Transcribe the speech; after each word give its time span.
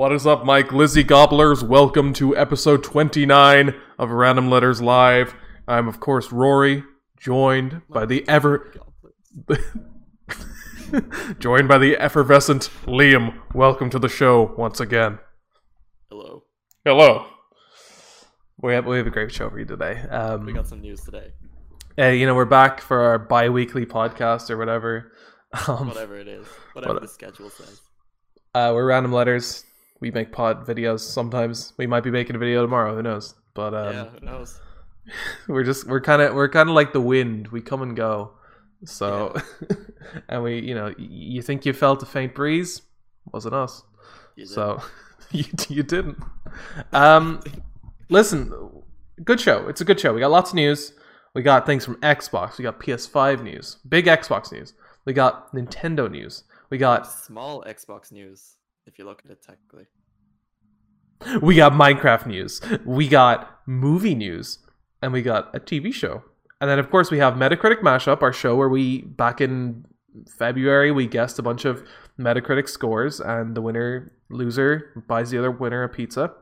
What 0.00 0.12
is 0.12 0.26
up, 0.26 0.46
Mike 0.46 0.72
Lizzie 0.72 1.04
Gobblers? 1.04 1.62
Welcome 1.62 2.14
to 2.14 2.34
episode 2.34 2.82
29 2.82 3.74
of 3.98 4.10
Random 4.10 4.48
Letters 4.48 4.80
Live. 4.80 5.34
I'm, 5.68 5.88
of 5.88 6.00
course, 6.00 6.32
Rory, 6.32 6.84
joined 7.18 7.82
by 7.86 8.06
the 8.06 8.26
ever. 8.26 8.72
joined 11.38 11.68
by 11.68 11.76
the 11.76 11.98
effervescent 11.98 12.70
Liam. 12.86 13.42
Welcome 13.54 13.90
to 13.90 13.98
the 13.98 14.08
show 14.08 14.54
once 14.56 14.80
again. 14.80 15.18
Hello. 16.08 16.44
Hello. 16.82 17.26
We 18.62 18.72
have, 18.72 18.86
we 18.86 18.96
have 18.96 19.06
a 19.06 19.10
great 19.10 19.30
show 19.30 19.50
for 19.50 19.58
you 19.58 19.66
today. 19.66 20.00
Um, 20.08 20.46
We 20.46 20.54
got 20.54 20.66
some 20.66 20.80
news 20.80 21.02
today. 21.02 21.32
uh, 21.98 22.06
you 22.06 22.24
know, 22.24 22.34
we're 22.34 22.46
back 22.46 22.80
for 22.80 23.02
our 23.02 23.18
bi 23.18 23.50
weekly 23.50 23.84
podcast 23.84 24.48
or 24.48 24.56
whatever. 24.56 25.12
Um, 25.68 25.88
Whatever 25.88 26.16
it 26.16 26.26
is. 26.28 26.46
Whatever 26.72 26.94
what- 26.94 27.02
the 27.02 27.08
schedule 27.08 27.50
says. 27.50 27.82
Uh, 28.54 28.72
we're 28.74 28.86
random 28.86 29.12
letters. 29.12 29.64
We 30.00 30.10
make 30.10 30.32
pod 30.32 30.66
videos 30.66 31.00
sometimes. 31.00 31.72
We 31.76 31.86
might 31.86 32.02
be 32.02 32.10
making 32.10 32.36
a 32.36 32.38
video 32.38 32.62
tomorrow. 32.62 32.94
Who 32.96 33.02
knows? 33.02 33.34
But 33.54 33.74
um, 33.74 33.94
yeah, 33.94 34.04
who 34.04 34.24
knows? 34.24 34.60
we're 35.48 35.64
just 35.64 35.86
we're 35.86 36.00
kind 36.00 36.22
of 36.22 36.34
we're 36.34 36.48
kind 36.48 36.68
of 36.68 36.74
like 36.74 36.92
the 36.92 37.00
wind. 37.00 37.48
We 37.48 37.60
come 37.60 37.82
and 37.82 37.96
go. 37.96 38.32
So, 38.84 39.34
and 40.28 40.42
we 40.42 40.60
you 40.60 40.74
know 40.74 40.94
you 40.96 41.42
think 41.42 41.66
you 41.66 41.72
felt 41.72 42.02
a 42.02 42.06
faint 42.06 42.34
breeze? 42.34 42.82
Wasn't 43.32 43.54
us. 43.54 43.82
You. 44.36 44.46
So 44.46 44.82
you 45.30 45.44
you 45.68 45.82
didn't. 45.82 46.18
Um, 46.92 47.40
listen, 48.08 48.52
good 49.22 49.40
show. 49.40 49.68
It's 49.68 49.80
a 49.80 49.84
good 49.84 50.00
show. 50.00 50.12
We 50.14 50.20
got 50.20 50.30
lots 50.30 50.50
of 50.50 50.56
news. 50.56 50.92
We 51.34 51.42
got 51.42 51.64
things 51.66 51.84
from 51.84 51.96
Xbox. 51.96 52.58
We 52.58 52.64
got 52.64 52.80
PS5 52.80 53.42
news. 53.42 53.76
Big 53.88 54.06
Xbox 54.06 54.50
news. 54.50 54.74
We 55.04 55.12
got 55.12 55.54
Nintendo 55.54 56.10
news. 56.10 56.44
We 56.70 56.78
got 56.78 57.06
Small 57.06 57.62
Xbox 57.66 58.10
news, 58.10 58.56
if 58.86 58.98
you 58.98 59.04
look 59.04 59.22
at 59.24 59.30
it 59.30 59.42
technically. 59.42 59.86
we 61.42 61.54
got 61.56 61.72
Minecraft 61.72 62.26
news, 62.26 62.60
we 62.84 63.08
got 63.08 63.60
movie 63.66 64.14
news, 64.14 64.58
and 65.02 65.12
we 65.12 65.22
got 65.22 65.54
a 65.54 65.60
TV 65.60 65.92
show. 65.92 66.22
And 66.60 66.68
then, 66.68 66.78
of 66.78 66.90
course, 66.90 67.10
we 67.10 67.18
have 67.18 67.34
Metacritic 67.34 67.80
Mashup, 67.80 68.22
our 68.22 68.32
show 68.32 68.54
where 68.54 68.68
we, 68.68 69.02
back 69.02 69.40
in 69.40 69.86
February, 70.38 70.92
we 70.92 71.06
guessed 71.06 71.38
a 71.38 71.42
bunch 71.42 71.64
of 71.64 71.82
Metacritic 72.18 72.68
scores, 72.68 73.20
and 73.20 73.54
the 73.54 73.62
winner, 73.62 74.12
loser, 74.28 75.04
buys 75.08 75.30
the 75.30 75.38
other 75.38 75.50
winner 75.50 75.82
a 75.82 75.88
pizza. 75.88 76.32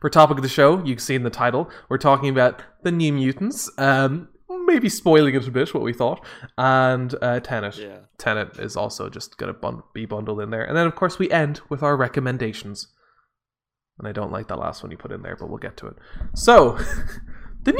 For 0.00 0.10
topic 0.10 0.36
of 0.36 0.42
the 0.42 0.48
show, 0.48 0.84
you've 0.84 1.00
seen 1.00 1.22
the 1.22 1.30
title. 1.30 1.70
We're 1.88 1.98
talking 1.98 2.28
about 2.28 2.62
the 2.82 2.92
New 2.92 3.12
Mutants, 3.12 3.70
um, 3.78 4.28
maybe 4.66 4.88
spoiling 4.88 5.34
it 5.34 5.46
a 5.46 5.50
bit, 5.50 5.72
what 5.72 5.82
we 5.82 5.92
thought, 5.92 6.24
and 6.58 7.14
uh, 7.22 7.40
Tenet. 7.40 7.78
Yeah. 7.78 7.98
Tenet 8.18 8.58
is 8.58 8.76
also 8.76 9.08
just 9.08 9.38
going 9.38 9.52
to 9.52 9.58
bun- 9.58 9.82
be 9.94 10.04
bundled 10.04 10.40
in 10.40 10.50
there. 10.50 10.64
And 10.64 10.76
then, 10.76 10.86
of 10.86 10.94
course, 10.94 11.18
we 11.18 11.30
end 11.30 11.60
with 11.68 11.82
our 11.82 11.96
recommendations. 11.96 12.88
And 14.02 14.08
I 14.08 14.12
don't 14.12 14.32
like 14.32 14.48
that 14.48 14.58
last 14.58 14.82
one 14.82 14.90
you 14.90 14.96
put 14.96 15.12
in 15.12 15.22
there, 15.22 15.36
but 15.36 15.48
we'll 15.48 15.58
get 15.58 15.76
to 15.76 15.86
it. 15.86 15.94
So, 16.34 16.76
the 17.62 17.72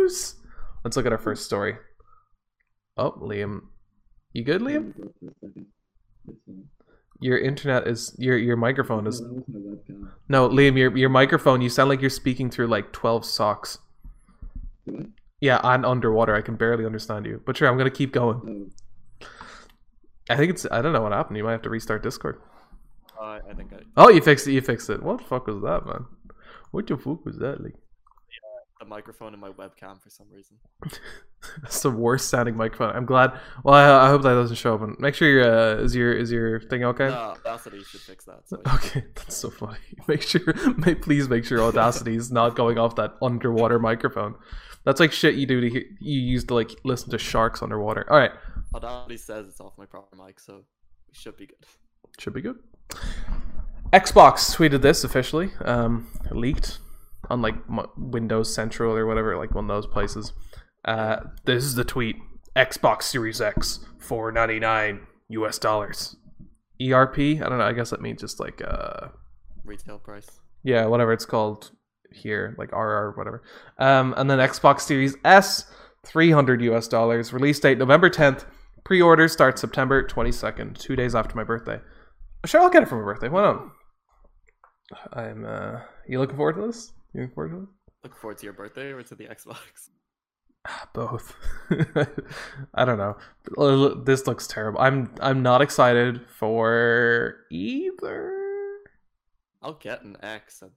news! 0.00 0.36
Let's 0.82 0.96
look 0.96 1.04
at 1.04 1.12
our 1.12 1.18
first 1.18 1.44
story. 1.44 1.76
Oh, 2.96 3.12
Liam. 3.12 3.64
You 4.32 4.44
good, 4.44 4.62
Liam? 4.62 4.94
Your 7.20 7.36
internet 7.36 7.86
is 7.86 8.16
your 8.18 8.38
your 8.38 8.56
microphone 8.56 9.06
is 9.06 9.20
no, 10.30 10.48
Liam. 10.48 10.78
Your 10.78 10.96
your 10.96 11.10
microphone. 11.10 11.60
You 11.60 11.68
sound 11.68 11.90
like 11.90 12.00
you're 12.00 12.08
speaking 12.08 12.48
through 12.48 12.68
like 12.68 12.92
twelve 12.92 13.26
socks. 13.26 13.76
Yeah, 15.42 15.60
I'm 15.62 15.84
underwater. 15.84 16.34
I 16.34 16.40
can 16.40 16.56
barely 16.56 16.86
understand 16.86 17.26
you. 17.26 17.42
But 17.44 17.58
sure, 17.58 17.68
I'm 17.68 17.76
gonna 17.76 17.90
keep 17.90 18.12
going. 18.12 18.70
Oh. 19.22 19.26
I 20.30 20.36
think 20.36 20.50
it's. 20.50 20.66
I 20.70 20.80
don't 20.80 20.94
know 20.94 21.02
what 21.02 21.12
happened. 21.12 21.36
You 21.36 21.44
might 21.44 21.52
have 21.52 21.62
to 21.62 21.70
restart 21.70 22.02
Discord. 22.02 22.40
Uh, 23.22 23.38
I 23.48 23.54
think 23.54 23.72
I, 23.72 23.78
Oh, 23.96 24.08
you 24.08 24.20
fixed 24.20 24.48
it. 24.48 24.52
You 24.52 24.60
fixed 24.60 24.90
it. 24.90 25.02
What 25.02 25.18
the 25.18 25.24
fuck 25.24 25.46
was 25.46 25.62
that, 25.62 25.86
man? 25.86 26.06
What 26.72 26.86
the 26.86 26.96
fuck 26.96 27.24
was 27.24 27.38
that? 27.38 27.62
Like, 27.62 27.74
the 28.82 28.88
microphone 28.88 29.32
and 29.32 29.40
my 29.40 29.50
webcam 29.50 30.02
for 30.02 30.10
some 30.10 30.26
reason. 30.30 30.56
that's 31.62 31.82
the 31.82 31.90
worst 31.90 32.28
sounding 32.28 32.56
microphone. 32.56 32.94
I'm 32.96 33.06
glad. 33.06 33.32
Well, 33.62 33.74
I, 33.74 34.06
I 34.06 34.08
hope 34.08 34.22
that 34.22 34.34
doesn't 34.34 34.56
show 34.56 34.74
up. 34.74 34.82
And 34.82 34.98
make 34.98 35.14
sure 35.14 35.28
your 35.28 35.44
uh, 35.44 35.82
is 35.82 35.94
your 35.94 36.12
is 36.12 36.32
your 36.32 36.60
thing 36.60 36.82
okay? 36.84 37.08
No, 37.08 37.36
Audacity 37.36 37.82
should 37.84 38.00
fix 38.00 38.24
that. 38.24 38.40
So 38.46 38.60
Okay, 38.74 39.04
that's 39.14 39.36
so 39.36 39.50
funny. 39.50 39.78
Make 40.08 40.22
sure, 40.22 40.42
may, 40.76 40.96
please 40.96 41.28
make 41.28 41.44
sure 41.44 41.60
Audacity 41.60 42.16
is 42.16 42.32
not 42.32 42.56
going 42.56 42.78
off 42.78 42.96
that 42.96 43.14
underwater 43.22 43.78
microphone. 43.78 44.34
That's 44.84 44.98
like 44.98 45.12
shit 45.12 45.36
you 45.36 45.46
do 45.46 45.60
to 45.60 45.70
hear, 45.70 45.84
you 46.00 46.20
use 46.20 46.44
to 46.44 46.54
like 46.54 46.72
listen 46.84 47.10
to 47.10 47.18
sharks 47.18 47.62
underwater. 47.62 48.04
All 48.10 48.18
right, 48.18 48.32
Audacity 48.74 49.16
says 49.16 49.46
it's 49.46 49.60
off 49.60 49.78
my 49.78 49.86
proper 49.86 50.16
mic, 50.16 50.40
so 50.40 50.56
we 50.56 51.14
should 51.14 51.36
be 51.36 51.46
good. 51.46 51.64
should 52.18 52.34
be 52.34 52.40
good. 52.40 52.58
Xbox 53.92 54.56
tweeted 54.56 54.82
this 54.82 55.04
officially, 55.04 55.50
um, 55.64 56.08
leaked 56.30 56.78
on 57.28 57.42
like 57.42 57.54
Windows 57.96 58.54
Central 58.54 58.94
or 58.96 59.06
whatever, 59.06 59.36
like 59.36 59.54
one 59.54 59.64
of 59.64 59.68
those 59.68 59.86
places. 59.86 60.32
Uh, 60.84 61.16
this 61.44 61.64
is 61.64 61.74
the 61.74 61.84
tweet: 61.84 62.16
Xbox 62.56 63.02
Series 63.02 63.40
X, 63.40 63.80
four 63.98 64.32
ninety 64.32 64.58
nine 64.58 65.06
U.S. 65.28 65.58
dollars. 65.58 66.16
ERP? 66.80 67.18
I 67.18 67.34
don't 67.48 67.58
know. 67.58 67.64
I 67.64 67.72
guess 67.72 67.90
that 67.90 68.00
means 68.00 68.20
just 68.20 68.40
like 68.40 68.60
uh, 68.66 69.08
Retail 69.64 69.98
price. 69.98 70.26
yeah, 70.64 70.86
whatever 70.86 71.12
it's 71.12 71.26
called 71.26 71.70
here, 72.10 72.56
like 72.58 72.72
RR, 72.72 73.12
whatever. 73.16 73.42
Um, 73.78 74.14
and 74.16 74.28
then 74.28 74.38
Xbox 74.38 74.80
Series 74.80 75.14
S, 75.24 75.70
three 76.04 76.30
hundred 76.30 76.62
US 76.62 76.88
dollars. 76.88 77.32
Release 77.32 77.60
date 77.60 77.78
November 77.78 78.08
tenth. 78.08 78.44
Pre-order 78.84 79.28
starts 79.28 79.60
September 79.60 80.02
twenty 80.02 80.32
second, 80.32 80.76
two 80.76 80.96
days 80.96 81.14
after 81.14 81.36
my 81.36 81.44
birthday. 81.44 81.78
Sure, 82.44 82.60
I'll 82.60 82.70
get 82.70 82.82
it 82.82 82.88
for 82.88 82.96
my 82.98 83.04
birthday. 83.04 83.28
Why 83.28 83.42
not? 83.42 83.68
I'm. 85.12 85.44
uh 85.44 85.80
You 86.08 86.18
looking 86.18 86.36
forward 86.36 86.56
to 86.56 86.66
this? 86.66 86.92
You 87.14 87.22
looking 87.22 87.34
forward 87.34 87.50
to 87.50 87.60
this? 87.60 87.68
Look 88.04 88.16
forward 88.16 88.38
to 88.38 88.44
your 88.44 88.52
birthday 88.52 88.90
or 88.92 89.02
to 89.02 89.14
the 89.14 89.24
Xbox. 89.26 89.90
Both. 90.92 91.34
I 92.74 92.84
don't 92.84 92.98
know. 92.98 93.16
This 94.04 94.26
looks 94.26 94.46
terrible. 94.46 94.80
I'm. 94.80 95.12
I'm 95.20 95.42
not 95.42 95.62
excited 95.62 96.20
for 96.38 97.36
either. 97.50 98.32
I'll 99.62 99.74
get 99.74 100.02
an 100.02 100.16
X 100.22 100.62
at 100.62 100.70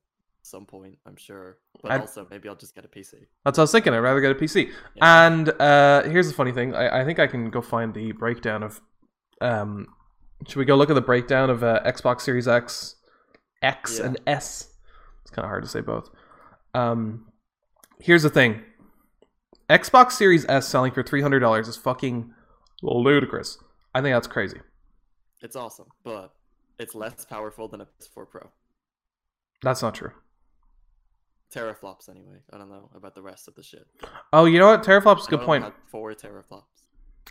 some 0.43 0.65
point, 0.65 0.97
I'm 1.07 1.15
sure. 1.17 1.57
But 1.81 1.91
I'd- 1.91 2.01
also, 2.01 2.27
maybe 2.29 2.47
I'll 2.49 2.55
just 2.55 2.75
get 2.75 2.85
a 2.85 2.87
PC. 2.87 3.13
That's 3.43 3.57
what 3.57 3.59
I 3.59 3.61
was 3.61 3.71
thinking. 3.71 3.93
I'd 3.93 3.99
rather 3.99 4.21
get 4.21 4.31
a 4.31 4.35
PC. 4.35 4.69
Yeah. 4.95 5.27
And 5.27 5.49
uh, 5.59 6.03
here's 6.03 6.27
the 6.27 6.33
funny 6.33 6.51
thing. 6.51 6.73
I, 6.75 7.01
I 7.01 7.05
think 7.05 7.17
I 7.19 7.25
can 7.27 7.49
go 7.49 7.61
find 7.61 7.93
the 7.93 8.11
breakdown 8.11 8.61
of. 8.63 8.81
Um, 9.41 9.87
should 10.47 10.57
we 10.57 10.65
go 10.65 10.75
look 10.75 10.89
at 10.89 10.93
the 10.95 11.01
breakdown 11.01 11.49
of 11.49 11.63
uh, 11.63 11.81
Xbox 11.85 12.21
Series 12.21 12.47
X, 12.47 12.95
X 13.61 13.99
Yeah. 13.99 14.05
and 14.07 14.19
S? 14.27 14.69
It's 15.21 15.31
kind 15.31 15.45
of 15.45 15.49
hard 15.49 15.63
to 15.63 15.69
say 15.69 15.81
both. 15.81 16.09
Um, 16.73 17.27
here's 17.99 18.23
the 18.23 18.29
thing. 18.29 18.61
Xbox 19.69 20.11
Series 20.13 20.45
S 20.47 20.67
selling 20.67 20.91
for 20.91 21.01
three 21.01 21.21
hundred 21.21 21.39
dollars 21.39 21.67
is 21.67 21.77
fucking 21.77 22.31
ludicrous. 22.83 23.57
I 23.95 24.01
think 24.01 24.13
that's 24.15 24.27
crazy. 24.27 24.59
It's 25.41 25.55
awesome, 25.55 25.87
but 26.03 26.33
it's 26.77 26.93
less 26.93 27.25
powerful 27.25 27.67
than 27.67 27.81
a 27.81 27.85
PS4 27.85 28.29
Pro. 28.29 28.49
That's 29.63 29.81
not 29.81 29.95
true. 29.95 30.11
Teraflops, 31.53 32.09
anyway. 32.09 32.39
I 32.51 32.57
don't 32.57 32.69
know 32.69 32.89
about 32.95 33.15
the 33.15 33.21
rest 33.21 33.47
of 33.47 33.55
the 33.55 33.63
shit. 33.63 33.87
Oh, 34.33 34.45
you 34.45 34.59
know 34.59 34.67
what? 34.67 34.83
Teraflops 34.83 35.21
is 35.21 35.27
a 35.27 35.29
good 35.29 35.41
point. 35.41 35.65
Four 35.87 36.13
teraflops. 36.13 36.63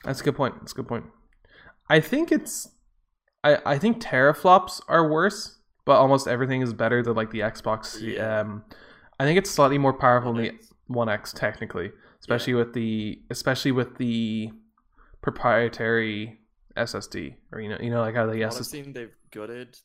That's 0.04 0.20
a 0.20 0.24
good 0.24 0.36
point. 0.36 0.54
That's 0.60 0.72
a 0.72 0.76
good 0.76 0.88
point. 0.88 1.04
I 1.88 2.00
think 2.00 2.32
it's 2.32 2.68
I 3.44 3.74
I 3.74 3.78
think 3.78 4.00
teraflops 4.02 4.80
are 4.88 5.08
worse, 5.08 5.58
but 5.84 5.92
almost 5.98 6.26
everything 6.26 6.62
is 6.62 6.72
better 6.72 7.02
than 7.02 7.14
like 7.14 7.30
the 7.30 7.40
Xbox. 7.40 8.00
Yeah. 8.00 8.40
Um, 8.40 8.64
I 9.20 9.24
think 9.24 9.38
it's 9.38 9.50
slightly 9.50 9.78
more 9.78 9.92
powerful 9.92 10.32
than 10.32 10.42
the 10.44 10.52
One 10.88 11.08
X 11.08 11.32
technically, 11.32 11.92
especially 12.20 12.54
with 12.54 12.72
the 12.74 13.20
especially 13.30 13.70
with 13.72 13.96
the 13.98 14.50
proprietary 15.22 16.38
SSD 16.76 17.34
or 17.52 17.60
you 17.60 17.68
know 17.68 17.78
you 17.80 17.90
know 17.90 18.00
like 18.00 18.14
how 18.14 18.26
the 18.26 18.32
Well, 18.38 18.44
I've 18.48 18.52
SSD. 18.52 18.64
seen 18.66 18.92
they've 18.92 19.14
gutted, 19.30 19.78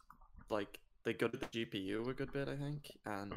like 0.49 0.79
they 1.05 1.13
gutted 1.13 1.39
the 1.41 1.45
GPU 1.47 2.07
a 2.09 2.13
good 2.13 2.31
bit, 2.33 2.47
I 2.47 2.55
think, 2.55 2.91
and 3.05 3.33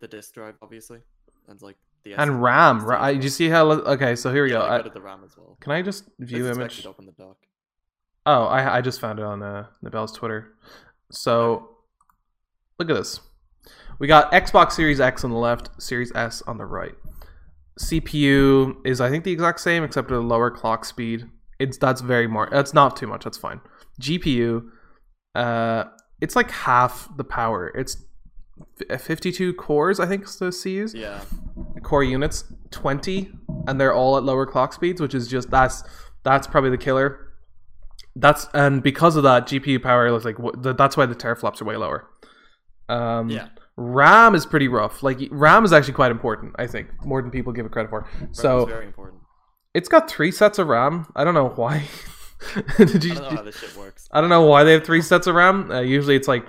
the 0.00 0.08
disk 0.08 0.34
drive, 0.34 0.54
obviously, 0.62 1.00
and 1.48 1.60
like 1.62 1.76
the 2.04 2.14
And 2.14 2.42
RAM, 2.42 2.84
right? 2.84 3.12
Did 3.12 3.24
you 3.24 3.30
see 3.30 3.48
how? 3.48 3.70
Okay, 3.70 4.16
so 4.16 4.32
here 4.32 4.44
we 4.44 4.50
Yeah, 4.52 4.58
go. 4.58 4.64
I, 4.66 4.76
gutted 4.78 4.94
the 4.94 5.00
RAM 5.00 5.20
as 5.24 5.36
well. 5.36 5.56
can 5.60 5.72
I 5.72 5.82
just 5.82 6.04
view 6.18 6.48
image? 6.50 6.84
in 6.98 7.06
the 7.06 7.12
dock. 7.12 7.36
Oh, 8.26 8.44
I 8.44 8.78
I 8.78 8.80
just 8.80 9.00
found 9.00 9.18
it 9.18 9.24
on 9.24 9.42
uh, 9.42 9.66
Nibel's 9.82 10.12
Twitter. 10.12 10.54
So 11.10 11.68
look 12.78 12.90
at 12.90 12.94
this. 12.96 13.20
We 13.98 14.06
got 14.06 14.32
Xbox 14.32 14.72
Series 14.72 15.00
X 15.00 15.24
on 15.24 15.30
the 15.30 15.36
left, 15.36 15.70
Series 15.80 16.12
S 16.14 16.42
on 16.42 16.58
the 16.58 16.64
right. 16.64 16.94
CPU 17.80 18.76
is 18.84 19.00
I 19.00 19.10
think 19.10 19.24
the 19.24 19.32
exact 19.32 19.60
same 19.60 19.84
except 19.84 20.10
at 20.10 20.16
a 20.16 20.20
lower 20.20 20.50
clock 20.50 20.84
speed. 20.84 21.26
It's 21.58 21.76
that's 21.76 22.00
very 22.00 22.26
more. 22.26 22.48
That's 22.50 22.74
not 22.74 22.96
too 22.96 23.06
much. 23.06 23.24
That's 23.24 23.38
fine. 23.38 23.60
GPU, 24.00 24.68
uh, 25.34 25.84
it's 26.20 26.34
like 26.34 26.50
half 26.50 27.08
the 27.16 27.24
power. 27.24 27.72
It's 27.74 28.04
52 28.98 29.54
cores, 29.54 30.00
I 30.00 30.06
think, 30.06 30.24
is 30.24 30.36
the 30.36 30.50
CUs 30.50 30.94
Yeah, 30.94 31.20
core 31.82 32.04
units 32.04 32.44
20 32.70 33.30
and 33.66 33.80
they're 33.80 33.92
all 33.92 34.16
at 34.16 34.22
lower 34.22 34.46
clock 34.46 34.72
speeds 34.72 35.00
which 35.00 35.14
is 35.14 35.26
just 35.28 35.50
that's 35.50 35.82
that's 36.22 36.46
probably 36.46 36.70
the 36.70 36.78
killer 36.78 37.23
That's 38.16 38.46
and 38.54 38.82
because 38.82 39.16
of 39.16 39.22
that, 39.24 39.46
GPU 39.46 39.82
power 39.82 40.10
looks 40.10 40.24
like 40.24 40.36
that's 40.76 40.96
why 40.96 41.06
the 41.06 41.14
teraflops 41.14 41.60
are 41.60 41.64
way 41.64 41.76
lower. 41.76 42.08
Um, 42.88 43.28
Yeah. 43.30 43.48
RAM 43.76 44.36
is 44.36 44.46
pretty 44.46 44.68
rough. 44.68 45.02
Like 45.02 45.18
RAM 45.32 45.64
is 45.64 45.72
actually 45.72 45.94
quite 45.94 46.12
important, 46.12 46.54
I 46.58 46.66
think, 46.68 46.88
more 47.04 47.20
than 47.20 47.30
people 47.32 47.52
give 47.52 47.66
it 47.66 47.72
credit 47.72 47.88
for. 47.90 48.06
It's 48.22 48.40
So 48.40 48.66
very 48.66 48.86
important. 48.86 49.20
it's 49.74 49.88
got 49.88 50.08
three 50.08 50.30
sets 50.30 50.58
of 50.60 50.68
RAM. 50.68 51.06
I 51.16 51.24
don't 51.24 51.34
know 51.34 51.48
why. 51.48 51.84
Did 52.78 53.02
you? 53.02 53.12
I 53.12 53.14
don't 53.16 53.24
know 53.24 53.36
how 53.36 53.42
this 53.42 53.58
shit 53.58 53.76
works. 53.76 54.06
I 54.12 54.20
don't 54.20 54.30
know 54.30 54.42
why 54.46 54.62
they 54.64 54.72
have 54.72 54.84
three 54.84 55.02
sets 55.02 55.26
of 55.26 55.34
RAM. 55.34 55.70
Uh, 55.72 55.80
usually 55.80 56.14
it's 56.14 56.28
like 56.28 56.46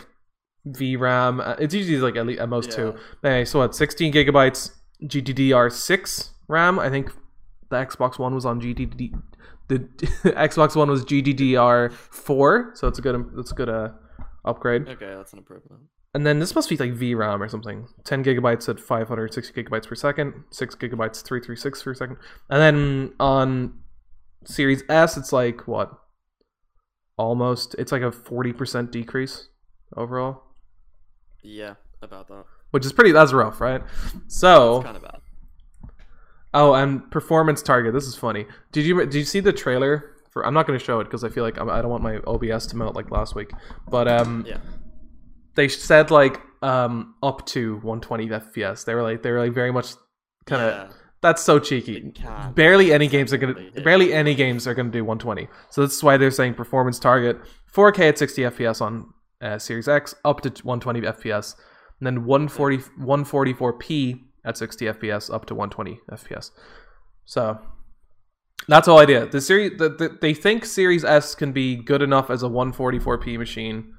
VRAM. 0.68 1.40
Uh, 1.48 1.56
it's 1.58 1.74
usually 1.74 1.98
like 1.98 2.16
at, 2.16 2.28
least, 2.28 2.40
at 2.42 2.50
most 2.50 2.72
two. 2.72 2.94
Anyway, 3.24 3.46
so 3.46 3.60
what? 3.60 3.74
16 3.76 4.14
gigabytes 4.14 4.72
GDDR6 5.04 6.30
RAM. 6.48 6.80
I 6.80 6.90
think 6.90 7.12
the 7.70 7.78
Xbox 7.78 8.20
One 8.20 8.36
was 8.36 8.46
on 8.46 8.62
GDD. 8.62 9.20
The 9.68 9.80
Xbox 10.26 10.76
One 10.76 10.90
was 10.90 11.04
GDDR4, 11.06 12.78
so 12.78 12.88
it's 12.88 13.00
a 13.00 13.02
good. 13.02 13.26
It's 13.38 13.52
a 13.52 13.56
good 13.56 13.70
uh, 13.70 13.90
upgrade. 14.44 14.88
Okay, 14.88 15.14
that's 15.16 15.34
an 15.34 15.40
improvement. 15.40 15.84
And 16.14 16.26
then 16.26 16.40
this 16.40 16.56
must 16.56 16.70
be 16.70 16.78
like 16.78 16.92
VRAM 16.94 17.42
or 17.42 17.50
something. 17.50 17.88
10 18.06 18.24
gigabytes 18.24 18.70
at 18.70 18.80
560 18.80 19.64
gigabytes 19.64 19.86
per 19.88 19.96
second, 19.96 20.34
6 20.50 20.76
gigabytes 20.76 21.22
336 21.24 21.84
per 21.84 21.94
second. 21.94 22.18
And 22.50 22.62
then 22.62 23.14
on 23.20 23.80
Series 24.46 24.82
S, 24.88 25.18
it's 25.18 25.34
like 25.34 25.68
what? 25.68 25.92
Almost, 27.18 27.76
it's 27.78 27.92
like 27.92 28.02
a 28.02 28.12
40% 28.12 28.92
decrease 28.92 29.50
overall, 29.98 30.44
Yeah, 31.44 31.76
about 32.02 32.28
that. 32.30 32.44
which 32.72 32.86
is 32.86 32.94
pretty, 32.94 33.12
that's 33.12 33.32
rough, 33.34 33.60
right? 33.62 33.82
So, 34.28 34.84
kind 34.84 34.96
of 34.98 35.04
bad. 35.04 35.20
Oh, 36.56 36.74
and 36.74 37.10
performance 37.12 37.62
target. 37.62 37.94
This 37.94 38.06
is 38.06 38.16
funny. 38.16 38.46
Did 38.72 38.86
you, 38.86 39.00
did 39.02 39.14
you 39.14 39.24
see 39.26 39.40
the 39.42 39.54
trailer? 39.54 40.12
For, 40.32 40.46
I'm 40.46 40.54
not 40.54 40.66
going 40.68 40.78
to 40.78 40.84
show 40.84 41.00
it 41.00 41.04
because 41.06 41.24
I 41.24 41.30
feel 41.30 41.44
like 41.44 41.58
I'm, 41.60 41.70
I 41.70 41.82
don't 41.82 41.92
want 41.92 42.04
my 42.04 42.18
OBS 42.26 42.66
to 42.68 42.76
melt 42.78 42.96
like 42.96 43.12
last 43.12 43.36
week. 43.36 43.52
But 43.90 44.08
um, 44.08 44.44
Yeah. 44.48 44.58
they 45.56 45.68
said 45.68 46.12
like 46.12 46.42
um 46.62 47.14
up 47.22 47.46
to 47.48 47.76
120 47.76 48.28
FPS. 48.30 48.86
They 48.86 48.96
were 48.96 49.04
like 49.04 49.22
they 49.22 49.32
were 49.32 49.40
like 49.40 49.54
very 49.54 49.72
much 49.72 49.94
kind 50.46 50.62
of 50.62 50.74
yeah, 50.74 50.88
that's 51.22 51.42
so 51.42 51.60
cheeky. 51.60 52.14
Barely 52.56 52.92
any 52.92 53.08
games 53.08 53.32
are 53.34 53.38
gonna 53.38 53.56
yeah. 53.74 53.84
barely 53.84 54.14
any 54.14 54.36
games 54.36 54.68
are 54.68 54.74
gonna 54.74 54.90
do 54.90 55.04
120. 55.06 55.48
So 55.70 55.82
that's 55.82 56.02
why 56.04 56.18
they're 56.18 56.32
saying 56.32 56.56
performance 56.56 57.00
target 57.00 57.38
4K 57.74 58.10
at 58.10 58.18
60 58.18 58.42
FPS 58.44 58.82
on 58.82 59.14
uh, 59.42 59.58
Series 59.60 59.88
X 59.88 60.16
up 60.26 60.42
to 60.42 60.50
120 60.50 61.02
FPS, 61.02 61.56
and 62.00 62.08
then 62.08 62.26
140 62.26 62.78
144p 63.00 64.20
at 64.46 64.58
60 64.58 64.86
FPS 64.86 65.34
up 65.34 65.46
to 65.48 65.56
120 65.56 66.00
FPS. 66.12 66.52
So 67.26 67.60
that's 68.68 68.88
all 68.88 69.00
idea. 69.00 69.26
The 69.26 69.42
series 69.42 69.78
the, 69.78 69.90
the, 69.90 70.18
they 70.22 70.34
think 70.34 70.66
Series 70.66 71.04
S 71.04 71.36
can 71.36 71.52
be 71.52 71.76
good 71.76 72.02
enough 72.02 72.30
as 72.30 72.44
a 72.44 72.48
144p 72.48 73.38
machine. 73.38 73.94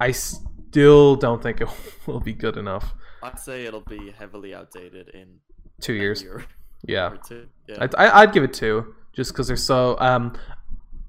I 0.00 0.12
still 0.12 1.16
don't 1.16 1.42
think 1.42 1.60
it 1.60 1.68
will 2.06 2.20
be 2.20 2.32
good 2.32 2.56
enough. 2.56 2.94
I'd 3.22 3.38
say 3.38 3.64
it'll 3.64 3.80
be 3.80 4.12
heavily 4.16 4.54
outdated 4.54 5.08
in 5.12 5.40
Two 5.80 5.94
years, 5.94 6.22
year 6.22 6.44
yeah. 6.86 7.16
two. 7.28 7.48
Yeah. 7.68 7.76
I'd, 7.80 7.94
I- 7.96 8.20
I'd 8.22 8.32
give 8.32 8.42
it 8.44 8.52
two, 8.52 8.94
just 9.14 9.32
because 9.32 9.48
they're 9.48 9.56
so. 9.56 9.96
Um, 10.00 10.36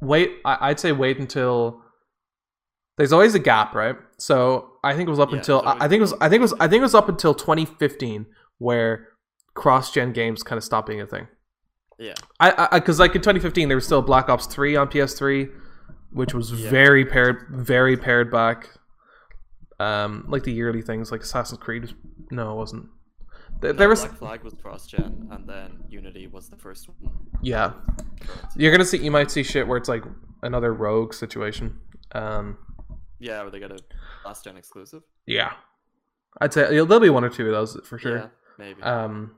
wait, 0.01 0.33
I, 0.45 0.69
I'd 0.69 0.79
say 0.79 0.91
wait 0.91 1.19
until. 1.19 1.81
There's 2.97 3.13
always 3.13 3.33
a 3.33 3.39
gap, 3.39 3.73
right? 3.75 3.95
So 4.17 4.73
I 4.83 4.93
think 4.95 5.07
it 5.07 5.09
was 5.09 5.19
up 5.19 5.31
Yeah, 5.31 5.37
until 5.37 5.61
I, 5.65 5.85
I 5.85 5.87
think 5.87 5.99
it 5.99 6.01
was 6.01 6.13
I 6.19 6.27
think 6.29 6.39
it 6.39 6.41
was 6.41 6.53
I 6.59 6.67
think 6.67 6.81
it 6.81 6.83
was 6.83 6.95
up 6.95 7.07
until 7.09 7.33
2015 7.33 8.25
where 8.59 9.07
cross-gen 9.55 10.13
games 10.13 10.43
kind 10.43 10.57
of 10.57 10.63
stopped 10.63 10.87
being 10.87 11.01
a 11.01 11.07
thing. 11.07 11.27
yeah. 11.97 12.13
I 12.39 12.79
because 12.79 12.99
like 12.99 13.13
in 13.15 13.21
2015 13.21 13.67
there 13.67 13.75
was 13.75 13.85
still 13.85 14.01
Black 14.01 14.29
Ops 14.29 14.45
3 14.45 14.75
on 14.77 14.87
PS3, 14.87 15.49
which 16.11 16.33
was 16.33 16.51
Yeah. 16.53 16.69
very 16.69 17.03
paired, 17.05 17.47
very 17.49 17.97
pared 17.97 18.31
back. 18.31 18.69
Um, 19.79 20.25
like 20.27 20.43
the 20.43 20.51
yearly 20.51 20.81
things 20.81 21.11
like 21.11 21.21
Assassin's 21.21 21.59
Creed. 21.59 21.83
was- 21.83 21.93
No, 22.31 22.53
it 22.53 22.55
wasn't. 22.55 22.89
There, 23.61 23.73
No, 23.73 23.79
there 23.79 23.89
was 23.89 24.01
Black 24.05 24.17
Flag 24.17 24.43
was 24.43 24.53
cross-gen, 24.61 25.27
and 25.31 25.47
then 25.47 25.83
Unity 25.89 26.27
was 26.27 26.49
the 26.49 26.57
first 26.57 26.87
one. 26.89 27.13
yeah. 27.41 27.73
You're 28.55 28.71
gonna 28.71 28.85
see. 28.85 28.97
You 28.97 29.11
might 29.11 29.31
see 29.31 29.43
shit 29.43 29.67
where 29.67 29.77
it's 29.77 29.89
like 29.89 30.03
another 30.43 30.73
rogue 30.73 31.13
situation. 31.13 31.79
Um, 32.13 32.57
Yeah, 33.19 33.41
where 33.41 33.51
they 33.51 33.59
got 33.59 33.71
a 33.71 33.79
last-gen 34.25 34.55
exclusive. 34.57 35.03
yeah, 35.25 35.53
I'd 36.41 36.53
say 36.53 36.61
yeah, 36.63 36.83
there'll 36.83 36.99
be 37.01 37.09
one 37.09 37.23
or 37.25 37.29
two 37.29 37.47
of 37.47 37.51
those 37.53 37.77
for 37.85 37.97
Yeah, 37.97 38.01
sure. 38.01 38.31
Maybe. 38.59 38.81
Um, 38.83 39.31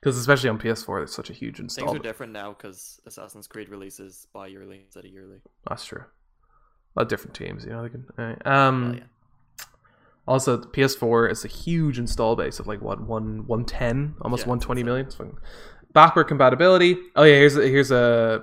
because 0.00 0.18
especially 0.18 0.50
on 0.50 0.58
PS4, 0.58 1.00
there's 1.00 1.12
such 1.14 1.30
a 1.30 1.32
huge 1.32 1.58
install. 1.58 1.88
Things 1.88 1.98
are 2.00 2.02
different 2.02 2.32
now 2.32 2.50
because 2.52 3.00
Assassin's 3.06 3.46
Creed 3.48 3.68
releases 3.68 4.26
bi-yearly 4.32 4.82
instead 4.84 5.04
of 5.04 5.10
yearly. 5.10 5.38
That's 5.68 5.84
true. 5.84 6.02
A 6.02 7.00
lot 7.00 7.02
of 7.04 7.08
different 7.08 7.34
teams, 7.34 7.64
you 7.64 7.70
know. 7.70 7.82
They 7.82 7.88
can. 7.88 8.06
alright. 8.18 8.46
Um, 8.46 8.94
yeah. 8.98 9.64
Also, 10.28 10.56
the 10.56 10.66
PS4 10.68 11.30
is 11.30 11.44
a 11.44 11.48
huge 11.48 11.98
install 11.98 12.36
base 12.36 12.58
of 12.60 12.66
like 12.66 12.80
what 12.82 13.00
one 13.00 13.46
one 13.46 13.64
ten, 13.64 14.14
almost 14.22 14.44
Yeah, 14.44 14.50
one 14.50 14.58
it's 14.58 14.66
twenty 14.66 14.82
million. 14.82 15.06
It's 15.06 15.14
fucking- 15.16 15.38
Backward 15.92 16.24
compatibility. 16.24 16.96
Oh 17.16 17.22
yeah, 17.22 17.34
here's 17.36 17.56
a, 17.56 17.62
here's 17.62 17.90
a 17.90 18.42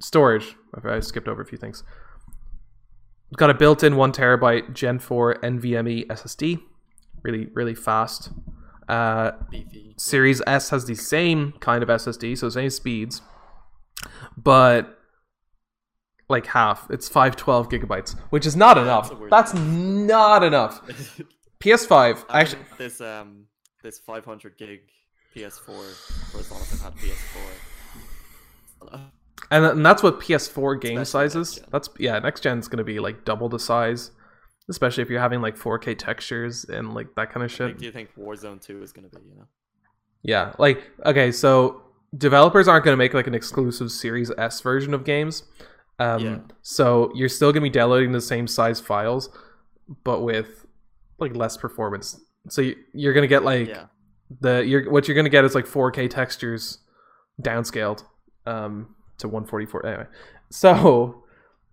storage. 0.00 0.56
I 0.84 1.00
skipped 1.00 1.26
over 1.28 1.40
a 1.42 1.46
few 1.46 1.58
things. 1.58 1.82
It's 3.30 3.36
got 3.38 3.50
a 3.50 3.54
built-in 3.54 3.96
one 3.96 4.12
terabyte 4.12 4.74
Gen 4.74 4.98
4 4.98 5.36
NVMe 5.36 6.06
SSD, 6.08 6.60
really 7.22 7.46
really 7.54 7.74
fast. 7.74 8.30
Uh, 8.88 9.32
Beefy. 9.50 9.94
Series 9.96 10.42
S 10.46 10.70
has 10.70 10.86
the 10.86 10.94
same 10.94 11.52
kind 11.60 11.82
of 11.82 11.88
SSD, 11.88 12.36
so 12.36 12.48
same 12.48 12.70
speeds, 12.70 13.22
but 14.36 14.98
like 16.28 16.46
half. 16.46 16.90
It's 16.90 17.08
512 17.08 17.68
gigabytes, 17.68 18.18
which 18.30 18.46
is 18.46 18.56
not 18.56 18.78
enough. 18.78 19.10
that's 19.30 19.30
That's 19.30 19.54
not 19.54 20.42
enough. 20.42 20.80
PS5 21.60 22.24
I 22.28 22.40
actually. 22.40 22.62
this 22.78 23.00
um 23.00 23.46
this 23.84 23.98
500 24.00 24.58
gig 24.58 24.80
PS4 25.36 25.60
for 25.60 26.38
as 26.38 26.50
long 26.50 26.60
as 26.60 26.72
I've 26.74 26.82
had 26.82 26.94
PS4. 26.94 29.00
And, 29.50 29.64
and 29.64 29.86
that's 29.86 30.02
what 30.02 30.20
PS4 30.20 30.80
game 30.80 30.98
Especially 30.98 31.28
size 31.28 31.34
next 31.36 31.48
is. 31.50 31.54
gen. 31.56 31.64
That's 31.70 31.88
yeah, 31.98 32.18
next 32.18 32.42
gen's 32.42 32.68
gonna 32.68 32.84
be 32.84 32.98
like 32.98 33.24
double 33.24 33.48
the 33.48 33.58
size, 33.58 34.10
especially 34.68 35.02
if 35.02 35.10
you're 35.10 35.20
having 35.20 35.40
like 35.40 35.56
4K 35.56 35.96
textures 35.98 36.64
and 36.64 36.94
like 36.94 37.14
that 37.16 37.30
kind 37.32 37.44
of 37.44 37.50
shit. 37.50 37.78
do 37.78 37.84
you 37.84 37.92
think 37.92 38.10
Warzone 38.18 38.60
2 38.60 38.82
is 38.82 38.92
going 38.92 39.08
to 39.08 39.16
be? 39.16 39.22
You 39.28 39.36
know. 39.36 39.46
Yeah, 40.22 40.52
like 40.58 40.90
okay, 41.04 41.32
so 41.32 41.82
developers 42.16 42.68
aren't 42.68 42.84
gonna 42.84 42.96
make 42.96 43.14
like 43.14 43.26
an 43.26 43.34
exclusive 43.34 43.90
Series 43.90 44.30
S 44.38 44.60
version 44.60 44.94
of 44.94 45.04
games. 45.04 45.42
Um, 45.98 46.20
Yeah. 46.24 46.38
So 46.62 47.10
you're 47.14 47.28
still 47.28 47.52
gonna 47.52 47.62
be 47.62 47.70
downloading 47.70 48.12
the 48.12 48.20
same 48.20 48.46
size 48.46 48.80
files, 48.80 49.30
but 50.04 50.20
with 50.22 50.64
like 51.18 51.34
less 51.34 51.56
performance. 51.56 52.20
So 52.48 52.62
you- 52.62 52.76
you're 52.92 53.12
gonna 53.14 53.26
get 53.26 53.42
like 53.44 53.68
yeah. 53.68 53.86
the 54.40 54.64
you're 54.66 54.90
what 54.90 55.08
you're 55.08 55.14
gonna 55.16 55.28
get 55.28 55.44
is 55.44 55.54
like 55.54 55.66
4K 55.66 56.08
textures 56.08 56.78
downscaled 57.40 58.04
um 58.46 58.94
to 59.18 59.26
144 59.28 59.86
anyway 59.86 60.06
so 60.50 61.21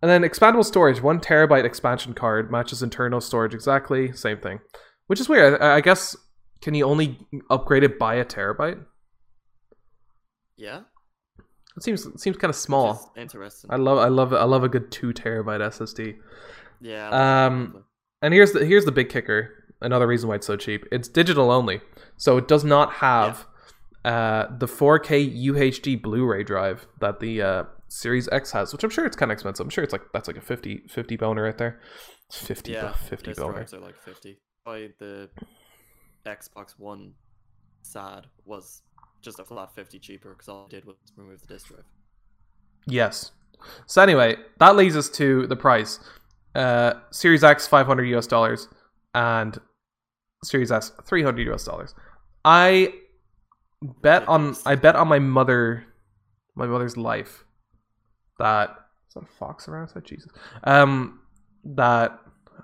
and 0.02 0.10
then 0.10 0.22
expandable 0.22 0.66
storage 0.66 1.02
one 1.02 1.20
terabyte 1.20 1.66
expansion 1.66 2.14
card 2.14 2.52
matches 2.52 2.82
internal 2.82 3.22
storage 3.22 3.54
exactly 3.54 4.12
same 4.14 4.40
thing. 4.40 4.60
Which 5.08 5.20
is 5.20 5.28
weird. 5.28 5.62
I, 5.62 5.78
I 5.78 5.82
guess 5.82 6.16
can 6.62 6.74
you 6.74 6.86
only 6.86 7.20
upgrade 7.50 7.84
it 7.84 7.98
by 7.98 8.16
a 8.16 8.26
terabyte? 8.26 8.84
Yeah. 10.58 10.82
it 11.78 11.84
seems 11.84 12.06
it 12.06 12.20
seems 12.20 12.38
kind 12.38 12.50
of 12.50 12.56
small. 12.56 13.14
Interesting. 13.18 13.72
i 13.72 13.76
love 13.76 13.98
i 13.98 14.08
love 14.08 14.34
i 14.34 14.44
love 14.44 14.64
a 14.64 14.70
good 14.70 14.92
two 14.92 15.14
terabyte 15.14 15.62
ssd 15.62 16.18
yeah. 16.82 17.46
um, 17.46 17.84
and 18.22 18.34
here's 18.34 18.52
the 18.52 18.66
here's 18.66 18.86
the 18.86 18.92
big 18.92 19.10
kicker 19.10 19.60
another 19.82 20.08
reason 20.08 20.30
why 20.30 20.36
it's 20.36 20.48
so 20.48 20.58
cheap. 20.58 20.86
It's 20.92 21.08
digital 21.08 21.52
only. 21.52 21.82
So 22.18 22.38
it 22.38 22.48
does 22.48 22.64
not 22.64 22.94
have 22.94 23.46
uh, 24.06 24.48
the 24.58 24.66
4k 24.66 25.36
uhd 25.46 26.02
blu-ray 26.02 26.44
drive 26.44 26.88
that 27.00 27.20
the 27.20 27.42
uh, 27.42 27.64
series 27.90 28.30
x 28.32 28.52
has 28.52 28.72
which 28.72 28.84
i'm 28.84 28.90
sure 28.90 29.06
it's 29.06 29.16
kind 29.16 29.32
of 29.32 29.36
expensive 29.36 29.66
i'm 29.66 29.70
sure 29.70 29.84
it's 29.84 29.94
like 29.94 30.04
that's 30.14 30.28
like 30.28 30.38
a 30.38 30.42
50 30.42 30.84
50 30.88 31.18
boner 31.18 31.44
right 31.44 31.58
there 31.58 31.82
50 32.32 32.72
yeah. 32.72 32.82
bo- 32.82 32.94
50 32.94 33.34
boner 33.34 33.66
are 33.74 33.80
like 33.80 33.98
50. 33.98 34.38
By 34.66 34.90
the 35.00 35.30
Xbox 36.26 36.78
One 36.78 37.14
sad 37.82 38.28
was 38.46 38.84
just 39.22 39.40
a 39.40 39.46
flat 39.46 39.74
50 39.74 40.00
cheaper 40.00 40.30
because 40.30 40.48
all 40.48 40.66
I 40.66 40.70
did 40.70 40.86
was 40.86 40.96
remove 41.16 41.42
the 41.42 41.48
disc 41.48 41.68
drive. 41.68 41.86
yes 42.86 43.32
so 43.88 44.02
anyway 44.02 44.36
that 44.60 44.76
leads 44.76 44.96
us 44.96 45.10
to 45.10 45.48
the 45.48 45.56
price 45.56 46.00
uh, 46.56 46.94
series 47.12 47.44
x 47.44 47.68
500 47.68 48.06
us 48.16 48.28
dollars 48.28 48.68
and 49.14 49.58
series 50.44 50.72
s 50.72 50.92
300 51.06 51.48
us 51.54 51.66
dollars 51.66 51.94
i 52.46 52.94
bet 54.02 54.28
on 54.28 54.56
I 54.66 54.76
bet 54.76 54.96
on 54.96 55.08
my 55.08 55.20
mother 55.20 55.86
my 56.56 56.68
mother's 56.68 56.96
life 56.96 57.44
that 58.40 58.70
is 59.08 59.14
that 59.14 59.24
a 59.24 59.28
fox 59.38 59.68
around 59.68 59.84
outside? 59.84 60.06
Jesus. 60.06 60.32
Um 60.64 61.20
that 61.64 62.20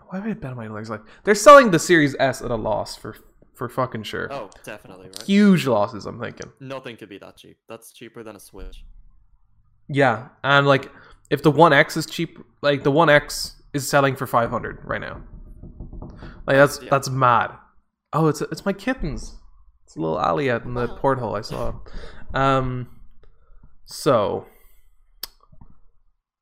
why 0.09 0.19
would 0.19 0.29
I 0.29 0.33
bet 0.33 0.51
on 0.51 0.57
my 0.57 0.67
legs? 0.67 0.89
Like 0.89 1.01
They're 1.23 1.35
selling 1.35 1.71
the 1.71 1.79
Series 1.79 2.15
S 2.19 2.41
at 2.41 2.51
a 2.51 2.55
loss 2.55 2.95
for 2.95 3.15
for 3.53 3.69
fucking 3.69 4.03
sure. 4.03 4.31
Oh, 4.33 4.49
definitely, 4.65 5.07
right? 5.07 5.21
Huge 5.23 5.65
losses, 5.65 6.05
I'm 6.05 6.19
thinking. 6.19 6.51
Nothing 6.59 6.97
could 6.97 7.07
be 7.07 7.17
that 7.19 7.37
cheap. 7.37 7.57
That's 7.69 7.93
cheaper 7.93 8.21
than 8.21 8.35
a 8.35 8.39
Switch. 8.39 8.83
Yeah, 9.87 10.29
and 10.43 10.67
like 10.67 10.91
if 11.29 11.41
the 11.43 11.51
One 11.51 11.71
X 11.71 11.95
is 11.95 12.05
cheap, 12.05 12.37
like 12.61 12.83
the 12.83 12.91
One 12.91 13.09
X 13.09 13.61
is 13.73 13.89
selling 13.89 14.15
for 14.15 14.27
five 14.27 14.49
hundred 14.49 14.79
right 14.83 14.99
now. 15.01 15.21
Like 16.47 16.57
that's 16.57 16.81
Yeah. 16.81 16.89
that's 16.89 17.09
mad. 17.09 17.51
Oh, 18.13 18.27
it's 18.27 18.41
it's 18.41 18.65
my 18.65 18.73
kittens. 18.73 19.35
It's 19.85 19.95
a 19.95 19.99
little 19.99 20.17
Aliat 20.17 20.65
in 20.65 20.73
the 20.73 20.87
porthole 20.87 21.35
I 21.35 21.41
saw. 21.41 21.73
Um, 22.33 22.87
so 23.85 24.47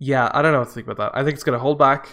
yeah, 0.03 0.29
I 0.33 0.41
don't 0.41 0.51
know 0.51 0.59
what 0.59 0.67
to 0.67 0.73
think 0.73 0.87
about 0.87 0.97
that. 0.97 1.17
I 1.17 1.23
think 1.23 1.35
it's 1.35 1.43
gonna 1.43 1.59
hold 1.59 1.79
back. 1.79 2.09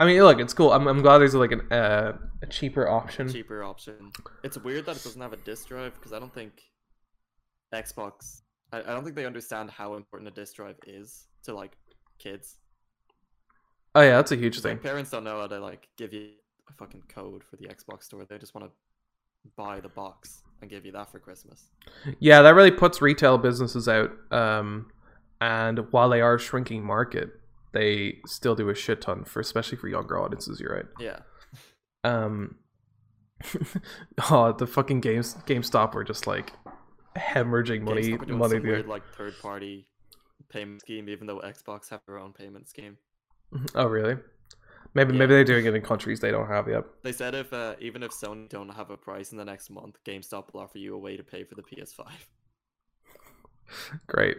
I 0.00 0.06
mean, 0.06 0.20
look, 0.20 0.40
it's 0.40 0.52
cool. 0.52 0.72
I'm, 0.72 0.88
I'm 0.88 1.00
glad 1.00 1.18
there's 1.18 1.34
like 1.34 1.52
an, 1.52 1.72
uh, 1.72 2.18
a 2.42 2.46
cheaper 2.46 2.88
option. 2.88 3.32
cheaper 3.32 3.62
option. 3.62 4.10
It's 4.42 4.58
weird 4.58 4.86
that 4.86 4.96
it 4.96 5.04
doesn't 5.04 5.20
have 5.20 5.32
a 5.32 5.36
disk 5.36 5.68
drive 5.68 5.94
because 5.94 6.12
I 6.12 6.18
don't 6.18 6.34
think 6.34 6.60
Xbox. 7.72 8.42
I, 8.72 8.80
I 8.80 8.82
don't 8.82 9.04
think 9.04 9.14
they 9.14 9.26
understand 9.26 9.70
how 9.70 9.94
important 9.94 10.28
a 10.28 10.32
disk 10.32 10.56
drive 10.56 10.74
is 10.88 11.28
to 11.44 11.54
like 11.54 11.76
kids. 12.18 12.56
Oh 13.94 14.00
yeah, 14.00 14.16
that's 14.16 14.32
a 14.32 14.36
huge 14.36 14.58
thing. 14.60 14.78
Parents 14.78 15.12
don't 15.12 15.22
know 15.22 15.40
how 15.40 15.46
to 15.46 15.60
like 15.60 15.86
give 15.96 16.12
you 16.12 16.30
a 16.68 16.72
fucking 16.72 17.04
code 17.08 17.44
for 17.44 17.54
the 17.56 17.68
Xbox 17.68 18.04
store. 18.04 18.24
They 18.24 18.38
just 18.38 18.56
want 18.56 18.66
to 18.66 18.72
buy 19.56 19.78
the 19.78 19.88
box 19.88 20.42
and 20.60 20.68
give 20.68 20.84
you 20.84 20.90
that 20.92 21.12
for 21.12 21.20
Christmas. 21.20 21.70
Yeah, 22.18 22.42
that 22.42 22.56
really 22.56 22.72
puts 22.72 23.00
retail 23.00 23.38
businesses 23.38 23.88
out. 23.88 24.10
Um, 24.32 24.90
and 25.40 25.92
while 25.92 26.08
they 26.08 26.20
are 26.20 26.34
a 26.36 26.40
shrinking 26.40 26.84
market, 26.84 27.30
they 27.72 28.18
still 28.26 28.54
do 28.54 28.68
a 28.68 28.74
shit 28.74 29.00
ton 29.00 29.24
for, 29.24 29.40
especially 29.40 29.76
for 29.78 29.88
younger 29.88 30.18
audiences. 30.20 30.60
You're 30.60 30.74
right. 30.74 30.86
Yeah. 31.00 31.18
Um, 32.04 32.56
oh, 34.30 34.52
the 34.52 34.66
fucking 34.66 35.00
games 35.00 35.34
GameStop 35.46 35.94
were 35.94 36.04
just 36.04 36.26
like 36.26 36.52
hemorrhaging 37.16 37.82
money, 37.82 38.12
GameStop 38.12 38.26
doing 38.26 38.38
money 38.38 38.54
some 38.56 38.62
weird 38.62 38.86
like 38.86 39.02
third 39.16 39.34
party 39.40 39.86
payment 40.48 40.80
scheme, 40.82 41.08
even 41.08 41.26
though 41.26 41.40
Xbox 41.40 41.90
have 41.90 42.00
their 42.06 42.18
own 42.18 42.32
payment 42.32 42.68
scheme. 42.68 42.96
Oh, 43.74 43.86
really? 43.86 44.16
Maybe 44.94 45.12
Yeah. 45.12 45.18
maybe 45.18 45.34
they're 45.34 45.44
doing 45.44 45.66
it 45.66 45.74
in 45.74 45.82
countries 45.82 46.20
they 46.20 46.30
don't 46.30 46.46
have 46.48 46.68
yet. 46.68 46.84
They 47.02 47.12
said 47.12 47.34
if 47.34 47.52
uh, 47.52 47.74
even 47.80 48.02
if 48.02 48.12
Sony 48.12 48.48
don't 48.48 48.68
have 48.68 48.90
a 48.90 48.96
price 48.96 49.32
in 49.32 49.38
the 49.38 49.44
next 49.44 49.70
month, 49.70 49.96
GameStop 50.04 50.52
will 50.52 50.60
offer 50.60 50.78
you 50.78 50.94
a 50.94 50.98
way 50.98 51.16
to 51.16 51.24
pay 51.24 51.42
for 51.44 51.54
the 51.56 51.62
PS5, 51.62 52.06
Great. 54.06 54.36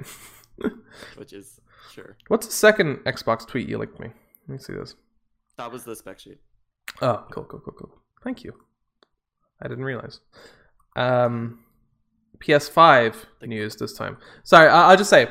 which 1.18 1.34
is 1.34 1.60
sure. 1.92 2.18
What's 2.28 2.48
the 2.48 2.54
second 2.54 2.98
Xbox 3.06 3.48
tweet 3.48 3.68
you 3.70 3.78
linked 3.78 4.00
me? 4.00 4.08
Let 4.48 4.54
me 4.54 4.58
see 4.58 4.74
this. 4.74 4.96
That 5.58 5.72
was 5.72 5.84
the 5.84 5.96
spec 5.96 6.20
sheet. 6.20 6.40
Oh, 7.02 7.26
cool, 7.32 7.44
cool, 7.46 7.60
cool, 7.62 7.74
cool. 7.74 7.90
Thank 8.24 8.44
you. 8.44 8.54
I 9.62 9.68
didn't 9.68 9.84
realize. 9.86 10.20
Um, 10.96 11.60
PS5 12.40 13.16
news 13.44 13.76
this 13.76 13.94
time. 13.94 14.18
Sorry, 14.44 14.68
I- 14.68 14.92
I'll 14.92 14.98
just 14.98 15.10
say, 15.10 15.30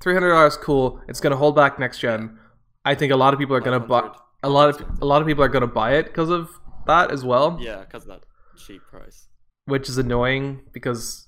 three 0.00 0.14
hundred 0.14 0.30
dollars, 0.30 0.56
cool. 0.56 1.00
It's 1.08 1.20
gonna 1.20 1.36
hold 1.36 1.54
back 1.56 1.78
next 1.78 1.98
gen. 1.98 2.38
I 2.84 2.94
think 2.94 3.12
a 3.12 3.16
lot 3.16 3.34
of 3.34 3.40
people 3.40 3.54
are 3.56 3.60
gonna 3.60 3.80
buy. 3.80 4.10
A 4.42 4.48
lot 4.48 4.68
of 4.70 5.02
a 5.02 5.04
lot 5.04 5.20
of 5.20 5.26
people 5.28 5.42
are 5.44 5.48
gonna 5.48 5.66
buy 5.66 5.94
it 5.96 6.04
because 6.06 6.30
of 6.30 6.48
that 6.86 7.10
as 7.10 7.24
well, 7.24 7.58
Yeah, 7.60 7.80
because 7.80 8.02
of 8.04 8.08
that 8.08 8.22
cheap 8.56 8.80
price. 8.90 9.28
which 9.66 9.88
is 9.88 9.98
annoying 9.98 10.62
because 10.72 11.27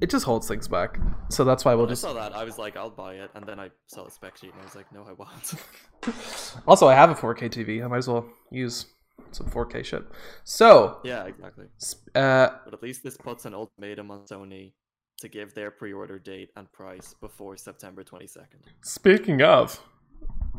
it 0.00 0.10
just 0.10 0.24
holds 0.24 0.46
things 0.48 0.68
back. 0.68 0.98
So 1.30 1.44
that's 1.44 1.64
why 1.64 1.74
we'll 1.74 1.84
When 1.84 1.90
I 1.90 1.92
just. 1.92 2.02
saw 2.02 2.12
that, 2.14 2.34
I 2.34 2.44
was 2.44 2.58
like, 2.58 2.76
I'll 2.76 2.90
buy 2.90 3.14
it, 3.14 3.30
and 3.34 3.44
then 3.46 3.58
I 3.58 3.70
saw 3.86 4.04
the 4.04 4.10
spec 4.10 4.36
sheet, 4.36 4.52
and 4.52 4.60
I 4.60 4.64
was 4.64 4.74
like, 4.76 4.92
no, 4.92 5.04
I 5.08 5.12
won't. 5.12 5.54
Also, 6.66 6.86
I 6.86 6.94
have 6.94 7.10
a 7.10 7.14
4K 7.14 7.50
TV. 7.50 7.84
I 7.84 7.88
might 7.88 7.98
as 7.98 8.08
well 8.08 8.26
use 8.50 8.86
some 9.32 9.46
4K 9.48 9.84
shit. 9.84 10.04
So, 10.44 11.00
yeah, 11.04 11.24
exactly. 11.24 11.66
uh, 12.14 12.48
But 12.64 12.72
at 12.74 12.82
least 12.82 13.02
this 13.02 13.16
puts 13.16 13.44
an 13.46 13.52
ultimatum 13.54 14.10
on 14.10 14.20
Sony 14.20 14.72
to 15.20 15.28
give 15.28 15.54
their 15.54 15.70
pre-order 15.72 16.18
date 16.18 16.50
and 16.56 16.70
price 16.72 17.14
before 17.20 17.56
September 17.56 18.04
22nd. 18.04 18.60
Speaking 18.82 19.42
of, 19.42 19.80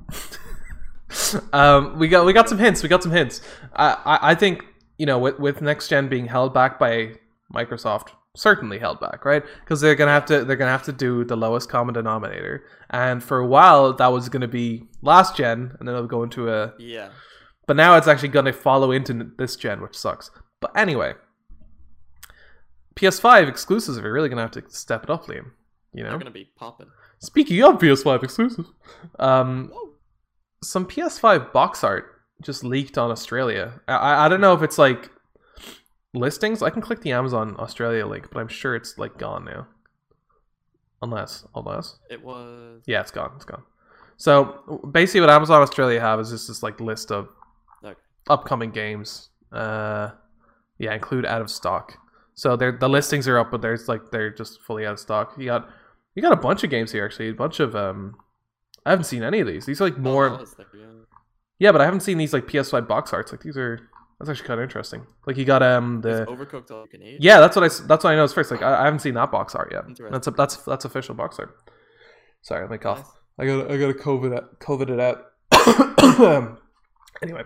um, 1.53 1.97
we 1.97 2.07
got 2.07 2.25
we 2.25 2.33
got 2.33 2.49
some 2.49 2.57
hints. 2.57 2.83
We 2.83 2.89
got 2.89 3.03
some 3.03 3.11
hints. 3.11 3.41
I 3.73 3.93
I, 4.05 4.31
I 4.31 4.35
think 4.35 4.63
you 4.97 5.05
know 5.05 5.17
with 5.19 5.39
with 5.39 5.61
next 5.61 5.87
gen 5.87 6.09
being 6.09 6.27
held 6.27 6.53
back 6.53 6.77
by 6.79 7.13
Microsoft, 7.53 8.09
certainly 8.35 8.79
held 8.79 8.99
back, 8.99 9.25
right? 9.25 9.43
Because 9.61 9.81
they're 9.81 9.95
gonna 9.95 10.11
have 10.11 10.25
to 10.27 10.43
they're 10.45 10.55
gonna 10.55 10.71
have 10.71 10.83
to 10.83 10.91
do 10.93 11.23
the 11.23 11.35
lowest 11.35 11.69
common 11.69 11.93
denominator, 11.93 12.63
and 12.89 13.23
for 13.23 13.39
a 13.39 13.47
while 13.47 13.93
that 13.93 14.07
was 14.07 14.29
gonna 14.29 14.47
be 14.47 14.83
last 15.01 15.35
gen, 15.35 15.75
and 15.79 15.87
then 15.87 15.95
it'll 15.95 16.07
go 16.07 16.23
into 16.23 16.49
a. 16.51 16.73
Yeah, 16.79 17.09
But 17.67 17.75
now 17.75 17.95
it's 17.97 18.07
actually 18.07 18.29
gonna 18.29 18.53
follow 18.53 18.91
into 18.91 19.31
this 19.37 19.55
gen, 19.55 19.81
which 19.81 19.95
sucks. 19.97 20.29
But 20.61 20.71
anyway, 20.75 21.13
PS5 22.95 23.47
exclusives 23.47 23.97
are 23.97 24.11
really 24.11 24.29
gonna 24.29 24.41
have 24.41 24.51
to 24.51 24.63
step 24.69 25.03
it 25.03 25.09
up, 25.09 25.25
Liam. 25.25 25.51
You 25.93 26.03
know. 26.03 26.09
they're 26.09 26.19
gonna 26.19 26.31
be 26.31 26.49
popping. 26.55 26.87
Speaking 27.19 27.61
of 27.63 27.79
PS5 27.79 28.23
exclusives, 28.23 28.69
um, 29.17 29.71
Whoa. 29.73 29.93
some 30.63 30.85
PS5 30.85 31.51
box 31.51 31.83
art 31.83 32.05
just 32.43 32.63
leaked 32.63 32.97
on 32.97 33.11
Australia. 33.11 33.81
I- 33.87 33.95
I, 33.95 34.25
I 34.25 34.29
don't 34.29 34.39
know 34.41 34.53
if 34.53 34.61
it's 34.61 34.77
like 34.77 35.09
listings. 36.13 36.61
I 36.63 36.69
can 36.69 36.81
click 36.81 37.01
the 37.01 37.11
Amazon 37.11 37.55
Australia 37.59 38.05
link, 38.05 38.29
but 38.31 38.39
I'm 38.39 38.47
sure 38.47 38.75
it's 38.75 38.97
like 38.97 39.17
gone 39.17 39.45
now. 39.45 39.67
Unless, 41.01 41.45
unless, 41.55 41.97
It 42.09 42.23
was. 42.23 42.81
yeah, 42.85 42.99
it's 42.99 43.11
gone. 43.11 43.31
It's 43.37 43.45
gone. 43.45 43.63
So 44.17 44.81
basically, 44.91 45.21
what 45.21 45.29
Amazon 45.29 45.61
Australia 45.61 46.01
have 46.01 46.19
is 46.19 46.29
just 46.29 46.49
this 46.49 46.61
like 46.61 46.81
list 46.81 47.09
of 47.09 47.29
Okay. 47.83 47.97
upcoming 48.29 48.71
games. 48.71 49.29
Uh, 49.51 50.09
yeah, 50.77 50.93
include 50.93 51.25
out 51.25 51.41
of 51.41 51.49
stock. 51.49 51.93
So 52.35 52.57
they're 52.57 52.73
the 52.73 52.89
listings 52.89 53.27
are 53.29 53.37
up, 53.39 53.49
but 53.49 53.61
there's 53.61 53.87
like 53.87 54.11
they're 54.11 54.29
just 54.29 54.61
fully 54.61 54.85
out 54.85 54.93
of 54.93 54.99
stock. 54.99 55.35
You 55.37 55.45
got 55.45 55.69
you 56.15 56.21
got 56.21 56.33
a 56.33 56.37
bunch 56.41 56.65
of 56.65 56.69
games 56.69 56.91
here 56.91 57.05
actually. 57.05 57.29
A 57.29 57.33
bunch 57.33 57.61
of 57.61 57.75
um, 57.77 58.15
I 58.85 58.89
haven't 58.89 59.05
seen 59.05 59.23
any 59.23 59.39
of 59.39 59.47
these. 59.47 59.65
These 59.65 59.79
are 59.79 59.85
like 59.85 59.97
Oh, 59.97 60.01
more. 60.01 60.29
was 60.37 60.53
there, 60.55 60.65
yeah. 60.75 60.85
Yeah, 61.59 61.71
but 61.71 61.79
I 61.81 61.85
haven't 61.85 62.01
seen 62.01 62.17
these 62.17 62.33
like 62.33 62.45
PS5 62.45 62.87
box 62.89 63.13
arts. 63.13 63.31
Like 63.31 63.41
these 63.41 63.57
are 63.57 63.88
that's 64.19 64.29
actually 64.29 64.47
kind 64.47 64.59
of 64.59 64.63
interesting. 64.63 65.05
Like 65.25 65.37
you 65.37 65.45
got 65.45 65.63
um 65.63 66.01
the 66.01 66.25
Overcooked 66.27 66.71
all 66.71 66.83
you 66.83 66.89
can 66.89 67.01
eat. 67.01 67.17
yeah 67.21 67.39
that's 67.39 67.55
what 67.55 67.63
I 67.63 67.67
that's 67.87 68.03
what 68.03 68.11
I 68.11 68.15
know 68.15 68.23
is 68.23 68.33
first. 68.33 68.51
Like 68.51 68.61
I, 68.61 68.81
I 68.81 68.85
haven't 68.85 68.99
seen 68.99 69.13
that 69.13 69.31
box 69.31 69.55
art 69.55 69.71
yet. 69.71 69.83
That's 70.11 70.27
a, 70.27 70.31
that's 70.31 70.57
that's 70.57 70.85
official 70.85 71.15
box 71.15 71.39
art. 71.39 71.55
Sorry, 72.41 72.61
let 72.61 72.71
me 72.71 72.77
cough. 72.77 72.99
Nice. 72.99 73.07
I 73.39 73.45
got 73.45 73.71
I 73.71 73.77
got 73.77 73.87
to 73.87 73.93
COVID 73.93 74.37
it, 74.37 74.59
COVID 74.59 74.89
it 74.89 74.99
out. 74.99 75.25
anyway, 77.21 77.43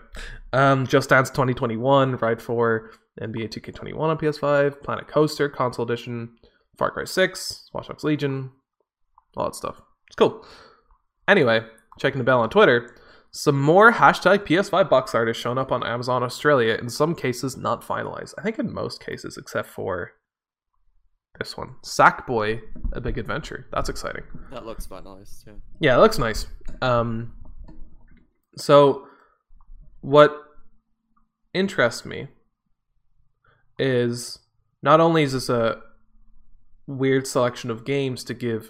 um, 0.51 0.87
Just 0.87 1.09
Dance 1.09 1.29
2021, 1.29 2.15
Ride 2.17 2.41
4, 2.41 2.91
NBA 3.21 3.49
2K21 3.49 3.99
on 3.99 4.17
PS5, 4.17 4.81
Planet 4.83 5.07
Coaster 5.07 5.49
Console 5.49 5.85
Edition, 5.85 6.35
Far 6.77 6.91
Cry 6.91 7.05
6, 7.05 7.69
Watch 7.73 7.87
Dogs 7.87 8.03
Legion, 8.03 8.51
all 9.37 9.45
that 9.45 9.55
stuff. 9.55 9.81
It's 10.07 10.15
cool. 10.15 10.45
Anyway, 11.27 11.61
checking 11.99 12.17
the 12.17 12.25
bell 12.25 12.41
on 12.41 12.49
Twitter, 12.49 12.95
some 13.33 13.59
more 13.59 13.91
hashtag 13.91 14.45
PS5 14.45 14.89
box 14.89 15.15
art 15.15 15.27
has 15.27 15.35
shown 15.35 15.57
up 15.57 15.71
on 15.71 15.83
Amazon 15.83 16.21
Australia. 16.21 16.77
In 16.79 16.87
some 16.87 17.15
cases, 17.15 17.57
not 17.57 17.81
finalized. 17.81 18.35
I 18.37 18.43
think 18.43 18.59
in 18.59 18.71
most 18.71 19.03
cases, 19.03 19.37
except 19.37 19.69
for 19.69 20.11
this 21.39 21.57
one, 21.57 21.75
Sackboy: 21.83 22.61
A 22.93 23.01
Big 23.01 23.17
Adventure. 23.17 23.65
That's 23.71 23.89
exciting. 23.89 24.23
That 24.51 24.67
looks 24.67 24.87
nice. 24.91 25.43
Yeah. 25.47 25.53
Yeah, 25.79 25.95
it 25.95 25.99
looks 25.99 26.19
nice. 26.19 26.45
Um, 26.83 27.33
so, 28.55 29.07
what 30.01 30.37
interests 31.55 32.05
me 32.05 32.27
is 33.79 34.37
not 34.83 34.99
only 34.99 35.23
is 35.23 35.33
this 35.33 35.49
a 35.49 35.81
weird 36.85 37.25
selection 37.25 37.71
of 37.71 37.83
games 37.83 38.23
to 38.25 38.35
give 38.35 38.69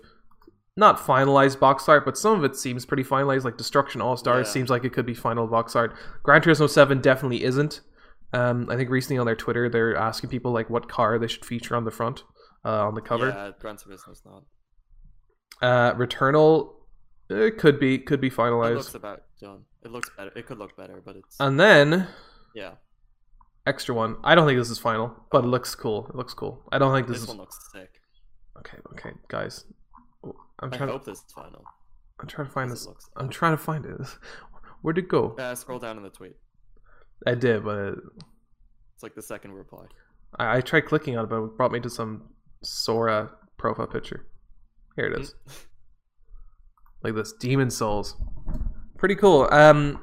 not 0.75 0.97
finalized 0.97 1.59
box 1.59 1.87
art, 1.87 2.03
but 2.05 2.17
some 2.17 2.37
of 2.37 2.43
it 2.43 2.55
seems 2.55 2.85
pretty 2.85 3.03
finalized. 3.03 3.43
Like 3.43 3.57
Destruction 3.57 4.01
All 4.01 4.17
Stars 4.17 4.47
Yeah. 4.47 4.53
seems 4.53 4.69
like 4.69 4.83
it 4.83 4.93
could 4.93 5.05
be 5.05 5.13
final 5.13 5.47
box 5.47 5.75
art. 5.75 5.93
Gran 6.23 6.41
Turismo 6.41 6.69
Seven 6.69 6.99
definitely 7.01 7.43
isn't. 7.43 7.81
Um, 8.33 8.67
I 8.69 8.75
think 8.75 8.89
recently 8.89 9.19
on 9.19 9.27
their 9.27 9.35
Twitter 9.35 9.69
they're 9.69 9.95
asking 9.95 10.31
people 10.31 10.51
like 10.51 10.69
what 10.69 10.89
car 10.89 11.19
they 11.19 11.27
should 11.27 11.45
feature 11.45 11.75
on 11.75 11.85
the 11.85 11.91
front, 11.91 12.23
uh, 12.65 12.87
on 12.87 12.95
the 12.95 13.01
cover. 13.01 13.27
Yeah, 13.29 13.51
Gran 13.59 13.77
Turismo's 13.77 14.23
not. 14.25 14.43
Uh, 15.61 15.93
Returnal 15.95 16.73
it 17.29 17.57
could 17.57 17.79
be 17.79 17.99
could 17.99 18.19
be 18.19 18.27
It 18.27 18.33
finalized. 18.33 18.75
looks 18.77 18.95
about 18.95 19.21
done. 19.39 19.65
It 19.83 19.91
looks 19.91 20.09
better. 20.17 20.31
It 20.35 20.47
could 20.47 20.57
look 20.57 20.75
better, 20.75 21.01
but 21.05 21.15
it's 21.15 21.37
and 21.39 21.59
then 21.59 22.07
yeah. 22.55 22.71
extra 23.67 23.93
one. 23.93 24.17
I 24.23 24.33
don't 24.35 24.47
think 24.47 24.59
this 24.59 24.69
is 24.71 24.79
final, 24.79 25.15
but 25.31 25.43
it 25.43 25.47
looks 25.47 25.75
cool. 25.75 26.07
It 26.09 26.15
looks 26.15 26.33
cool. 26.33 26.63
I 26.71 26.79
don't 26.79 26.93
think 26.93 27.07
this, 27.07 27.17
This 27.17 27.23
is 27.23 27.27
one 27.29 27.37
looks 27.37 27.59
sick. 27.71 27.89
okay. 28.59 28.77
Okay, 28.93 29.11
guys, 29.27 29.65
I'm 30.63 30.73
I 30.73 30.77
trying. 30.77 30.87
To, 30.87 30.93
hope 30.93 31.05
this 31.05 31.19
is 31.19 31.25
final. 31.33 31.63
I'm 32.19 32.27
trying 32.27 32.47
to 32.47 32.53
find 32.53 32.71
this. 32.71 32.85
looks. 32.85 33.09
I'm 33.17 33.29
trying 33.29 33.53
to 33.53 33.57
find 33.57 33.85
it. 33.85 33.99
Where'd 34.81 34.97
it 34.97 35.07
go? 35.07 35.35
Uh, 35.37 35.55
scroll 35.55 35.79
down 35.79 35.97
in 35.97 36.03
the 36.03 36.09
tweet. 36.09 36.33
I 37.25 37.35
did, 37.35 37.63
but 37.63 37.77
it, 37.77 37.95
It's 38.95 39.03
like 39.03 39.15
the 39.15 39.21
second 39.21 39.53
reply. 39.53 39.85
I, 40.37 40.57
I 40.57 40.61
tried 40.61 40.85
clicking 40.85 41.17
on 41.17 41.25
it, 41.25 41.29
but 41.29 41.41
it 41.41 41.57
brought 41.57 41.71
me 41.71 41.79
to 41.81 41.89
some 41.89 42.29
Sora 42.63 43.31
profile 43.57 43.87
picture. 43.87 44.25
Here 44.95 45.05
it 45.05 45.19
is. 45.19 45.35
like 47.03 47.15
this 47.15 47.33
Demon's 47.33 47.75
Souls 47.75 48.15
pretty 48.97 49.15
cool 49.15 49.49
um 49.51 49.99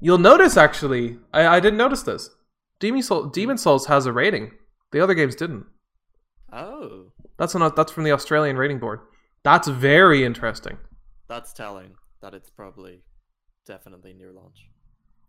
you'll 0.00 0.16
notice 0.16 0.56
actually 0.56 1.18
i, 1.34 1.44
I 1.44 1.60
didn't 1.60 1.76
notice 1.76 2.02
this 2.04 2.30
demon 2.78 3.02
soul 3.02 3.24
Demon's 3.26 3.62
Souls 3.62 3.86
has 3.86 4.06
a 4.06 4.12
rating 4.12 4.52
the 4.92 5.00
other 5.00 5.14
games 5.14 5.34
didn't 5.34 5.66
Oh, 6.50 7.12
that's 7.36 7.54
not 7.54 7.74
that's 7.74 7.90
from 7.90 8.04
the 8.04 8.12
australian 8.12 8.56
rating 8.56 8.78
board 8.78 9.00
that's 9.42 9.68
very 9.68 10.24
interesting 10.24 10.78
that's 11.28 11.52
telling. 11.52 11.94
that 12.20 12.34
it's 12.34 12.50
probably 12.50 13.02
definitely 13.66 14.12
near 14.14 14.32
launch. 14.32 14.68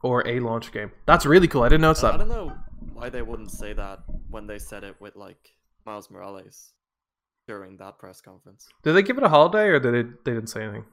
or 0.01 0.25
a 0.27 0.39
launch 0.39 0.71
game. 0.71 0.91
That's 1.05 1.25
really 1.25 1.47
cool. 1.47 1.63
I 1.63 1.69
didn't 1.69 1.81
notice 1.81 2.03
I 2.03 2.11
that. 2.11 2.15
I 2.15 2.17
don't 2.19 2.29
know 2.29 2.53
why 2.93 3.09
they 3.09 3.21
wouldn't 3.21 3.51
say 3.51 3.73
that 3.73 3.99
when 4.29 4.47
they 4.47 4.57
said 4.59 4.83
it 4.83 4.95
with 5.01 5.15
like 5.15 5.49
Miles 5.85 6.09
Morales 6.09 6.73
during 7.47 7.75
that 7.77 7.97
press 7.99 8.21
conference. 8.21 8.67
Did 8.83 8.93
they 8.93 9.01
give 9.03 9.17
it 9.17 9.23
a 9.23 9.29
holiday 9.29 9.67
or 9.67 9.79
did 9.79 9.93
it, 9.93 10.23
they 10.23 10.33
didn't 10.33 10.47
say 10.49 10.63
anything? 10.63 10.85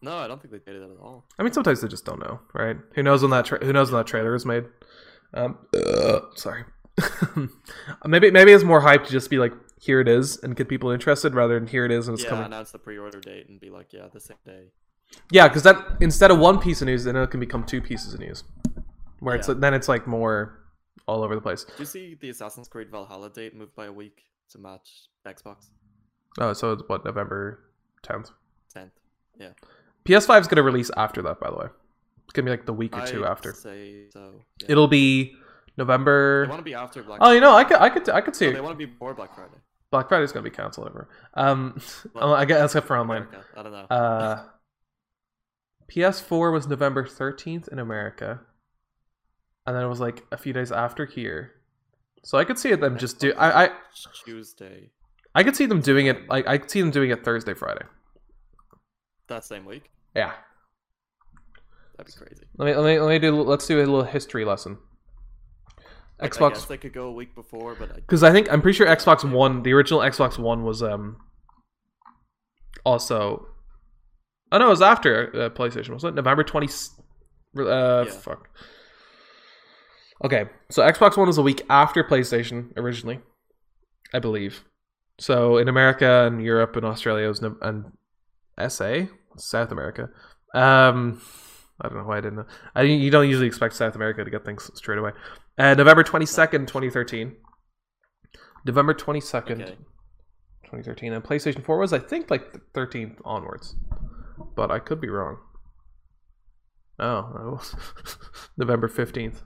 No, 0.00 0.16
I 0.16 0.28
don't 0.28 0.40
think 0.40 0.52
they 0.52 0.72
did 0.72 0.80
it 0.80 0.84
at 0.84 0.98
all. 1.00 1.24
I 1.38 1.42
mean, 1.42 1.52
sometimes 1.52 1.80
they 1.80 1.88
just 1.88 2.04
don't 2.04 2.20
know, 2.20 2.40
right? 2.54 2.76
Who 2.94 3.02
knows 3.02 3.22
when 3.22 3.30
that 3.32 3.44
tra- 3.46 3.64
who 3.64 3.72
knows 3.72 3.90
when 3.90 4.00
that 4.00 4.06
trailer 4.06 4.34
is 4.34 4.44
made? 4.46 4.64
Um, 5.34 5.58
uh, 5.74 6.20
sorry. 6.36 6.64
maybe 8.06 8.30
maybe 8.30 8.52
it's 8.52 8.64
more 8.64 8.80
hype 8.80 9.04
to 9.04 9.10
just 9.10 9.28
be 9.30 9.38
like, 9.38 9.52
here 9.84 10.00
it 10.00 10.08
is, 10.08 10.38
and 10.42 10.56
get 10.56 10.68
people 10.68 10.90
interested 10.90 11.34
rather 11.34 11.58
than 11.58 11.68
here 11.68 11.84
it 11.84 11.90
is 11.92 12.08
and 12.08 12.14
it's 12.14 12.24
yeah, 12.24 12.30
coming. 12.30 12.46
announce 12.46 12.70
the 12.72 12.78
pre-order 12.78 13.20
date 13.20 13.48
and 13.48 13.60
be 13.60 13.70
like, 13.70 13.92
yeah, 13.92 14.06
the 14.12 14.20
same 14.20 14.36
day. 14.46 14.64
Yeah, 15.30 15.46
because 15.48 15.62
that 15.64 15.76
instead 16.00 16.30
of 16.30 16.38
one 16.38 16.58
piece 16.58 16.80
of 16.80 16.86
news, 16.86 17.04
then 17.04 17.16
it 17.16 17.30
can 17.30 17.40
become 17.40 17.64
two 17.64 17.80
pieces 17.82 18.14
of 18.14 18.20
news, 18.20 18.44
where 19.20 19.36
it's 19.36 19.46
then 19.46 19.74
it's 19.74 19.88
like 19.88 20.06
more 20.06 20.60
all 21.06 21.22
over 21.22 21.34
the 21.34 21.40
place. 21.40 21.64
Do 21.64 21.72
you 21.78 21.84
see 21.84 22.16
the 22.18 22.30
Assassin's 22.30 22.68
Creed 22.68 22.90
Valhalla 22.90 23.28
date 23.30 23.54
moved 23.54 23.74
by 23.74 23.86
a 23.86 23.92
week 23.92 24.22
to 24.50 24.58
match 24.58 25.08
Xbox 25.26 25.66
Oh, 26.38 26.52
so 26.52 26.72
it's 26.72 26.82
what 26.88 27.04
November 27.04 27.60
tenth. 28.02 28.30
10th? 28.74 28.90
yeah. 29.38 29.50
PS5 30.04 30.40
is 30.40 30.46
gonna 30.48 30.62
release 30.62 30.90
after 30.96 31.22
that, 31.22 31.38
by 31.40 31.50
the 31.50 31.56
way. 31.56 31.66
It's 32.24 32.32
gonna 32.32 32.46
be 32.46 32.50
like 32.50 32.66
the 32.66 32.72
week 32.72 32.96
or 32.96 33.02
I 33.02 33.06
two 33.06 33.24
after. 33.26 33.52
say 33.52 34.08
so. 34.10 34.40
Yeah. 34.62 34.66
It'll 34.70 34.88
be 34.88 35.36
November. 35.76 36.46
They 36.46 36.50
want 36.50 36.60
to 36.60 36.64
be 36.64 36.74
after 36.74 37.02
Black. 37.02 37.18
Oh, 37.22 37.30
you 37.32 37.40
know, 37.40 37.54
I 37.54 37.64
could, 37.64 37.76
I 37.78 37.88
could, 37.90 38.08
I 38.08 38.20
could 38.20 38.34
see 38.36 38.46
No, 38.46 38.52
they 38.52 38.60
want 38.60 38.78
to 38.78 38.86
be 38.86 38.90
before 38.90 39.14
Black 39.14 39.34
Friday. 39.34 39.50
Black 39.94 40.08
Friday's 40.08 40.32
gonna 40.32 40.42
be 40.42 40.50
canceled 40.50 40.88
over. 40.88 41.08
Um, 41.34 41.80
Well, 42.14 42.34
I 42.34 42.44
guess 42.46 42.64
except 42.72 42.88
for 42.88 42.98
online. 42.98 43.28
America. 43.28 43.44
I 43.56 43.62
don't 43.62 43.70
know. 43.70 43.86
Uh, 43.90 44.44
PS4 45.88 46.52
was 46.52 46.66
November 46.66 47.04
13th 47.04 47.68
in 47.68 47.78
America, 47.78 48.40
and 49.64 49.76
then 49.76 49.84
it 49.84 49.88
was 49.88 50.00
like 50.00 50.24
a 50.32 50.36
few 50.36 50.52
days 50.52 50.72
after 50.72 51.06
here. 51.06 51.52
So 52.24 52.38
I 52.38 52.44
could 52.44 52.58
see 52.58 52.74
them 52.74 52.98
just 52.98 53.20
do. 53.20 53.34
I, 53.34 53.66
I 53.66 53.70
Tuesday 54.24 54.90
I 55.32 55.44
could 55.44 55.54
see 55.54 55.66
them 55.66 55.80
doing 55.80 56.06
it. 56.06 56.28
Like 56.28 56.48
I 56.48 56.58
could 56.58 56.72
see 56.72 56.80
them 56.80 56.90
doing 56.90 57.10
it 57.10 57.24
Thursday, 57.24 57.54
Friday. 57.54 57.84
that 59.28 59.44
same 59.44 59.64
week. 59.64 59.92
Yeah. 60.16 60.32
That'd 61.96 62.12
be 62.12 62.18
crazy. 62.18 62.46
Let 62.56 62.66
me 62.66 62.74
let 62.74 62.84
me 62.84 62.98
let 62.98 63.08
me 63.10 63.18
do. 63.20 63.40
Let's 63.42 63.68
do 63.68 63.76
a 63.76 63.78
little 63.78 64.02
history 64.02 64.44
lesson. 64.44 64.78
Like, 66.20 66.34
I 66.34 66.38
Xbox 66.38 66.54
guess 66.54 66.64
they 66.66 66.76
could 66.78 66.92
go 66.92 67.08
a 67.08 67.12
week 67.12 67.34
before, 67.34 67.74
but 67.74 67.94
because 67.94 68.22
I 68.22 68.30
think 68.32 68.52
I'm 68.52 68.62
pretty 68.62 68.76
sure 68.76 68.86
Xbox 68.86 69.28
One, 69.28 69.62
the 69.62 69.72
original 69.72 70.00
Xbox 70.00 70.38
One 70.38 70.62
was 70.64 70.82
um 70.82 71.16
also. 72.84 73.46
Oh 74.52 74.58
no, 74.58 74.66
it 74.66 74.70
was 74.70 74.82
after 74.82 75.30
uh, 75.34 75.50
PlayStation, 75.50 75.90
wasn't 75.90 76.12
it? 76.12 76.16
November 76.16 76.44
twenty. 76.44 76.68
Uh, 77.58 78.04
Yeah. 78.06 78.12
fuck. 78.12 78.48
Okay, 80.24 80.44
so 80.70 80.82
Xbox 80.82 81.16
One 81.16 81.26
was 81.26 81.38
a 81.38 81.42
week 81.42 81.62
after 81.68 82.04
PlayStation 82.04 82.76
originally, 82.76 83.20
I 84.12 84.20
believe. 84.20 84.64
So 85.18 85.56
in 85.58 85.68
America 85.68 86.26
and 86.26 86.42
Europe 86.42 86.76
and 86.76 86.84
Australia 86.86 87.28
was 87.28 87.42
no- 87.42 87.56
and 87.60 87.86
SA 88.70 89.06
South 89.36 89.70
America. 89.72 90.08
Um, 90.54 91.20
I 91.80 91.88
don't 91.88 91.98
know 91.98 92.04
why 92.04 92.18
I 92.18 92.20
didn't 92.20 92.36
know. 92.36 92.46
I 92.74 92.82
you 92.82 93.10
don't 93.10 93.28
usually 93.28 93.48
expect 93.48 93.74
South 93.74 93.96
America 93.96 94.24
to 94.24 94.30
get 94.30 94.44
things 94.44 94.70
straight 94.74 94.98
away. 94.98 95.10
Uh, 95.58 95.74
November 95.74 96.02
twenty 96.02 96.26
second, 96.26 96.68
twenty 96.68 96.90
thirteen. 96.90 97.36
November 98.66 98.94
twenty 98.94 99.20
second, 99.20 99.62
Okay. 99.62 99.76
twenty 100.66 100.82
thirteen, 100.84 101.12
and 101.12 101.22
PlayStation 101.22 101.64
Four 101.64 101.78
was 101.78 101.92
I 101.92 101.98
think 101.98 102.30
like 102.30 102.42
thirteenth 102.74 103.20
onwards, 103.24 103.76
but 104.56 104.70
I 104.70 104.78
could 104.78 105.00
be 105.00 105.08
wrong. 105.08 105.38
Oh, 106.98 107.30
that 107.34 107.44
was 107.50 107.76
November 108.56 108.88
fifteenth. 108.88 109.42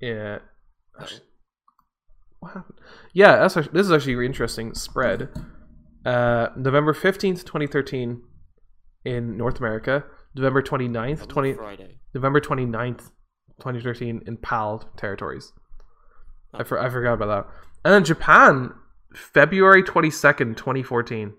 Yeah. 0.00 0.38
Actually, 1.00 1.20
what 2.40 2.52
happened? 2.54 2.78
Yeah, 3.12 3.36
that's 3.36 3.56
actually, 3.56 3.72
this 3.72 3.86
is 3.86 3.92
actually 3.92 4.26
interesting 4.26 4.74
spread. 4.74 5.28
Uh, 6.04 6.48
November 6.56 6.92
fifteenth, 6.92 7.44
twenty 7.44 7.66
thirteen, 7.66 8.22
in 9.04 9.36
North 9.36 9.58
America. 9.58 10.04
November 10.34 10.60
29th, 10.60 11.20
that 11.20 11.28
20, 11.30 11.52
Friday. 11.54 11.98
November 12.14 12.40
29th, 12.42 13.10
2013 13.58 14.22
in 14.26 14.36
PAL 14.36 14.88
territories. 14.96 15.52
I, 16.54 16.64
for, 16.64 16.78
I 16.78 16.88
forgot 16.88 17.14
about 17.14 17.26
that. 17.26 17.52
And 17.84 17.94
then 17.94 18.04
Japan, 18.04 18.72
February 19.14 19.82
22nd, 19.82 20.56
2014. 20.56 21.34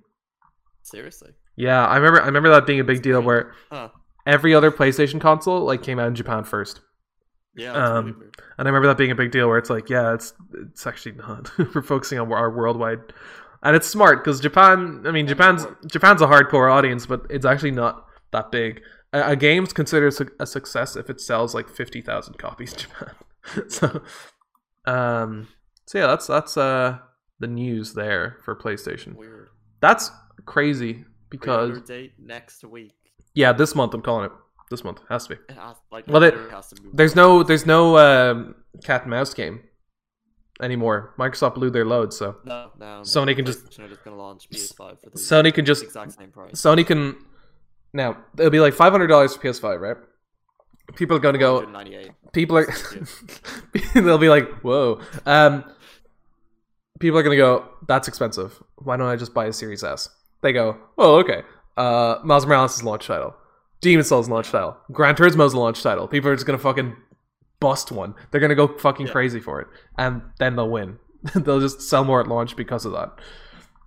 Seriously? 0.83 1.31
Yeah, 1.55 1.85
I 1.85 1.97
remember 1.97 2.21
I 2.21 2.25
remember 2.27 2.49
that 2.49 2.65
being 2.67 2.79
a 2.79 2.83
big 2.83 3.01
deal 3.01 3.21
where 3.21 3.53
Huh. 3.71 3.89
every 4.25 4.53
other 4.53 4.71
PlayStation 4.71 5.19
console 5.19 5.61
like 5.61 5.81
came 5.81 5.99
out 5.99 6.07
in 6.07 6.15
Japan 6.15 6.43
first. 6.43 6.81
Yeah. 7.55 7.71
Really 7.71 7.81
Um. 7.83 8.31
And 8.57 8.67
I 8.67 8.69
remember 8.69 8.87
that 8.87 8.97
being 8.97 9.11
a 9.11 9.15
big 9.15 9.31
deal 9.31 9.47
where 9.47 9.57
it's 9.57 9.69
like, 9.69 9.89
yeah, 9.89 10.13
it's 10.13 10.33
it's 10.53 10.85
actually 10.85 11.15
not. 11.15 11.49
We're 11.75 11.81
focusing 11.81 12.19
on 12.19 12.31
our 12.31 12.51
worldwide. 12.55 12.99
And 13.63 13.75
it's 13.75 13.87
smart 13.87 14.23
because 14.23 14.39
Japan, 14.39 15.03
I 15.07 15.11
mean, 15.11 15.27
Japan's 15.27 15.65
Japan's 15.87 16.21
a 16.21 16.27
hardcore 16.27 16.71
audience, 16.71 17.05
but 17.07 17.25
it's 17.29 17.45
actually 17.45 17.71
not 17.71 18.05
that 18.31 18.51
big. 18.51 18.81
A, 19.17 19.31
a 19.31 19.35
game's 19.35 19.73
considered 19.73 20.11
su- 20.13 20.29
a 20.39 20.45
success 20.45 20.95
if 20.95 21.09
it 21.09 21.19
sells 21.21 21.53
like 21.55 21.69
fifty 21.69 22.01
thousand 22.01 22.37
copies 22.37 22.73
in 22.73 22.79
Japan. 22.79 23.13
so, 23.69 24.01
um, 24.85 25.47
so 25.85 25.97
yeah, 25.99 26.07
that's 26.07 26.27
that's 26.27 26.57
uh 26.57 26.97
the 27.39 27.47
news 27.47 27.93
there 27.93 28.37
for 28.43 28.55
PlayStation. 28.55 29.15
Weird. 29.15 29.49
That's 29.79 30.11
crazy 30.45 31.05
because 31.29 31.69
Pre-order 31.71 31.85
date 31.87 32.13
next 32.19 32.63
week. 32.63 32.93
yeah, 33.35 33.51
this 33.53 33.75
month 33.75 33.93
I'm 33.93 34.01
calling 34.01 34.25
it. 34.25 34.31
This 34.69 34.83
month 34.83 34.99
has 35.09 35.27
to 35.27 35.35
be. 35.35 35.41
It 35.47 35.55
has, 35.57 35.75
like, 35.91 36.07
Well, 36.07 36.23
it- 36.23 36.33
has 36.51 36.67
to 36.71 36.81
move 36.81 36.95
There's 36.95 37.11
on. 37.13 37.17
no 37.17 37.43
there's 37.43 37.65
no 37.65 37.97
um, 37.97 38.55
cat 38.83 39.03
and 39.03 39.11
mouse 39.11 39.33
game 39.33 39.61
anymore. 40.61 41.13
Microsoft 41.17 41.55
blew 41.55 41.69
their 41.69 41.85
load, 41.85 42.11
so 42.13 42.37
No, 42.43 42.71
no. 42.79 42.85
Sony 43.01 43.35
can 43.35 43.45
just- 43.45 43.69
just 43.71 44.03
gonna 44.03 44.17
launch 44.17 44.49
PS5 44.49 44.99
for 45.01 45.09
the 45.09 45.17
Sony 45.17 45.53
can 45.53 45.63
just 45.65 45.83
exact 45.83 46.13
same 46.13 46.31
price. 46.31 46.53
Sony 46.55 46.85
can 46.85 47.15
now 47.97 48.17
it'll 48.37 48.51
be 48.51 48.59
like 48.59 48.73
five 48.73 48.91
hundred 48.91 49.07
dollars 49.07 49.35
for 49.35 49.41
PS5, 49.41 49.79
right? 49.81 49.97
People 50.95 51.17
are 51.17 51.19
gonna 51.19 51.37
go. 51.37 51.55
198. 51.55 52.11
People 52.31 52.57
are 52.57 52.67
they'll 53.93 54.17
be 54.17 54.29
like, 54.29 54.49
whoa. 54.61 55.01
Um, 55.25 55.65
people 56.99 57.17
are 57.19 57.23
gonna 57.23 57.35
go. 57.35 57.67
That's 57.87 58.07
expensive. 58.07 58.61
Why 58.77 58.95
don't 58.97 59.07
I 59.07 59.15
just 59.17 59.33
buy 59.33 59.45
a 59.45 59.53
Series 59.53 59.83
S? 59.83 60.09
They 60.41 60.53
go, 60.53 60.77
oh 60.97 61.15
okay. 61.19 61.41
Uh, 61.75 62.19
Miles 62.23 62.45
Morales 62.45 62.75
is 62.75 62.83
launch 62.83 63.05
title. 63.07 63.35
Demon's 63.81 64.07
Souls 64.07 64.29
launch 64.29 64.49
title. 64.49 64.77
Gran 64.91 65.15
Turismo's 65.15 65.53
launch 65.53 65.83
title. 65.83 66.07
People 66.07 66.29
are 66.31 66.35
just 66.35 66.45
gonna 66.47 66.57
fucking 66.57 66.95
bust 67.59 67.91
one. 67.91 68.15
They're 68.31 68.41
gonna 68.41 68.55
go 68.55 68.67
fucking 68.77 69.07
Yeah. 69.07 69.11
crazy 69.11 69.39
for 69.39 69.59
it, 69.61 69.67
and 69.97 70.21
then 70.39 70.55
they'll 70.55 70.69
win. 70.69 70.99
they'll 71.35 71.59
just 71.59 71.81
sell 71.81 72.03
more 72.03 72.21
at 72.21 72.27
launch 72.27 72.55
because 72.55 72.85
of 72.85 72.93
that. 72.93 73.11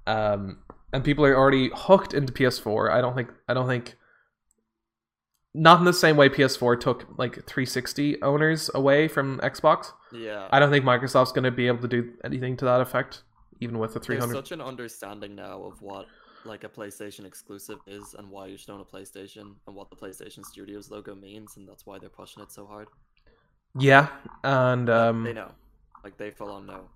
Um, 0.06 0.58
and 0.92 1.02
people 1.04 1.24
are 1.24 1.36
already 1.36 1.70
hooked 1.74 2.12
into 2.14 2.32
PS4. 2.32 2.90
I 2.92 3.00
don't 3.00 3.14
think. 3.14 3.30
I 3.48 3.54
don't 3.54 3.68
think. 3.68 3.96
Not 5.52 5.80
in 5.80 5.84
the 5.84 5.92
same 5.92 6.16
way 6.16 6.28
PS4 6.28 6.78
took 6.78 7.06
like 7.18 7.34
360 7.34 8.22
owners 8.22 8.70
away 8.74 9.08
from 9.08 9.40
Xbox. 9.40 9.92
Yeah. 10.12 10.48
I 10.50 10.60
don't 10.60 10.70
think 10.70 10.84
Microsoft's 10.84 11.32
going 11.32 11.44
to 11.44 11.50
be 11.50 11.66
able 11.66 11.80
to 11.80 11.88
do 11.88 12.12
anything 12.22 12.56
to 12.58 12.64
that 12.66 12.80
effect, 12.80 13.22
even 13.60 13.78
with 13.78 13.94
the 13.94 14.00
300. 14.00 14.20
There's 14.20 14.30
300. 14.30 14.46
such 14.46 14.52
an 14.52 14.60
understanding 14.60 15.34
now 15.34 15.62
of 15.64 15.82
what 15.82 16.06
like 16.44 16.64
a 16.64 16.68
PlayStation 16.68 17.26
exclusive 17.26 17.78
is 17.86 18.14
and 18.14 18.30
why 18.30 18.46
you 18.46 18.56
should 18.56 18.70
own 18.70 18.80
a 18.80 18.84
PlayStation 18.84 19.54
and 19.66 19.74
what 19.74 19.90
the 19.90 19.96
PlayStation 19.96 20.44
Studios 20.44 20.90
logo 20.90 21.14
means 21.14 21.56
and 21.56 21.68
that's 21.68 21.84
why 21.84 21.98
they're 21.98 22.08
pushing 22.08 22.42
it 22.42 22.52
so 22.52 22.64
hard. 22.64 22.88
Yeah, 23.78 24.08
and 24.42 24.90
um, 24.90 25.24
they 25.24 25.32
know. 25.32 25.52
Like 26.02 26.16
they 26.16 26.30
full 26.30 26.50
on 26.50 26.66
know 26.66 26.88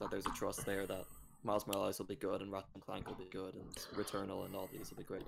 that 0.00 0.10
there's 0.10 0.26
a 0.26 0.30
trust 0.30 0.64
there 0.64 0.86
that 0.86 1.04
Miles 1.44 1.66
Morales 1.66 1.98
will 1.98 2.06
be 2.06 2.16
good 2.16 2.40
and 2.40 2.50
Ratchet 2.50 2.70
and 2.74 2.84
Clank 2.84 3.06
will 3.06 3.14
be 3.14 3.28
good 3.30 3.54
and 3.54 3.76
Returnal 3.94 4.46
and 4.46 4.56
all 4.56 4.68
these 4.72 4.90
will 4.90 4.96
be 4.96 5.04
great. 5.04 5.22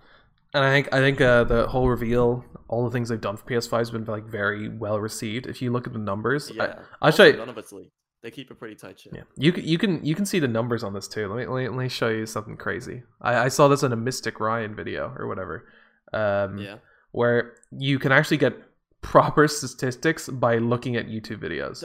And 0.54 0.64
I 0.64 0.70
think 0.72 0.92
I 0.92 0.98
think 1.00 1.20
uh, 1.20 1.44
the 1.44 1.66
whole 1.68 1.88
reveal, 1.88 2.44
all 2.68 2.84
the 2.84 2.90
things 2.90 3.08
they've 3.08 3.20
done 3.20 3.36
for 3.36 3.44
PS5 3.44 3.78
has 3.78 3.90
been 3.90 4.04
like 4.04 4.24
very 4.24 4.68
well 4.68 4.98
received. 4.98 5.46
If 5.46 5.60
you 5.62 5.70
look 5.72 5.86
at 5.86 5.92
the 5.92 5.98
numbers, 5.98 6.50
Yeah. 6.54 6.78
Show 7.10 7.24
you. 7.24 7.36
None 7.36 7.48
of 7.48 7.58
it's 7.58 7.72
leaked. 7.72 7.92
They 8.22 8.32
keep 8.32 8.50
a 8.50 8.54
pretty 8.54 8.74
tight 8.74 8.98
ship. 8.98 9.12
Yeah, 9.14 9.22
you 9.36 9.52
can 9.52 9.64
you 9.64 9.78
can 9.78 10.04
you 10.04 10.14
can 10.16 10.26
see 10.26 10.38
the 10.40 10.48
numbers 10.48 10.82
on 10.82 10.92
this 10.92 11.06
too. 11.06 11.28
Let 11.28 11.36
me 11.38 11.46
let 11.46 11.62
me, 11.62 11.68
let 11.68 11.78
me 11.78 11.88
show 11.88 12.08
you 12.08 12.26
something 12.26 12.56
crazy. 12.56 13.02
I, 13.20 13.44
I 13.44 13.48
saw 13.48 13.68
this 13.68 13.82
in 13.84 13.92
a 13.92 13.96
Mystic 13.96 14.40
Ryan 14.40 14.74
video 14.74 15.14
or 15.16 15.28
whatever, 15.28 15.68
um, 16.12 16.58
Yeah. 16.58 16.76
where 17.12 17.52
you 17.70 17.98
can 18.00 18.10
actually 18.10 18.38
get 18.38 18.54
proper 19.02 19.46
statistics 19.46 20.28
by 20.28 20.58
looking 20.58 20.96
at 20.96 21.06
YouTube 21.06 21.40
videos. 21.40 21.84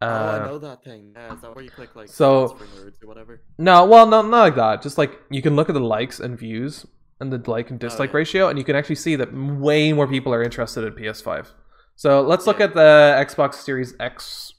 oh, 0.00 0.06
I 0.06 0.38
Uh, 0.38 0.46
know 0.46 0.58
that 0.58 0.82
thing. 0.84 1.12
Yeah, 1.14 1.34
is 1.34 1.40
that 1.42 1.54
where 1.54 1.62
you 1.64 1.70
click 1.70 1.94
like 1.94 2.08
so- 2.08 2.48
stats 2.48 2.58
for 2.58 2.64
nerds 2.64 3.02
or 3.02 3.06
whatever? 3.08 3.42
no, 3.58 3.84
well, 3.84 4.06
no, 4.06 4.22
not 4.22 4.30
like 4.44 4.54
that. 4.54 4.80
Just 4.82 4.96
like 4.96 5.18
you 5.30 5.42
can 5.42 5.54
look 5.54 5.68
at 5.68 5.74
the 5.74 5.80
likes 5.80 6.18
and 6.18 6.38
views 6.38 6.86
and 7.20 7.32
the 7.32 7.50
like 7.50 7.70
and 7.70 7.78
dislike 7.80 8.10
yeah. 8.10 8.16
ratio, 8.16 8.48
and 8.48 8.58
you 8.58 8.64
can 8.64 8.76
actually 8.76 8.94
see 8.96 9.16
that 9.16 9.32
way 9.34 9.92
more 9.92 10.06
people 10.06 10.32
are 10.32 10.42
interested 10.42 10.84
in 10.84 10.92
PS5. 10.94 11.48
So 11.96 12.20
let's 12.22 12.46
look 12.46 12.58
Yeah. 12.58 12.66
at 12.66 12.74
the 12.74 13.16
Xbox 13.26 13.54
Series 13.54 13.94
X 13.98 14.52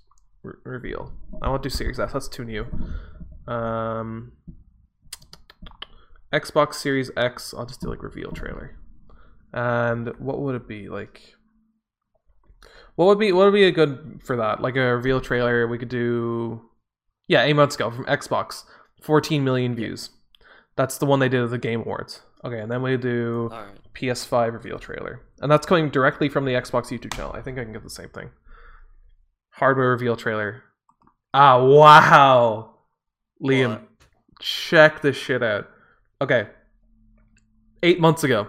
re- 0.44 0.56
reveal. 0.64 1.14
I 1.42 1.50
won't 1.50 1.64
do 1.64 1.70
Series 1.70 2.00
S. 2.00 2.12
That's 2.12 2.28
too 2.28 2.44
new. 2.44 2.66
Um, 3.48 4.34
Xbox 6.34 6.76
Series 6.76 7.12
X. 7.18 7.54
I'll 7.58 7.66
just 7.66 7.82
do 7.82 7.90
like 7.90 8.04
reveal 8.04 8.32
trailer. 8.32 8.76
And 9.54 10.14
what 10.20 10.40
would 10.42 10.56
it 10.56 10.68
be 10.68 10.90
like? 10.90 11.34
What 12.96 13.06
would 13.06 13.20
be 13.20 13.32
what 13.32 13.46
would 13.46 13.54
be 13.54 13.64
a 13.64 13.72
good 13.72 14.22
for 14.24 14.36
that? 14.36 14.62
Like 14.62 14.76
a 14.76 14.96
reveal 14.96 15.22
trailer, 15.22 15.68
we 15.68 15.78
could 15.78 15.90
do. 15.90 16.62
Yeah, 17.28 17.44
eight 17.44 17.54
months 17.54 17.76
ago 17.76 17.92
from 17.92 18.06
Xbox, 18.06 18.64
14 19.04 19.44
million 19.44 19.76
views. 19.76 20.10
That's 20.76 20.98
the 20.98 21.06
one 21.06 21.20
they 21.20 21.30
did 21.30 21.44
at 21.44 21.52
the 21.52 21.58
Game 21.58 21.82
Awards. 21.82 22.22
Okay, 22.46 22.60
and 22.60 22.72
then 22.72 22.82
we 22.82 22.96
do 22.98 23.50
right. 23.52 23.68
PS5 23.94 24.54
reveal 24.54 24.80
trailer, 24.80 25.22
and 25.42 25.52
that's 25.52 25.66
coming 25.68 25.90
directly 25.90 26.30
from 26.30 26.46
the 26.46 26.54
Xbox 26.54 26.86
YouTube 26.88 27.14
channel. 27.14 27.32
I 27.34 27.42
think 27.42 27.60
I 27.60 27.64
can 27.64 27.74
get 27.74 27.84
the 27.84 27.90
same 27.90 28.10
thing. 28.10 28.30
Hardware 29.52 29.90
reveal 29.90 30.16
trailer. 30.16 30.64
Ah, 31.34 31.62
wow, 31.64 32.76
Liam, 33.44 33.72
What? 33.72 33.82
check 34.40 35.02
this 35.02 35.18
shit 35.18 35.44
out. 35.44 35.68
Okay, 36.22 36.48
eight 37.84 38.00
months 38.00 38.24
ago, 38.24 38.48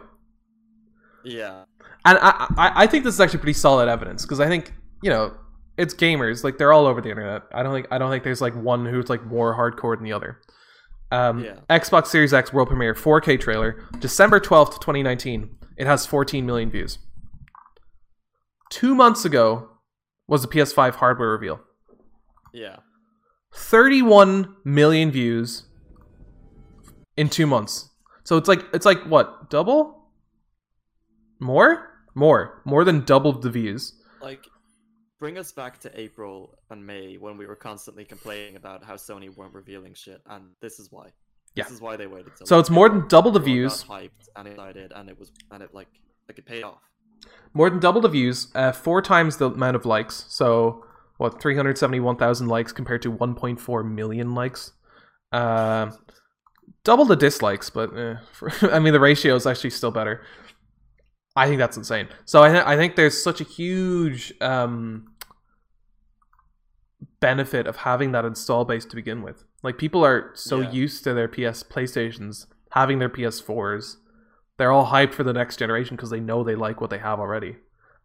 Yeah. 1.24 1.64
and 2.04 2.18
I 2.22 2.46
I, 2.56 2.72
I 2.82 2.86
think 2.86 3.04
this 3.04 3.14
is 3.14 3.20
actually 3.20 3.40
pretty 3.40 3.54
solid 3.54 3.88
evidence 3.88 4.22
because 4.22 4.40
I 4.40 4.46
think 4.46 4.72
you 5.02 5.10
know 5.10 5.34
it's 5.76 5.94
gamers 5.94 6.44
like 6.44 6.58
they're 6.58 6.72
all 6.72 6.86
over 6.86 7.00
the 7.00 7.10
internet. 7.10 7.42
I 7.52 7.62
don't 7.64 7.72
think 7.74 7.86
I 7.90 7.98
don't 7.98 8.10
think 8.10 8.22
there's 8.24 8.40
like 8.40 8.54
one 8.54 8.86
who's 8.86 9.10
like 9.10 9.24
more 9.26 9.54
hardcore 9.56 9.96
than 9.96 10.04
the 10.04 10.12
other. 10.12 10.38
Um, 11.10 11.42
Yeah. 11.44 11.56
Xbox 11.68 12.06
Series 12.06 12.32
X 12.32 12.52
world 12.52 12.68
premiere 12.68 12.94
4K 12.94 13.38
trailer, 13.40 13.82
December 13.98 14.38
12th, 14.40 14.80
2019. 14.80 15.56
It 15.76 15.86
has 15.86 16.06
14 16.06 16.44
million 16.46 16.70
views. 16.70 16.98
Two 18.70 18.94
months 18.94 19.24
ago 19.24 19.68
was 20.28 20.42
the 20.42 20.48
PS5 20.48 20.96
hardware 20.96 21.30
reveal. 21.30 21.60
Yeah. 22.52 22.76
31 23.52 24.54
million 24.64 25.10
views 25.10 25.64
in 27.16 27.28
two 27.28 27.46
months. 27.46 27.90
So 28.24 28.36
it's 28.36 28.46
like 28.48 28.62
it's 28.72 28.86
like 28.86 29.02
what 29.04 29.50
double? 29.50 30.08
More? 31.40 31.88
More. 32.14 32.62
More 32.64 32.84
than 32.84 33.04
double 33.04 33.32
the 33.32 33.50
views. 33.50 33.94
Like, 34.20 34.46
bring 35.20 35.38
us 35.38 35.52
back 35.52 35.78
to 35.80 36.00
April 36.00 36.58
and 36.70 36.84
May 36.84 37.16
when 37.16 37.36
we 37.36 37.46
were 37.46 37.54
constantly 37.54 38.04
complaining 38.04 38.56
about 38.56 38.82
how 38.82 38.94
Sony 38.94 39.34
weren't 39.36 39.54
revealing 39.54 39.94
shit, 39.94 40.20
and 40.28 40.46
this 40.60 40.80
is 40.80 40.90
why. 40.90 41.08
Yeah. 41.54 41.64
This 41.64 41.74
is 41.74 41.80
why 41.80 41.96
they 41.96 42.06
waited 42.06 42.32
so 42.36 42.42
long. 42.42 42.46
So 42.46 42.58
it's 42.58 42.70
more 42.70 42.88
than 42.88 43.06
double 43.06 43.30
the 43.30 43.40
views. 43.40 43.84
hyped, 43.84 44.28
and 44.34 44.48
it 44.48 44.58
did, 44.72 44.92
and 44.92 45.08
it 45.08 45.18
was, 45.18 45.30
and 45.50 45.62
it 45.62 45.74
like, 45.74 45.88
like 46.28 46.38
it 46.38 46.46
paid 46.46 46.64
off. 46.64 46.80
More 47.52 47.68
than 47.68 47.80
double 47.80 48.00
the 48.00 48.08
views. 48.08 48.48
Uh, 48.54 48.72
four 48.72 49.02
times 49.02 49.36
the 49.36 49.50
amount 49.50 49.76
of 49.76 49.84
likes. 49.84 50.24
So 50.28 50.84
what? 51.18 51.40
371,000 51.42 52.48
likes 52.48 52.72
compared 52.72 53.02
to 53.02 53.12
1.4 53.12 53.94
million 53.94 54.34
likes. 54.34 54.72
Um 55.32 55.92
double 56.82 57.04
the 57.04 57.16
dislikes, 57.16 57.68
but 57.68 57.96
eh, 57.96 58.16
for, 58.32 58.50
I 58.72 58.78
mean 58.78 58.94
the 58.94 59.00
ratio 59.00 59.34
is 59.34 59.46
actually 59.46 59.70
still 59.70 59.90
better. 59.90 60.22
I 61.36 61.46
think 61.46 61.58
that's 61.58 61.76
insane. 61.76 62.08
So 62.24 62.42
I, 62.42 62.50
th- 62.50 62.64
I 62.64 62.76
think 62.76 62.96
there's 62.96 63.22
such 63.22 63.40
a 63.40 63.44
huge 63.44 64.32
um, 64.40 65.09
benefit 67.20 67.66
of 67.66 67.76
having 67.78 68.12
that 68.12 68.24
install 68.24 68.64
base 68.64 68.84
to 68.86 68.96
begin 68.96 69.22
with. 69.22 69.44
Like 69.62 69.76
people 69.78 70.04
are 70.04 70.30
so 70.34 70.60
Yeah. 70.60 70.70
used 70.70 71.04
to 71.04 71.14
their 71.14 71.28
PS 71.28 71.62
PlayStations 71.62 72.46
having 72.72 72.98
their 72.98 73.08
PS4s, 73.10 73.96
they're 74.56 74.70
all 74.72 74.86
hyped 74.86 75.12
for 75.14 75.22
the 75.24 75.32
next 75.32 75.56
generation 75.58 75.96
because 75.96 76.10
they 76.10 76.20
know 76.20 76.42
they 76.44 76.54
like 76.54 76.80
what 76.80 76.88
they 76.90 76.98
have 76.98 77.18
already, 77.20 77.56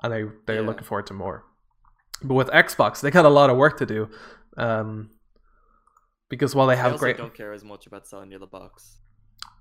and 0.02 0.12
they 0.12 0.24
they're 0.46 0.62
Yeah. 0.62 0.68
looking 0.68 0.84
forward 0.86 1.08
to 1.08 1.14
more. 1.14 1.46
But 2.24 2.34
with 2.36 2.48
Xbox, 2.50 3.02
they 3.02 3.12
got 3.12 3.26
a 3.26 3.30
lot 3.30 3.50
of 3.50 3.58
work 3.58 3.78
to 3.78 3.86
do. 3.86 4.10
Um, 4.58 5.12
because 6.30 6.56
while 6.56 6.68
they 6.68 6.78
have 6.78 6.94
also 6.94 7.00
great, 7.00 7.18
don't 7.18 7.34
care 7.34 7.54
as 7.54 7.64
much 7.64 7.86
about 7.88 8.08
selling 8.08 8.32
you 8.32 8.40
the 8.40 8.48
box. 8.48 9.00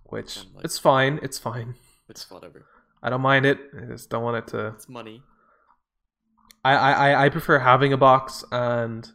which 0.05 0.45
like- 0.55 0.64
it's 0.64 0.79
fine, 0.79 1.19
it's 1.23 1.38
fine. 1.38 1.75
It's 2.09 2.31
whatever. 2.31 2.64
I 3.03 3.11
don't 3.11 3.23
mind 3.23 3.45
it. 3.47 3.59
I 3.77 3.87
just 3.87 4.09
don't 4.11 4.23
want 4.23 4.37
it 4.37 4.47
to. 4.49 4.69
It's 4.69 4.88
money. 4.88 5.23
I, 6.64 6.75
I- 6.77 7.25
I 7.25 7.29
prefer 7.31 7.59
having 7.59 7.93
a 7.93 7.97
box 7.97 8.45
and 8.53 9.11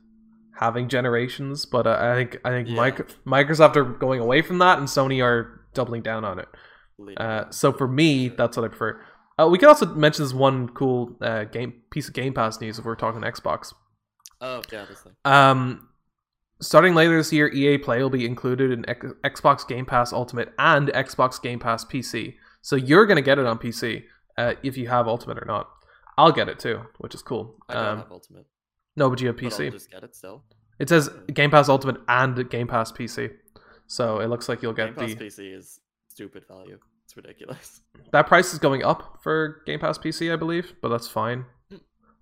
having 0.60 0.88
generations, 0.90 1.66
but 1.66 1.88
uh, 1.88 1.98
I 2.00 2.16
think 2.16 2.38
I 2.46 2.50
think 2.50 2.70
Yeah. 2.70 2.82
mic- 2.86 3.26
Microsoft 3.26 3.76
are 3.76 3.84
going 3.86 4.20
away 4.20 4.42
from 4.42 4.60
that, 4.60 4.78
and 4.78 4.88
Sony 4.88 5.24
are 5.24 5.62
doubling 5.74 6.02
down 6.02 6.24
on 6.26 6.40
it. 6.40 6.48
Uh, 7.18 7.50
so 7.50 7.72
for 7.72 7.88
me, 7.88 8.28
that's 8.28 8.58
what 8.58 8.66
I 8.66 8.68
prefer. 8.68 9.02
Uh, 9.40 9.48
we 9.48 9.58
could 9.58 9.70
also 9.70 9.86
mention 9.96 10.26
this 10.26 10.34
one 10.34 10.68
cool 10.70 11.16
uh, 11.22 11.46
game 11.46 11.74
piece 11.92 12.08
of 12.10 12.14
Game 12.14 12.34
Pass 12.34 12.60
news 12.60 12.78
if 12.78 12.84
we're 12.86 12.96
talking 12.96 13.22
Xbox. 13.22 13.74
Oh 14.42 14.62
yeah, 14.72 14.86
this 14.86 15.00
thing. 15.02 15.14
Um, 15.24 15.88
starting 16.62 16.94
later 16.94 17.16
this 17.18 17.32
year, 17.32 17.48
EA 17.48 17.78
Play 17.78 18.02
will 18.02 18.10
be 18.10 18.26
included 18.26 18.72
in 18.72 18.90
X- 18.90 19.06
Xbox 19.24 19.66
Game 19.66 19.86
Pass 19.86 20.12
Ultimate 20.12 20.50
and 20.58 20.90
Xbox 20.90 21.42
Game 21.42 21.60
Pass 21.60 21.86
PC. 21.86 22.36
So 22.62 22.76
you're 22.76 23.06
gonna 23.06 23.22
get 23.22 23.40
it 23.40 23.46
on 23.46 23.58
PC 23.60 24.04
uh, 24.38 24.56
if 24.62 24.76
you 24.78 24.90
have 24.90 25.08
Ultimate 25.08 25.38
or 25.38 25.46
not. 25.46 25.70
I'll 26.18 26.34
get 26.34 26.50
it 26.50 26.60
too, 26.60 26.82
which 26.98 27.16
is 27.16 27.22
cool. 27.22 27.56
I 27.70 27.74
don't 27.76 27.86
Um, 27.86 27.98
have 28.00 28.12
Ultimate. 28.12 28.46
No, 29.00 29.10
but 29.10 29.20
you 29.22 29.28
have 29.28 29.38
But 29.38 29.46
I'll 29.46 29.52
PC. 29.52 29.72
just 29.72 29.90
get 29.90 30.04
it 30.04 30.16
still. 30.16 30.44
It 30.78 30.88
says 30.90 31.10
Game 31.34 31.50
Pass 31.52 31.68
Ultimate 31.70 31.98
and 32.08 32.48
Game 32.50 32.68
Pass 32.68 32.92
PC. 32.92 33.32
So 33.88 34.20
it 34.20 34.28
looks 34.28 34.48
like 34.48 34.62
you'll 34.62 34.74
get 34.74 34.96
Game 34.96 35.08
Pass 35.08 35.16
the 35.16 35.26
PC 35.26 35.58
is 35.58 35.80
stupid 36.10 36.46
value. 36.48 36.78
It's 37.06 37.18
ridiculous. 37.18 37.82
that 38.12 38.28
price 38.28 38.54
is 38.54 38.60
going 38.60 38.84
up 38.84 39.18
for 39.24 39.64
Game 39.66 39.80
Pass 39.80 39.98
PC, 39.98 40.32
I 40.32 40.36
believe, 40.36 40.74
but 40.82 40.90
that's 40.90 41.08
fine. 41.08 41.46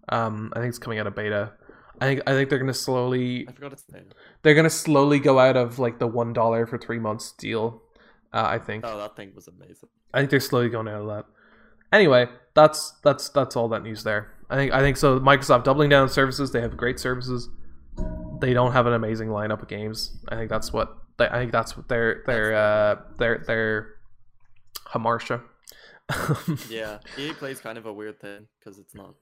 Um, 0.10 0.54
I 0.56 0.60
think 0.60 0.70
it's 0.70 0.80
coming 0.80 1.00
out 1.00 1.08
of 1.08 1.16
beta. 1.16 1.52
I 2.00 2.06
think 2.06 2.22
I 2.28 2.32
think 2.32 2.50
they're 2.50 2.60
gonna 2.60 2.74
slowly 2.74 3.46
I 3.50 3.52
forgot 3.52 3.74
its 3.74 3.84
name. 3.92 4.06
they're 4.44 4.54
gonna 4.56 4.70
slowly 4.70 5.20
go 5.20 5.40
out 5.40 5.58
of 5.58 5.80
like 5.80 6.00
the 6.00 6.08
one 6.08 6.32
dollar 6.32 6.66
for 6.68 6.78
three 6.78 7.00
months 7.00 7.32
deal. 7.34 7.82
Uh, 8.32 8.44
I 8.46 8.60
think 8.60 8.86
Oh, 8.86 8.98
that 8.98 9.16
thing 9.16 9.34
was 9.36 9.48
amazing. 9.48 9.90
I 10.14 10.20
think 10.20 10.30
they're 10.30 10.40
slowly 10.40 10.70
going 10.70 10.88
out 10.88 11.02
of 11.02 11.08
that. 11.08 11.26
Anyway, 11.92 12.28
that's 12.58 12.94
that's 13.04 13.30
that's 13.30 13.56
all 13.56 13.70
that 13.70 13.84
news 13.84 14.04
there. 14.04 14.32
I 14.50 14.56
think 14.56 14.74
I 14.74 14.80
think 14.82 14.98
so. 14.98 15.20
Microsoft 15.20 15.64
doubling 15.64 15.90
down 15.90 16.02
on 16.04 16.10
services. 16.10 16.52
They 16.52 16.62
have 16.62 16.76
great 16.76 17.00
services. 17.00 17.50
They 18.42 18.54
don't 18.54 18.72
have 18.74 18.88
an 18.88 18.94
amazing 18.94 19.30
lineup 19.30 19.62
of 19.62 19.68
games. 19.68 20.18
I 20.30 20.36
think 20.36 20.50
that's 20.50 20.74
what 20.74 20.98
they, 21.18 21.28
I 21.28 21.38
think 21.40 21.52
that's 21.52 21.78
what 21.78 21.88
their 21.88 22.24
their 22.26 22.56
uh 22.56 22.96
their 23.18 23.38
their 23.46 23.88
Hamartia. 24.94 25.42
Yeah, 26.70 27.00
EA 27.18 27.34
Play's 27.34 27.60
kind 27.60 27.78
of 27.78 27.86
a 27.86 27.94
weird 27.94 28.20
thing 28.20 28.48
because 28.60 28.80
it's 28.80 28.96
not 28.96 29.14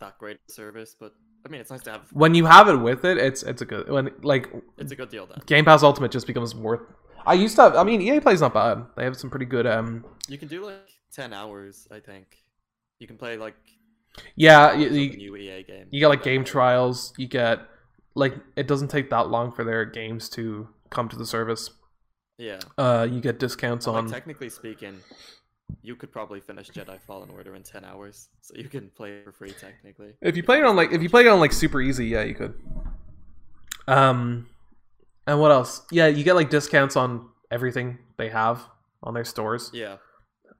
that 0.00 0.16
great 0.18 0.38
service, 0.48 0.94
but 0.98 1.12
I 1.44 1.48
mean, 1.48 1.60
it's 1.60 1.70
nice 1.70 1.82
to 1.82 1.90
have. 1.92 2.02
when 2.12 2.34
you 2.34 2.46
have 2.46 2.68
it 2.68 2.76
with 2.76 3.04
it, 3.04 3.18
it's 3.18 3.42
it's 3.42 3.60
a 3.62 3.64
good 3.64 3.90
when 3.90 4.10
like 4.22 4.48
It's 4.78 4.92
a 4.92 4.96
good 4.96 5.10
deal 5.10 5.26
then. 5.26 5.38
Game 5.46 5.64
Pass 5.64 5.82
Ultimate 5.82 6.10
just 6.12 6.26
becomes 6.26 6.54
worth. 6.54 6.82
I 7.26 7.34
used 7.34 7.56
to 7.56 7.62
have. 7.62 7.74
I 7.76 7.82
mean, 7.84 8.00
EA 8.00 8.20
Play's 8.20 8.40
not 8.40 8.54
bad. 8.54 8.86
They 8.96 9.04
have 9.04 9.16
some 9.16 9.28
pretty 9.30 9.46
good. 9.46 9.66
Um, 9.66 10.04
You 10.28 10.38
can 10.38 10.48
do 10.48 10.64
like 10.64 10.88
ten 11.12 11.32
hours, 11.32 11.88
I 11.90 11.98
think. 12.00 12.26
You 12.98 13.06
can 13.06 13.16
play 13.16 13.36
like 13.36 13.54
yeah, 14.34 14.74
you, 14.74 14.88
you, 14.88 15.16
new 15.16 15.36
EA 15.36 15.62
game. 15.62 15.86
you 15.90 16.00
get 16.00 16.08
like 16.08 16.22
game 16.22 16.44
trials. 16.44 17.12
You 17.16 17.28
get 17.28 17.60
like 18.14 18.34
it 18.56 18.66
doesn't 18.66 18.88
take 18.88 19.10
that 19.10 19.28
long 19.28 19.52
for 19.52 19.64
their 19.64 19.84
games 19.84 20.28
to 20.30 20.68
come 20.90 21.08
to 21.08 21.16
the 21.16 21.26
service. 21.26 21.70
Yeah, 22.38 22.60
Uh, 22.76 23.06
you 23.10 23.20
get 23.20 23.38
discounts 23.40 23.86
and, 23.86 23.96
on. 23.96 24.04
like 24.06 24.12
technically 24.14 24.48
speaking, 24.48 25.00
you 25.82 25.96
could 25.96 26.12
probably 26.12 26.40
finish 26.40 26.68
Jedi 26.70 26.98
Fallen 27.00 27.30
Order 27.30 27.54
in 27.56 27.62
ten 27.64 27.84
hours, 27.84 28.28
so 28.40 28.54
you 28.56 28.68
can 28.68 28.90
play 28.96 29.10
it 29.12 29.24
for 29.24 29.32
free 29.32 29.50
technically. 29.52 30.14
if 30.20 30.36
you 30.36 30.42
play 30.44 30.58
it 30.58 30.64
on 30.64 30.76
like 30.76 30.92
if 30.92 31.02
you 31.02 31.10
play 31.10 31.22
it 31.22 31.28
on 31.28 31.40
like 31.40 31.52
super 31.52 31.80
easy, 31.80 32.06
yeah, 32.06 32.22
you 32.22 32.34
could. 32.34 32.54
Um, 33.86 34.48
and 35.26 35.40
what 35.40 35.50
else? 35.50 35.82
Yeah, 35.90 36.06
you 36.06 36.24
get 36.24 36.34
like 36.34 36.50
discounts 36.50 36.96
on 36.96 37.28
everything 37.50 37.98
they 38.16 38.28
have 38.28 38.62
on 39.02 39.14
their 39.14 39.24
stores. 39.24 39.70
Yeah, 39.72 39.96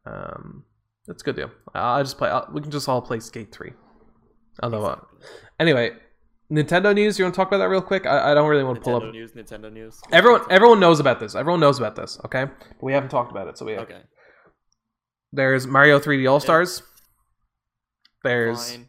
Um, 0.07 0.64
that's 1.08 1.22
a 1.22 1.24
good 1.24 1.34
deal. 1.36 1.50
I 1.74 1.98
I 1.98 2.02
just 2.04 2.16
play. 2.18 2.28
i 2.30 2.44
we 2.52 2.60
can 2.60 2.70
just 2.70 2.88
all 2.88 3.02
play 3.02 3.18
Skate 3.18 3.50
Three. 3.50 3.72
Although, 4.62 4.84
uh, 4.84 4.92
exactly. 4.92 5.28
anyway, 5.60 5.90
Nintendo 6.52 6.94
news. 6.94 7.18
You 7.18 7.24
want 7.24 7.34
to 7.34 7.36
talk 7.36 7.48
about 7.48 7.58
that 7.58 7.68
real 7.68 7.82
quick? 7.82 8.06
I, 8.06 8.30
I 8.30 8.34
don't 8.34 8.48
really 8.48 8.62
want 8.64 8.76
to 8.76 8.82
pull 8.82 9.00
Nintendo 9.00 9.08
up. 9.08 9.12
news, 9.14 9.32
Nintendo 9.32 9.72
news. 9.72 10.00
Everyone, 10.12 10.42
everyone 10.50 10.78
knows 10.80 11.00
about 11.00 11.18
this. 11.20 11.34
Everyone 11.34 11.60
knows 11.60 11.78
about 11.78 11.96
this. 11.96 12.18
Okay, 12.24 12.44
but 12.44 12.82
we 12.82 12.92
haven't 12.92 13.10
talked 13.10 13.30
about 13.32 13.48
it. 13.48 13.58
So 13.58 13.64
we 13.66 13.76
Okay, 13.76 14.02
there's 15.32 15.66
Mario 15.66 15.98
3D 15.98 16.30
All 16.30 16.40
Stars. 16.40 16.82
There's 18.24 18.72
fine. 18.72 18.88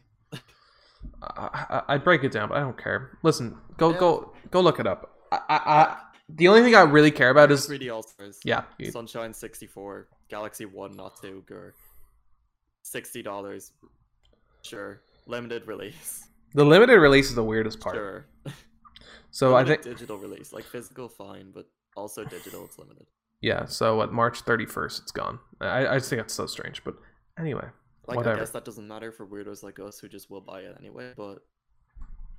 I, 1.22 1.48
I, 1.88 1.94
I'd 1.94 2.04
break 2.04 2.24
it 2.24 2.32
down, 2.32 2.48
but 2.48 2.58
I 2.58 2.60
don't 2.60 2.76
care. 2.78 3.18
Listen, 3.22 3.56
go 3.76 3.90
Yeah. 3.92 3.98
go 3.98 4.32
go 4.50 4.60
look 4.60 4.80
it 4.80 4.86
up. 4.86 5.14
I, 5.32 5.38
I, 5.48 5.56
I 5.56 5.96
the 6.28 6.48
only 6.48 6.62
thing 6.62 6.74
I 6.74 6.82
really 6.82 7.10
care 7.10 7.30
about 7.30 7.50
is 7.52 7.66
3D 7.68 7.92
All 7.94 8.02
Stars. 8.02 8.40
yeah, 8.44 8.64
you- 8.78 8.90
Sunshine 8.90 9.32
64, 9.34 10.08
Galaxy 10.28 10.64
One, 10.64 10.96
not 10.96 11.20
two, 11.20 11.44
Gur. 11.46 11.74
Sixty 12.82 13.22
dollars. 13.22 13.72
Sure. 14.62 15.00
Limited 15.26 15.66
release. 15.66 16.26
the 16.54 16.64
limited 16.64 16.98
release 16.98 17.28
is 17.28 17.34
the 17.34 17.44
weirdest 17.44 17.80
part. 17.80 17.94
Sure. 17.96 18.26
So 19.32 19.54
I 19.54 19.62
think 19.64 19.82
digital 19.82 20.16
release, 20.18 20.52
like 20.52 20.64
physical, 20.64 21.08
fine, 21.08 21.52
but 21.54 21.66
also 21.96 22.24
digital, 22.24 22.64
it's 22.64 22.76
limited. 22.80 23.06
yeah. 23.40 23.64
So 23.66 24.02
at 24.02 24.10
March 24.10 24.44
31st, 24.44 25.02
it's 25.02 25.12
gone. 25.12 25.38
I 25.60 25.86
I 25.86 25.98
just 25.98 26.10
think 26.10 26.20
that's 26.20 26.34
so 26.34 26.46
strange, 26.46 26.82
but 26.82 26.96
anyway. 27.38 27.68
Like 28.08 28.16
Whatever. 28.16 28.36
I 28.38 28.40
guess 28.40 28.50
that 28.50 28.64
doesn't 28.64 28.88
matter 28.88 29.12
for 29.12 29.24
weirdos 29.24 29.62
like 29.62 29.78
us 29.78 30.00
who 30.00 30.08
just 30.08 30.32
will 30.32 30.40
buy 30.40 30.62
it 30.62 30.74
anyway, 30.80 31.12
but 31.16 31.44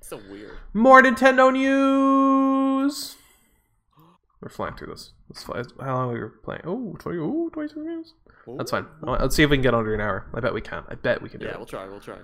it's 0.00 0.08
so 0.10 0.20
weird. 0.30 0.58
More 0.74 1.00
Nintendo 1.02 1.50
news. 1.50 3.16
We're 4.42 4.48
flying 4.48 4.74
through 4.74 4.88
this. 4.88 5.12
Let's 5.28 5.44
fly. 5.44 5.62
How 5.80 5.94
long 5.94 6.16
are 6.16 6.26
we 6.26 6.30
playing? 6.42 6.62
Oh, 6.64 6.96
20, 6.98 7.18
oh 7.20 7.48
22 7.52 7.84
games. 7.84 8.14
That's 8.58 8.72
fine. 8.72 8.86
Let's 9.02 9.36
see 9.36 9.44
if 9.44 9.50
we 9.50 9.56
can 9.56 9.62
get 9.62 9.72
under 9.72 9.94
an 9.94 10.00
hour. 10.00 10.28
I 10.34 10.40
bet 10.40 10.52
we 10.52 10.60
can. 10.60 10.82
I 10.88 10.96
bet 10.96 11.22
we 11.22 11.28
can 11.28 11.38
do 11.38 11.46
Yeah, 11.46 11.52
it. 11.52 11.58
we'll 11.58 11.66
try. 11.66 11.86
We'll 11.86 12.00
try. 12.00 12.18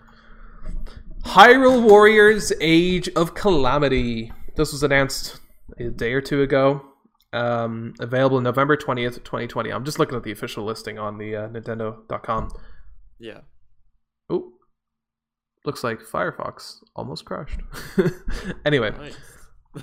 Hyrule 1.24 1.82
Warriors 1.82 2.52
Age 2.60 3.08
of 3.14 3.34
Calamity. 3.34 4.32
This 4.56 4.72
was 4.72 4.82
announced 4.82 5.38
a 5.78 5.90
day 5.90 6.12
or 6.12 6.20
two 6.20 6.42
ago. 6.42 6.82
Um, 7.32 7.94
available 8.00 8.40
November 8.40 8.76
20th, 8.76 9.22
2020. 9.22 9.70
I'm 9.70 9.84
just 9.84 9.98
looking 10.00 10.16
at 10.16 10.24
the 10.24 10.32
official 10.32 10.64
listing 10.64 10.98
on 10.98 11.18
the 11.18 11.36
uh, 11.36 11.48
Nintendo.com. 11.48 12.50
Yeah. 13.20 13.40
Oh, 14.28 14.52
looks 15.64 15.84
like 15.84 16.00
Firefox 16.00 16.78
almost 16.96 17.24
crashed. 17.26 17.60
anyway, 18.64 18.90
Nice. 18.90 19.16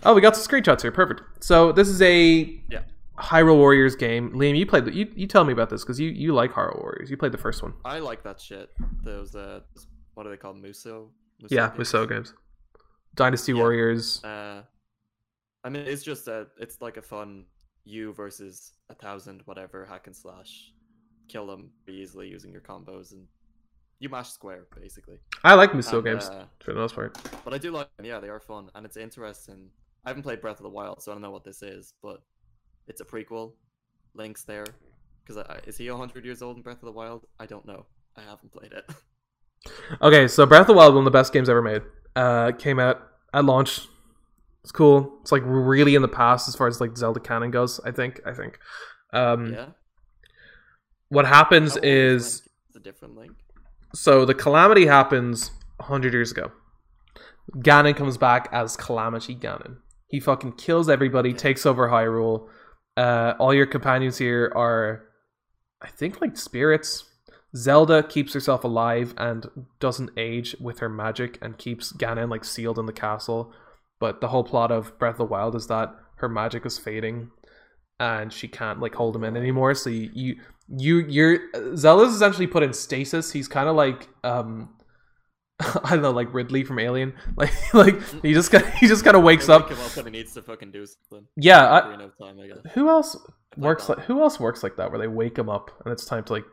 Oh, 0.04 0.14
we 0.14 0.22
got 0.22 0.36
some 0.36 0.46
screenshots 0.46 0.82
here. 0.82 0.92
Perfect. 0.92 1.22
So 1.44 1.72
this 1.72 1.88
is 1.88 2.02
a 2.02 2.62
Yeah. 2.70 2.84
Hyrule 3.18 3.56
Warriors 3.58 3.96
game. 3.96 4.32
Liam, 4.32 4.58
you 4.58 4.66
played. 4.66 4.86
The, 4.86 4.94
you 4.94 5.10
you 5.16 5.26
tell 5.28 5.44
me 5.46 5.54
about 5.54 5.70
this 5.70 5.84
because 5.84 6.00
you 6.00 6.10
you 6.10 6.34
like 6.34 6.52
Hyrule 6.52 6.82
Warriors. 6.82 7.10
You 7.10 7.18
played 7.18 7.32
the 7.32 7.38
first 7.38 7.64
one. 7.64 7.74
I 7.86 8.00
like 8.00 8.24
that 8.24 8.42
shit. 8.42 8.72
Those 9.04 9.36
uh, 9.36 9.62
what 10.16 10.26
are 10.26 10.30
they 10.30 10.38
called? 10.38 10.62
Musou. 10.62 11.08
Musou 11.42 11.52
yeah, 11.52 11.68
games? 11.68 11.78
with 11.78 11.88
So 11.88 12.06
games. 12.06 12.34
Dynasty 13.16 13.54
Yeah. 13.54 13.60
Warriors. 13.60 14.24
Uh, 14.24 14.64
I 15.64 15.70
mean, 15.70 15.84
it's 15.88 16.04
just 16.04 16.28
a, 16.28 16.48
it's 16.60 16.82
like 16.82 16.98
a 16.98 17.02
fun 17.02 17.46
you 17.86 18.14
versus 18.14 18.74
a 18.90 18.96
thousand 18.96 19.42
whatever 19.46 19.86
hack 19.86 20.08
and 20.08 20.16
slash, 20.16 20.72
kill 21.30 21.48
them 21.48 21.70
pretty 21.84 22.00
easily 22.02 22.28
using 22.28 22.52
your 22.52 22.62
combos 22.62 23.14
and 23.14 23.26
you 24.00 24.10
mash 24.10 24.30
square 24.30 24.66
basically. 24.80 25.18
I 25.44 25.54
like 25.56 25.72
Musou 25.72 26.04
games 26.04 26.26
uh, 26.28 26.46
for 26.60 26.74
the 26.74 26.80
most 26.80 26.96
part. 26.96 27.18
but 27.44 27.54
I 27.54 27.58
do 27.58 27.72
like 27.72 27.88
them. 27.98 28.06
Yeah, 28.06 28.20
they 28.20 28.30
are 28.30 28.40
fun 28.40 28.70
and 28.76 28.86
it's 28.86 28.98
interesting. 28.98 29.70
I 30.06 30.10
haven't 30.10 30.24
played 30.24 30.42
Breath 30.42 30.58
of 30.58 30.64
the 30.64 30.70
Wild, 30.70 31.02
so 31.02 31.12
I 31.12 31.16
don't 31.16 31.22
know 31.22 31.32
what 31.32 31.44
this 31.44 31.64
is, 31.64 31.94
but 32.04 32.22
it's 32.88 33.02
a 33.02 33.06
prequel. 33.06 33.54
Link's 34.14 34.44
there 34.44 34.66
because 35.26 35.44
is 35.66 35.78
he 35.78 35.88
hundred 35.88 36.26
years 36.26 36.42
old 36.42 36.58
in 36.58 36.64
Breath 36.64 36.78
of 36.78 36.86
the 36.86 36.92
Wild? 36.92 37.26
I 37.40 37.46
don't 37.46 37.66
know. 37.66 37.86
I 38.16 38.22
haven't 38.22 38.52
played 38.52 38.74
it. 38.74 38.86
Okay, 40.00 40.28
so 40.28 40.46
Breath 40.46 40.62
of 40.62 40.68
the 40.68 40.74
Wild, 40.74 40.94
one 40.94 41.02
of 41.02 41.06
the 41.06 41.18
best 41.18 41.34
games 41.34 41.50
ever 41.50 41.62
made. 41.62 41.82
Uh, 42.16 42.52
came 42.52 42.80
out 42.80 43.02
at 43.34 43.46
launch. 43.46 43.88
It's 44.64 44.72
cool. 44.72 45.18
It's 45.22 45.32
like 45.32 45.42
really 45.44 45.96
in 45.96 46.04
the 46.04 46.08
past 46.08 46.48
as 46.48 46.56
far 46.56 46.68
as 46.68 46.80
like 46.80 46.96
Zelda 46.96 47.20
canon 47.20 47.50
goes. 47.50 47.80
I 47.84 47.90
think. 47.92 48.22
I 48.28 48.34
think. 48.34 48.60
Um, 49.12 49.54
yeah. 49.54 49.66
What 51.10 51.26
happens 51.26 51.78
is 51.78 52.48
a 52.76 52.80
different 52.80 53.16
Link. 53.16 53.32
So 53.96 54.26
the 54.26 54.34
calamity 54.34 54.86
happens 54.86 55.52
hundred 55.80 56.14
years 56.14 56.32
ago. 56.32 56.52
Ganon 57.58 57.96
comes 57.96 58.18
back 58.18 58.50
as 58.52 58.76
Calamity 58.76 59.36
Ganon. 59.36 59.78
He 60.08 60.20
fucking 60.20 60.54
kills 60.54 60.90
everybody, 60.90 61.34
takes 61.34 61.66
over 61.66 61.90
Hyrule. 61.90 62.48
Uh, 62.98 63.34
all 63.40 63.54
your 63.54 63.66
companions 63.66 64.18
here 64.18 64.52
are, 64.56 65.06
I 65.82 65.88
think, 65.90 66.22
like 66.22 66.38
spirits. 66.38 67.06
Zelda 67.56 68.04
keeps 68.04 68.34
herself 68.34 68.64
alive 68.64 69.14
and 69.18 69.50
doesn't 69.80 70.12
age 70.18 70.56
with 70.60 70.80
her 70.80 70.90
magic 70.90 71.38
and 71.42 71.58
keeps 71.58 71.94
Ganon 71.94 72.30
like 72.30 72.44
sealed 72.44 72.80
in 72.80 72.86
the 72.86 72.94
castle. 72.94 73.54
But 74.00 74.22
the 74.22 74.30
whole 74.30 74.44
plot 74.44 74.72
of 74.72 74.98
Breath 75.00 75.14
of 75.14 75.18
the 75.20 75.26
Wild 75.26 75.56
is 75.56 75.68
that 75.68 75.96
her 76.18 76.28
magic 76.28 76.66
is 76.66 76.78
fading 76.78 77.32
and 78.00 78.32
she 78.32 78.48
can't 78.48 78.80
like 78.80 78.96
hold 78.96 79.16
him 79.16 79.24
in 79.24 79.38
anymore. 79.38 79.74
So 79.76 79.90
you 79.90 80.10
you, 80.14 80.36
you 80.70 80.98
you're 81.08 81.76
Zelda's 81.78 82.14
essentially 82.14 82.48
put 82.48 82.64
in 82.64 82.74
stasis. 82.74 83.32
He's 83.32 83.48
kind 83.48 83.70
of 83.70 83.76
like 83.76 84.10
um 84.24 84.70
I 85.60 85.92
don't 85.92 86.02
know, 86.02 86.12
like 86.12 86.34
Ridley 86.34 86.64
from 86.64 86.80
Alien. 86.80 87.14
Like 87.38 87.74
like 87.74 88.02
he 88.22 88.34
just 88.34 88.52
kind 88.52 88.66
he 88.80 88.88
just 88.88 89.04
kind 89.04 89.16
of 89.16 89.24
wakes 89.24 89.50
up. 89.50 89.70
him 89.70 89.80
up 89.80 89.96
and 89.98 90.08
he 90.08 90.12
needs 90.12 90.34
to 90.34 90.42
fucking 90.42 90.72
do 90.72 90.86
something. 90.86 91.28
Yeah, 91.38 91.72
I, 91.72 91.82
Time, 91.82 92.40
I 92.40 92.70
who 92.74 92.90
else 92.90 93.18
works 93.58 93.88
like 93.90 94.00
who 94.00 94.22
else 94.22 94.40
works 94.40 94.64
like 94.64 94.76
that 94.78 94.90
where 94.92 95.00
they 95.00 95.08
wake 95.08 95.38
him 95.38 95.50
up 95.50 95.72
and 95.84 95.92
it's 95.92 96.06
time 96.06 96.24
to 96.26 96.34
like 96.34 96.46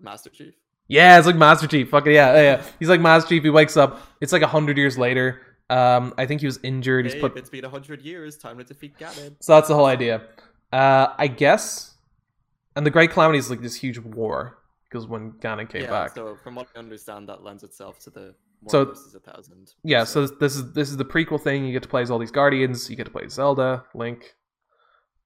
Master 0.00 0.30
Chief. 0.30 0.54
yeah 0.88 1.18
it's 1.18 1.26
like 1.26 1.36
Master 1.36 1.66
Chief 1.66 1.90
fucking 1.90 2.12
yeah 2.12 2.34
yeah, 2.34 2.42
yeah. 2.42 2.62
he's 2.78 2.88
like 2.88 3.00
Master 3.00 3.28
Chief 3.28 3.42
he 3.42 3.50
wakes 3.50 3.76
up 3.76 4.00
it's 4.20 4.32
like 4.32 4.40
a 4.42 4.46
hundred 4.46 4.78
years 4.78 4.96
later 4.96 5.42
um 5.68 6.14
I 6.16 6.24
think 6.26 6.40
he 6.40 6.46
was 6.46 6.58
injured 6.62 7.04
he's 7.04 7.14
put 7.14 7.36
it's 7.36 7.50
been 7.50 7.64
a 7.64 7.68
hundred 7.68 8.00
years. 8.02 8.38
Time 8.38 8.56
to 8.58 8.64
defeat 8.64 8.96
Ganon. 8.98 9.36
so 9.40 9.54
that's 9.54 9.68
the 9.68 9.74
whole 9.74 9.84
idea 9.86 10.22
uh 10.72 11.08
I 11.18 11.26
guess 11.28 11.94
and 12.76 12.86
the 12.86 12.90
Great 12.90 13.10
Calamity 13.10 13.38
is 13.38 13.50
like 13.50 13.60
this 13.62 13.74
huge 13.76 13.98
war 13.98 14.58
because 14.88 15.06
when 15.06 15.32
Ganon 15.32 15.68
came 15.68 15.82
yeah, 15.82 15.90
back 15.90 16.14
so 16.14 16.36
from 16.42 16.54
what 16.56 16.68
I 16.74 16.78
understand, 16.78 17.28
that 17.28 17.42
lends 17.44 17.62
itself 17.62 17.98
to 18.00 18.10
the 18.10 18.34
So- 18.68 18.84
versus 18.86 19.14
a 19.14 19.20
thousand. 19.20 19.72
yeah 19.84 20.04
so 20.04 20.26
this 20.26 20.56
is 20.56 20.72
this 20.72 20.88
is 20.90 20.96
the 20.96 21.04
prequel 21.04 21.40
thing 21.40 21.64
you 21.64 21.72
get 21.72 21.82
to 21.82 21.88
play 21.88 22.02
as 22.02 22.10
all 22.10 22.18
these 22.18 22.30
guardians 22.30 22.88
you 22.90 22.96
get 22.96 23.04
to 23.06 23.10
play 23.12 23.26
Zelda 23.28 23.84
Link 23.94 24.34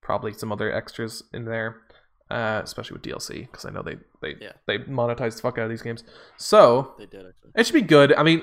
probably 0.01 0.33
some 0.33 0.53
other 0.53 0.73
extras 0.73 1.23
in 1.33 1.45
there 1.45 1.81
uh 2.31 2.61
especially 2.65 2.95
with 2.95 3.03
DLC 3.03 3.41
because 3.43 3.65
I 3.65 3.71
know 3.71 3.83
they 3.83 3.97
they 4.23 4.35
Yeah. 4.41 4.53
they 4.67 4.79
monetize 4.79 5.37
the 5.37 5.43
fuck 5.43 5.59
out 5.59 5.65
of 5.65 5.71
these 5.71 5.83
games 5.83 6.05
so 6.39 6.95
they 6.99 7.07
did 7.07 7.27
actually. 7.27 7.51
It 7.57 7.67
should 7.67 7.75
be 7.75 7.83
good. 7.83 8.15
I 8.15 8.23
mean, 8.23 8.43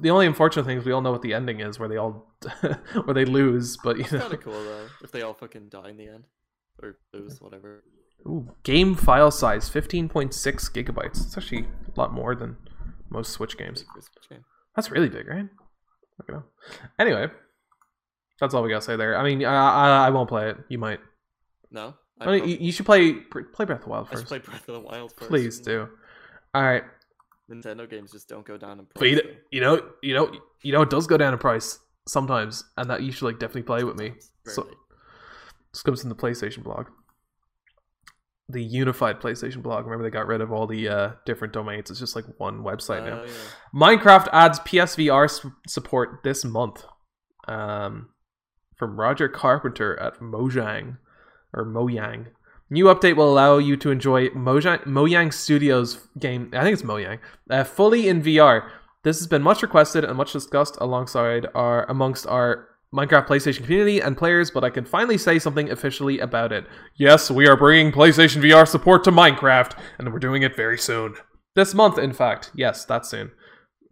the 0.00 0.10
only 0.10 0.26
unfortunate 0.26 0.64
thing 0.66 0.78
is 0.78 0.84
we 0.84 0.92
all 0.92 1.00
know 1.02 1.12
what 1.12 1.22
the 1.22 1.34
ending 1.34 1.60
is, 1.60 1.78
where 1.78 1.88
they 1.88 1.96
all 1.96 2.26
where 3.04 3.14
they 3.14 3.24
lose. 3.24 3.76
But 3.84 3.96
you 3.98 4.02
It's 4.04 4.12
know, 4.12 4.20
kind 4.20 4.34
of 4.34 4.40
cool 4.42 4.52
though 4.64 4.86
if 5.04 5.10
they 5.12 5.22
all 5.22 5.34
fucking 5.34 5.68
die 5.68 5.90
in 5.90 5.96
the 5.96 6.08
end 6.08 6.24
or 6.82 6.98
lose, 7.12 7.40
whatever. 7.40 7.82
Ooh, 8.26 8.54
game 8.64 8.94
file 8.94 9.30
size 9.30 9.68
fifteen 9.68 10.08
point 10.08 10.34
six 10.34 10.68
gigabytes. 10.68 11.24
It's 11.26 11.36
actually 11.38 11.62
a 11.64 11.98
lot 12.00 12.12
more 12.12 12.34
than 12.34 12.56
most 13.08 13.32
Switch 13.32 13.56
games. 13.56 13.80
Big 13.82 13.88
for 13.92 13.98
a 13.98 14.02
Switch 14.02 14.28
game. 14.28 14.44
That's 14.76 14.90
really 14.90 15.08
big, 15.08 15.26
right? 15.26 15.46
Don't. 16.28 16.44
Anyway, 16.98 17.28
that's 18.38 18.52
all 18.52 18.62
we 18.62 18.68
gotta 18.68 18.82
say 18.84 18.96
there. 18.96 19.16
I 19.16 19.24
mean, 19.24 19.44
I 19.44 19.54
I, 19.54 20.06
I 20.06 20.10
won't 20.10 20.28
play 20.28 20.50
it. 20.50 20.58
You 20.68 20.78
might. 20.78 21.00
No, 21.70 21.94
I, 22.20 22.24
I 22.26 22.30
mean, 22.40 22.48
you, 22.48 22.56
you 22.60 22.72
should 22.72 22.84
play 22.86 23.12
play 23.14 23.64
Breath 23.64 23.70
of 23.78 23.84
the 23.84 23.88
Wild 23.88 24.08
first. 24.10 24.26
play 24.26 24.38
Breath 24.38 24.68
of 24.68 24.74
the 24.74 24.80
Wild 24.80 25.12
first. 25.12 25.30
Please 25.30 25.58
do. 25.60 25.88
All 26.52 26.62
right, 26.62 26.82
Nintendo 27.50 27.88
games 27.88 28.12
just 28.12 28.28
don't 28.28 28.44
go 28.44 28.58
down 28.58 28.80
in 28.80 28.84
price. 28.86 28.98
but 28.98 29.08
you, 29.08 29.20
you 29.50 29.60
know, 29.62 29.80
you 30.02 30.12
know, 30.14 30.30
you 30.62 30.72
know, 30.72 30.82
it 30.82 30.90
does 30.90 31.06
go 31.06 31.16
down 31.16 31.32
in 31.32 31.38
price 31.38 31.78
sometimes, 32.06 32.64
and 32.76 32.90
that 32.90 33.02
you 33.02 33.12
should 33.12 33.24
like 33.24 33.38
definitely 33.38 33.62
play 33.62 33.82
with 33.82 33.96
me. 33.96 34.08
Sometimes, 34.44 34.54
So- 34.54 34.62
rarely. 34.64 34.76
This 35.72 35.82
comes 35.82 36.00
from 36.00 36.08
the 36.08 36.16
PlayStation 36.16 36.62
blog. 36.62 36.86
The 38.48 38.62
unified 38.62 39.20
PlayStation 39.20 39.62
blog. 39.62 39.84
Remember 39.84 40.02
they 40.02 40.10
got 40.10 40.26
rid 40.26 40.40
of 40.40 40.52
all 40.52 40.66
the 40.66 40.88
uh, 40.88 41.10
different 41.24 41.52
domains. 41.52 41.90
It's 41.90 42.00
just 42.00 42.16
like 42.16 42.24
one 42.38 42.64
website 42.64 43.04
now. 43.06 43.20
Oh, 43.20 43.24
yeah. 43.24 43.32
Minecraft 43.74 44.28
adds 44.32 44.58
PSVR 44.60 45.52
support 45.68 46.20
this 46.24 46.44
month. 46.44 46.84
Um, 47.46 48.08
from 48.80 48.98
Roger 48.98 49.28
Carpenter 49.28 49.96
at 50.00 50.20
Mojang 50.20 50.96
or 51.52 51.66
Mojang. 51.66 52.28
New 52.70 52.86
update 52.86 53.14
will 53.14 53.30
allow 53.30 53.58
you 53.58 53.76
to 53.76 53.90
enjoy 53.90 54.28
Mojang, 54.30 54.82
Mojang 54.86 55.32
Studios 55.32 55.98
game. 56.18 56.50
I 56.54 56.62
think 56.62 56.72
it's 56.72 56.82
Mojang. 56.82 57.18
Uh, 57.50 57.62
fully 57.62 58.08
in 58.08 58.22
VR. 58.22 58.70
This 59.02 59.18
has 59.18 59.26
been 59.26 59.42
much 59.42 59.62
requested 59.62 60.02
and 60.02 60.16
much 60.16 60.32
discussed 60.32 60.78
alongside 60.80 61.46
our 61.54 61.84
amongst 61.90 62.26
our 62.26 62.68
Minecraft 62.94 63.28
PlayStation 63.28 63.62
community 63.62 64.00
and 64.00 64.16
players, 64.16 64.50
but 64.50 64.64
I 64.64 64.70
can 64.70 64.84
finally 64.84 65.16
say 65.16 65.38
something 65.38 65.70
officially 65.70 66.18
about 66.18 66.50
it. 66.50 66.66
Yes, 66.96 67.30
we 67.30 67.46
are 67.46 67.56
bringing 67.56 67.92
PlayStation 67.92 68.42
VR 68.42 68.66
support 68.66 69.04
to 69.04 69.12
Minecraft, 69.12 69.78
and 69.98 70.12
we're 70.12 70.18
doing 70.18 70.42
it 70.42 70.56
very 70.56 70.78
soon. 70.78 71.14
This 71.54 71.72
month, 71.72 71.98
in 71.98 72.12
fact. 72.12 72.50
Yes, 72.54 72.84
that 72.86 73.06
soon. 73.06 73.30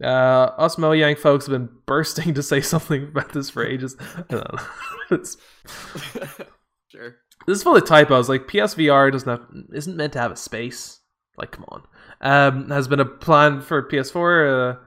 Uh, 0.03 0.51
us 0.57 0.75
Mojang 0.75 1.17
folks 1.17 1.45
have 1.45 1.53
been 1.53 1.69
bursting 1.85 2.33
to 2.33 2.43
say 2.43 2.59
something 2.59 3.03
about 3.03 3.31
this 3.31 3.49
for 3.49 3.65
ages. 3.65 3.95
I 3.99 4.23
don't 4.27 4.53
know. 4.53 4.59
it's, 5.11 5.37
sure. 6.89 7.15
this 7.47 7.57
is 7.57 7.63
full 7.63 7.77
of 7.77 7.85
typos. 7.85 8.27
Like 8.27 8.47
PSVR 8.47 9.11
doesn't 9.11 9.29
have, 9.29 9.47
isn't 9.73 9.97
meant 9.97 10.13
to 10.13 10.19
have 10.19 10.31
a 10.31 10.37
space. 10.37 10.99
Like, 11.37 11.51
come 11.51 11.65
on. 11.69 11.83
Um, 12.19 12.69
has 12.69 12.89
been 12.89 12.99
a 12.99 13.05
plan 13.05 13.61
for 13.61 13.87
PS4. 13.87 14.73
Uh, 14.73 14.79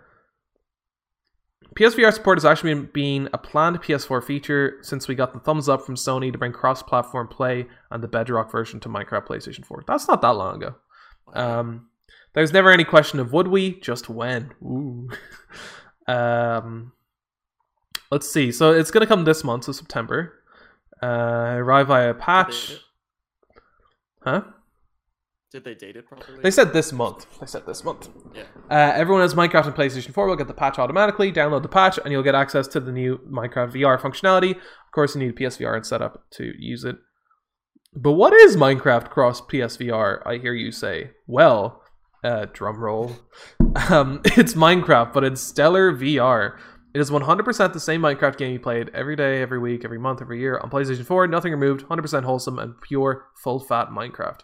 PSVR 1.74 2.12
support 2.12 2.38
has 2.38 2.44
actually 2.44 2.74
been, 2.74 2.90
been 2.92 3.28
a 3.32 3.38
planned 3.38 3.80
PS4 3.82 4.22
feature 4.22 4.78
since 4.82 5.08
we 5.08 5.14
got 5.14 5.32
the 5.32 5.40
thumbs 5.40 5.68
up 5.68 5.82
from 5.82 5.94
Sony 5.94 6.30
to 6.30 6.38
bring 6.38 6.52
cross-platform 6.52 7.28
play 7.28 7.66
and 7.90 8.02
the 8.02 8.08
Bedrock 8.08 8.50
version 8.50 8.80
to 8.80 8.88
Minecraft 8.88 9.26
PlayStation 9.26 9.64
4. 9.64 9.84
That's 9.86 10.08
not 10.08 10.20
that 10.22 10.30
long 10.30 10.62
ago. 10.62 10.74
Um, 11.34 11.88
there's 12.34 12.52
never 12.52 12.70
any 12.70 12.84
question 12.84 13.20
of 13.20 13.32
would 13.32 13.48
we, 13.48 13.80
just 13.80 14.08
when. 14.08 14.52
Ooh. 14.62 15.10
um, 16.12 16.92
let's 18.10 18.30
see. 18.30 18.52
So 18.52 18.72
it's 18.72 18.90
gonna 18.90 19.06
come 19.06 19.24
this 19.24 19.44
month, 19.44 19.64
so 19.64 19.72
September. 19.72 20.34
Uh, 21.02 21.56
arrive 21.56 21.88
via 21.88 22.14
patch. 22.14 22.78
Huh? 24.20 24.42
Did 25.52 25.64
they 25.64 25.74
date 25.74 25.96
it 25.96 26.06
properly? 26.06 26.40
They 26.42 26.50
said 26.50 26.72
this 26.72 26.94
month. 26.94 27.26
They 27.38 27.46
said 27.46 27.66
this 27.66 27.84
month. 27.84 28.08
yeah. 28.34 28.44
Uh, 28.70 28.92
everyone 28.94 29.20
has 29.20 29.34
Minecraft 29.34 29.66
and 29.66 29.74
PlayStation 29.74 30.14
4 30.14 30.26
will 30.26 30.34
get 30.34 30.48
the 30.48 30.54
patch 30.54 30.78
automatically. 30.78 31.30
Download 31.30 31.60
the 31.60 31.68
patch, 31.68 31.98
and 32.02 32.10
you'll 32.10 32.22
get 32.22 32.34
access 32.34 32.66
to 32.68 32.80
the 32.80 32.90
new 32.90 33.18
Minecraft 33.30 33.74
VR 33.74 34.00
functionality. 34.00 34.52
Of 34.52 34.92
course, 34.94 35.14
you 35.14 35.20
need 35.20 35.30
a 35.30 35.34
PSVR 35.34 35.76
and 35.76 35.86
setup 35.86 36.24
to 36.32 36.52
use 36.58 36.84
it. 36.84 36.96
But 37.94 38.12
what 38.12 38.32
is 38.32 38.56
Minecraft 38.56 39.10
cross 39.10 39.42
PSVR? 39.42 40.22
I 40.24 40.38
hear 40.38 40.54
you 40.54 40.72
say. 40.72 41.10
Well, 41.26 41.82
uh, 42.24 42.46
drum 42.52 42.80
roll. 42.80 43.16
Um, 43.88 44.20
it's 44.26 44.52
Minecraft, 44.52 45.14
but 45.14 45.24
it's 45.24 45.40
Stellar 45.40 45.92
VR. 45.92 46.58
It 46.94 47.00
is 47.00 47.10
100% 47.10 47.72
the 47.72 47.80
same 47.80 48.02
Minecraft 48.02 48.36
game 48.36 48.52
you 48.52 48.60
played 48.60 48.90
every 48.92 49.16
day, 49.16 49.40
every 49.40 49.58
week, 49.58 49.82
every 49.82 49.98
month, 49.98 50.20
every 50.20 50.40
year 50.40 50.58
on 50.58 50.68
PlayStation 50.68 51.06
4. 51.06 51.26
Nothing 51.26 51.52
removed, 51.52 51.86
100% 51.86 52.24
wholesome 52.24 52.58
and 52.58 52.78
pure, 52.82 53.28
full 53.42 53.60
fat 53.60 53.88
Minecraft. 53.88 54.40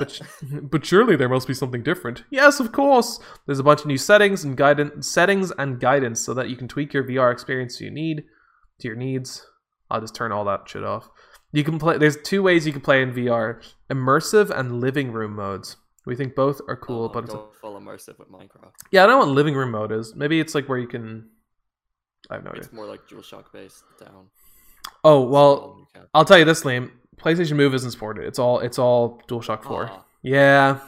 But, 0.00 0.20
but 0.70 0.84
surely 0.84 1.16
there 1.16 1.28
must 1.28 1.46
be 1.46 1.54
something 1.54 1.82
different. 1.82 2.24
Yes, 2.30 2.58
of 2.58 2.72
course. 2.72 3.20
There's 3.46 3.58
a 3.58 3.64
bunch 3.64 3.80
of 3.80 3.86
new 3.86 3.98
settings 3.98 4.44
and 4.44 4.56
guidance, 4.56 5.06
settings 5.08 5.52
and 5.58 5.78
guidance 5.78 6.20
so 6.20 6.34
that 6.34 6.48
you 6.48 6.56
can 6.56 6.68
tweak 6.68 6.92
your 6.92 7.04
VR 7.04 7.32
experience 7.32 7.76
to 7.76 7.84
your 7.84 7.92
need, 7.92 8.24
to 8.80 8.88
your 8.88 8.96
needs. 8.96 9.46
I'll 9.90 10.00
just 10.00 10.14
turn 10.14 10.32
all 10.32 10.44
that 10.46 10.68
shit 10.68 10.84
off. 10.84 11.08
You 11.52 11.64
can 11.64 11.78
play. 11.78 11.98
There's 11.98 12.16
two 12.16 12.42
ways 12.42 12.66
you 12.66 12.72
can 12.72 12.80
play 12.80 13.02
in 13.02 13.12
VR: 13.12 13.62
immersive 13.90 14.50
and 14.50 14.80
living 14.80 15.12
room 15.12 15.34
modes. 15.34 15.76
We 16.06 16.16
think 16.16 16.34
both 16.34 16.60
are 16.68 16.78
oh, 16.80 16.84
cool, 16.86 17.02
I'll 17.02 17.08
but 17.08 17.24
it's 17.24 17.34
a, 17.34 17.44
full 17.60 17.78
immersive 17.78 18.18
with 18.18 18.30
Minecraft. 18.30 18.72
yeah, 18.90 19.04
I 19.04 19.06
don't 19.06 19.20
know 19.20 19.26
what 19.26 19.34
living 19.34 19.54
room 19.54 19.72
mode 19.72 19.92
is. 19.92 20.14
Maybe 20.14 20.40
it's 20.40 20.54
like 20.54 20.68
where 20.68 20.78
you 20.78 20.86
can. 20.86 21.28
I 22.30 22.34
have 22.34 22.44
no 22.44 22.50
idea. 22.50 22.62
It's 22.62 22.72
more 22.72 22.86
like 22.86 23.06
DualShock 23.08 23.52
based 23.52 23.82
down. 23.98 24.28
Oh 25.02 25.22
well, 25.22 25.56
Small 25.56 25.76
new 25.76 25.86
cap. 25.92 26.08
I'll 26.14 26.24
tell 26.24 26.38
you 26.38 26.44
this, 26.44 26.62
Liam. 26.62 26.90
PlayStation 27.22 27.56
Move 27.56 27.74
isn't 27.74 27.90
supported. 27.90 28.24
It's 28.26 28.38
all 28.38 28.60
it's 28.60 28.78
all 28.78 29.20
DualShock 29.28 29.62
Four. 29.62 29.90
Aw, 29.90 30.04
Yeah. 30.22 30.78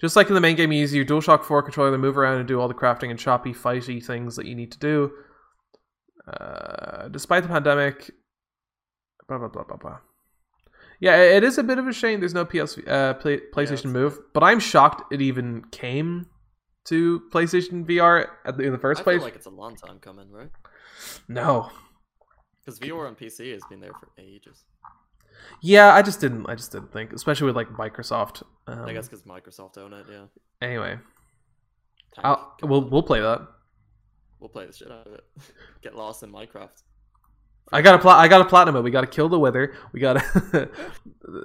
Just 0.00 0.16
like 0.16 0.26
in 0.28 0.34
the 0.34 0.40
main 0.40 0.56
game, 0.56 0.72
you 0.72 0.80
use 0.80 0.92
your 0.92 1.04
DualShock 1.04 1.44
4 1.44 1.62
controller 1.62 1.92
to 1.92 1.98
move 1.98 2.18
around 2.18 2.38
and 2.38 2.48
do 2.48 2.60
all 2.60 2.66
the 2.66 2.74
crafting 2.74 3.10
and 3.10 3.18
choppy, 3.20 3.52
fighty 3.54 4.04
things 4.04 4.34
that 4.34 4.46
you 4.46 4.54
need 4.56 4.72
to 4.72 4.78
do. 4.78 5.12
Uh, 6.26 7.06
despite 7.08 7.42
the 7.44 7.48
pandemic, 7.48 8.10
blah 9.28 9.38
blah 9.38 9.48
blah 9.48 9.64
blah 9.64 9.76
blah. 9.76 9.98
Yeah, 11.00 11.16
it 11.16 11.42
is 11.42 11.58
a 11.58 11.62
bit 11.64 11.78
of 11.78 11.86
a 11.88 11.92
shame 11.92 12.20
there's 12.20 12.34
no 12.34 12.44
PS 12.44 12.78
uh, 12.86 13.14
play, 13.14 13.38
PlayStation 13.52 13.72
it's- 13.72 13.84
Move, 13.84 14.18
but 14.32 14.42
I'm 14.44 14.60
shocked 14.60 15.12
it 15.12 15.20
even 15.20 15.64
came 15.72 16.26
to 16.86 17.22
PlayStation 17.32 17.84
VR 17.86 18.26
at 18.44 18.56
the, 18.56 18.64
in 18.64 18.72
the 18.72 18.78
first 18.78 19.00
I 19.00 19.04
place. 19.04 19.22
like 19.22 19.34
it's 19.36 19.46
a 19.46 19.50
long 19.50 19.76
time 19.76 19.98
coming, 20.00 20.30
right? 20.30 20.50
no, 21.28 21.70
Because 22.64 22.78
VR 22.78 23.08
on 23.08 23.14
PC 23.14 23.52
has 23.52 23.62
been 23.68 23.80
there 23.80 23.92
for 23.92 24.08
ages. 24.18 24.64
yeah, 25.62 25.92
I 25.94 26.02
just 26.02 26.20
didn't. 26.20 26.46
I 26.46 26.54
just 26.54 26.72
didn't 26.72 26.92
think, 26.92 27.12
especially 27.12 27.46
with 27.46 27.56
like 27.56 27.68
Microsoft. 27.68 28.42
Um, 28.66 28.84
I 28.84 28.92
guess 28.92 29.08
because 29.08 29.24
Microsoft 29.24 29.78
own 29.78 29.92
it. 29.92 30.06
Yeah. 30.10 30.24
Anyway, 30.60 30.98
I'll, 32.18 32.56
we'll 32.62 32.88
we'll 32.88 33.02
play 33.02 33.20
that. 33.20 33.46
we'll 34.38 34.48
play 34.48 34.66
the 34.66 34.72
shit 34.72 34.90
out 34.90 35.06
of 35.06 35.14
it. 35.14 35.24
Get 35.82 35.96
lost 35.96 36.22
in 36.22 36.30
Minecraft. 36.32 36.82
I 37.72 37.80
got 37.82 37.94
a 37.94 37.98
plat. 37.98 38.18
I 38.18 38.28
got 38.28 38.40
a 38.40 38.44
platinum 38.44 38.76
it. 38.76 38.82
We 38.82 38.90
got 38.90 39.00
to 39.02 39.06
kill 39.06 39.28
the 39.28 39.38
wither. 39.38 39.74
We 39.92 40.00
got 40.00 40.14
to. 40.14 40.68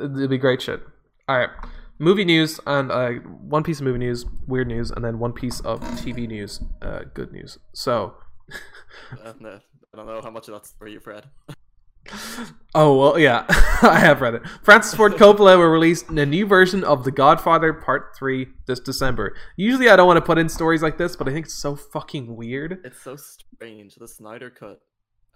It'll 0.04 0.28
be 0.28 0.38
great 0.38 0.62
shit. 0.62 0.82
All 1.30 1.38
right, 1.38 1.50
movie 2.00 2.26
news 2.26 2.60
and 2.66 2.92
uh, 2.92 3.12
one 3.12 3.64
piece 3.64 3.80
of 3.80 3.86
movie 3.86 4.00
news, 4.00 4.26
weird 4.46 4.68
news, 4.68 4.92
and 4.92 5.04
then 5.04 5.20
one 5.20 5.34
piece 5.34 5.60
of 5.62 5.82
TV 5.82 6.28
news, 6.28 6.62
uh, 6.82 7.02
good 7.14 7.32
news. 7.32 7.58
So, 7.74 8.16
uh, 9.24 9.60
I 10.00 10.06
don't 10.06 10.16
know 10.16 10.22
how 10.22 10.32
much 10.32 10.48
of 10.48 10.54
that's 10.54 10.74
for 10.78 10.88
you, 10.88 11.00
Fred. 11.00 11.26
oh 12.76 12.98
well, 12.98 13.20
yeah, 13.20 13.46
I 13.82 14.00
have 14.00 14.22
read 14.22 14.36
it. 14.36 14.48
Francis 14.64 14.94
Ford 14.94 15.14
Coppola 15.14 15.58
will 15.58 15.66
release 15.68 16.04
a 16.08 16.26
new 16.26 16.46
version 16.46 16.84
of 16.84 17.04
The 17.04 17.12
Godfather 17.12 17.74
Part 17.74 18.16
Three 18.18 18.48
this 18.66 18.80
December. 18.80 19.36
Usually, 19.56 19.90
I 19.90 19.96
don't 19.96 20.08
want 20.08 20.18
to 20.18 20.26
put 20.26 20.38
in 20.38 20.50
stories 20.50 20.82
like 20.82 20.98
this, 20.98 21.16
but 21.16 21.28
I 21.28 21.34
think 21.34 21.48
it's 21.48 21.56
so 21.56 21.76
fucking 21.76 22.36
weird. 22.36 22.80
It's 22.84 23.02
so 23.02 23.16
strange. 23.16 23.96
The 23.96 24.08
Snyder 24.08 24.50
Cut 24.50 24.80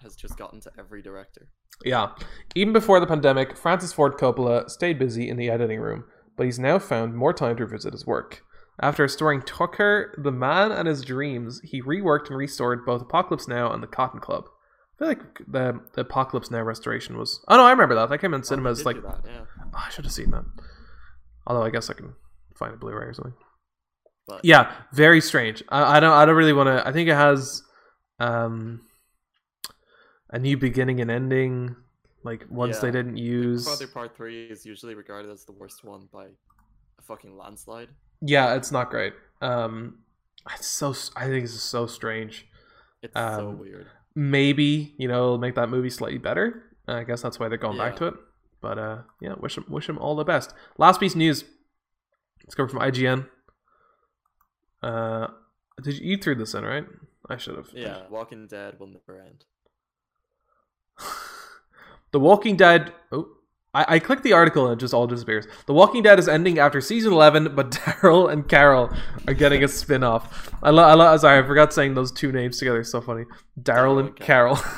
has 0.02 0.16
just 0.16 0.38
gotten 0.38 0.60
to 0.62 0.72
every 0.78 1.02
director. 1.02 1.50
Yeah. 1.84 2.10
Even 2.56 2.74
before 2.74 3.00
the 3.00 3.08
pandemic, 3.08 3.58
Francis 3.58 3.94
Ford 3.94 4.14
Coppola 4.14 4.70
stayed 4.70 5.00
busy 5.00 5.30
in 5.30 5.38
the 5.38 5.50
editing 5.50 5.80
room, 5.80 6.06
but 6.36 6.46
he's 6.46 6.60
now 6.60 6.80
found 6.80 7.16
more 7.16 7.34
time 7.34 7.56
to 7.58 7.66
revisit 7.66 7.94
his 7.94 8.06
work. 8.06 8.44
After 8.82 9.04
restoring 9.04 9.44
Tucker, 9.44 10.14
The 10.18 10.32
Man 10.32 10.72
and 10.72 10.88
His 10.88 11.04
Dreams, 11.04 11.62
he 11.64 11.82
reworked 11.82 12.28
and 12.30 12.38
restored 12.38 12.84
both 12.86 13.02
Apocalypse 13.04 13.48
Now 13.48 13.72
and 13.72 13.82
The 13.84 13.88
Cotton 13.88 14.20
Club. 14.20 14.46
I 14.96 14.98
feel 15.00 15.08
like 15.10 15.20
the, 15.48 15.80
the 15.94 16.02
Apocalypse 16.02 16.50
Now 16.50 16.62
restoration 16.64 17.18
was. 17.18 17.44
Oh 17.48 17.58
no, 17.58 17.64
I 17.66 17.72
remember 17.72 17.96
that. 17.96 18.10
That 18.10 18.18
came 18.20 18.34
in 18.34 18.42
Oh, 18.42 18.44
cinemas 18.44 18.80
did 18.80 18.86
like. 18.88 19.04
that, 19.04 19.22
yeah. 19.26 19.42
Oh, 19.74 19.84
I 19.86 19.90
should 19.90 20.06
have 20.06 20.14
seen 20.14 20.32
that. 20.32 20.46
Although 21.46 21.64
I 21.64 21.70
guess 21.70 21.90
I 21.90 21.94
can 21.94 22.14
find 22.56 22.74
a 22.74 22.78
Blu-ray 22.78 23.06
or 23.06 23.14
something. 23.14 23.34
But 24.28 24.44
Yeah, 24.46 24.72
very 24.94 25.22
strange. 25.22 25.64
I, 25.70 25.98
I 25.98 26.00
don't. 26.00 26.14
I 26.14 26.26
don't 26.26 26.36
really 26.36 26.54
want 26.54 26.68
to. 26.68 26.88
I 26.88 26.92
think 26.92 27.08
it 27.10 27.16
has 27.16 27.64
um, 28.20 28.82
a 30.30 30.40
new 30.40 30.58
beginning 30.58 31.02
and 31.02 31.10
ending. 31.12 31.76
Like 32.24 32.46
ones 32.52 32.80
they 32.80 32.92
didn't 32.92 33.18
use. 33.18 33.66
Father 33.68 33.88
Part 33.88 34.16
Three 34.16 34.46
is 34.46 34.64
usually 34.66 34.94
regarded 34.94 35.32
as 35.32 35.44
the 35.46 35.54
worst 35.54 35.84
one 35.84 36.08
by 36.14 36.26
a 36.26 37.02
fucking 37.02 37.36
landslide. 37.36 37.90
Yeah, 38.22 38.56
it's 38.56 38.72
not 38.72 38.90
great. 38.90 39.14
Um, 39.42 40.00
it's 40.54 40.68
so. 40.68 40.94
I 41.16 41.26
think 41.28 41.44
it's 41.46 41.60
so 41.60 41.88
strange. 41.88 42.48
It's 43.02 43.14
so 43.16 43.50
Um, 43.50 43.60
weird. 43.60 43.88
Maybe 44.16 44.94
you 44.98 45.08
know, 45.08 45.24
it'll 45.24 45.38
make 45.38 45.56
that 45.56 45.70
movie 45.70 45.90
slightly 45.90 46.18
better. 46.20 46.64
I 46.88 47.04
guess 47.04 47.22
that's 47.22 47.40
why 47.40 47.48
they're 47.48 47.58
going 47.58 47.78
back 47.78 47.96
to 47.98 48.08
it. 48.08 48.14
But 48.62 48.78
uh, 48.78 48.98
yeah, 49.20 49.34
wish 49.40 49.58
him 49.58 49.66
wish 49.70 49.88
him 49.90 49.98
all 49.98 50.16
the 50.16 50.24
best. 50.24 50.54
Last 50.78 51.00
piece 51.00 51.14
of 51.14 51.18
news. 51.18 51.46
It's 52.44 52.54
coming 52.56 52.70
from 52.70 52.80
IGN. 52.82 53.28
Uh, 54.84 55.28
did 55.82 55.98
you, 56.00 56.12
you 56.12 56.18
threw 56.18 56.36
this 56.36 56.54
in 56.54 56.64
right? 56.66 56.86
I 57.30 57.38
should 57.38 57.56
have. 57.56 57.70
Yeah, 57.74 58.02
Walking 58.10 58.48
Dead 58.48 58.80
will 58.80 58.88
never 58.88 59.20
end. 59.20 59.46
The 62.12 62.20
Walking 62.20 62.58
Dead. 62.58 62.92
Oh, 63.12 63.30
I, 63.74 63.96
I 63.96 64.00
clicked 64.00 64.24
the 64.24 64.34
article 64.34 64.66
and 64.66 64.74
it 64.74 64.80
just 64.80 64.94
all 64.94 65.08
disappears. 65.08 65.48
The 65.66 65.74
Walking 65.74 66.04
Dead 66.04 66.20
is 66.20 66.28
ending 66.28 66.60
after 66.60 66.82
season 66.82 67.14
11, 67.14 67.56
but 67.56 67.72
Daryl 67.72 68.32
and 68.32 68.48
Carol 68.48 68.94
are 69.28 69.34
getting 69.34 69.64
a 69.64 69.68
spin 69.68 70.04
off. 70.04 70.54
I 70.62 70.70
love, 70.72 70.90
I 70.90 70.94
lo- 70.94 71.18
sorry, 71.18 71.44
I 71.44 71.48
forgot 71.48 71.74
saying 71.74 71.94
those 71.94 72.12
two 72.12 72.32
names 72.32 72.58
together. 72.60 72.82
It's 72.82 72.92
so 72.92 73.02
funny. 73.02 73.26
Daryl 73.62 74.00
and 74.00 74.16
Carol. 74.16 74.60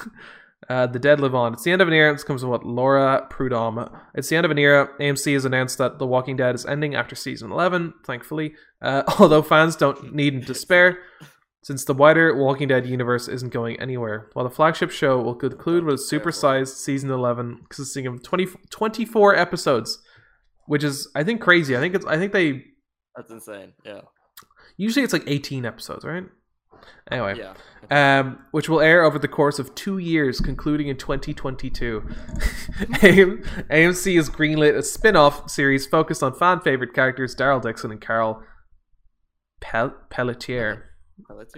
Uh, 0.69 0.87
the 0.87 0.99
dead 0.99 1.19
live 1.19 1.35
on. 1.35 1.53
It's 1.53 1.63
the 1.63 1.71
end 1.71 1.81
of 1.81 1.87
an 1.87 1.93
era. 1.93 2.13
This 2.13 2.23
comes 2.23 2.41
from 2.41 2.49
what 2.49 2.65
Laura 2.65 3.27
Prudom. 3.29 3.93
It's 4.15 4.29
the 4.29 4.37
end 4.37 4.45
of 4.45 4.51
an 4.51 4.57
era. 4.57 4.89
AMC 4.99 5.33
has 5.33 5.45
announced 5.45 5.77
that 5.77 5.99
The 5.99 6.07
Walking 6.07 6.37
Dead 6.37 6.55
is 6.55 6.65
ending 6.65 6.95
after 6.95 7.15
season 7.15 7.51
11, 7.51 7.93
thankfully. 8.05 8.53
Uh, 8.81 9.03
although 9.19 9.41
fans 9.41 9.75
don't 9.75 10.13
need 10.13 10.33
in 10.33 10.39
despair, 10.39 10.99
since 11.63 11.83
the 11.85 11.93
wider 11.93 12.35
Walking 12.35 12.67
Dead 12.67 12.85
universe 12.85 13.27
isn't 13.27 13.51
going 13.51 13.79
anywhere. 13.79 14.29
While 14.33 14.47
the 14.47 14.53
flagship 14.53 14.91
show 14.91 15.19
will 15.21 15.33
conclude 15.35 15.83
with 15.85 15.95
a 15.95 15.97
supersized 16.15 16.75
season 16.75 17.09
11 17.09 17.61
consisting 17.69 18.05
of 18.05 18.21
20, 18.21 18.47
24 18.69 19.35
episodes, 19.35 19.97
which 20.67 20.83
is 20.83 21.09
I 21.15 21.23
think 21.23 21.41
crazy. 21.41 21.75
I 21.75 21.79
think 21.79 21.95
it's 21.95 22.05
I 22.05 22.17
think 22.17 22.31
they 22.33 22.63
That's 23.15 23.31
insane. 23.31 23.73
Yeah. 23.83 24.01
usually 24.77 25.03
it's 25.03 25.13
like 25.13 25.23
18 25.25 25.65
episodes, 25.65 26.05
right? 26.05 26.25
Anyway, 27.09 27.39
Yeah. 27.39 28.19
um, 28.19 28.39
which 28.51 28.67
will 28.67 28.81
air 28.81 29.03
over 29.03 29.17
the 29.17 29.27
course 29.29 29.57
of 29.57 29.73
two 29.73 29.99
years, 29.99 30.41
concluding 30.41 30.87
in 30.89 30.97
2022. 30.97 32.01
AMC 32.99 34.15
has 34.17 34.29
greenlit 34.29 34.75
a 34.75 34.83
spin 34.83 35.15
off 35.15 35.49
series 35.49 35.85
focused 35.85 36.21
on 36.21 36.33
fan 36.33 36.59
favorite 36.59 36.93
characters 36.93 37.35
Daryl 37.35 37.61
Dixon 37.61 37.91
and 37.91 38.01
Carol 38.01 38.41
Pel- 39.61 39.95
Peletier. 40.09 40.83
Oh, 41.29 41.37
that's. 41.37 41.53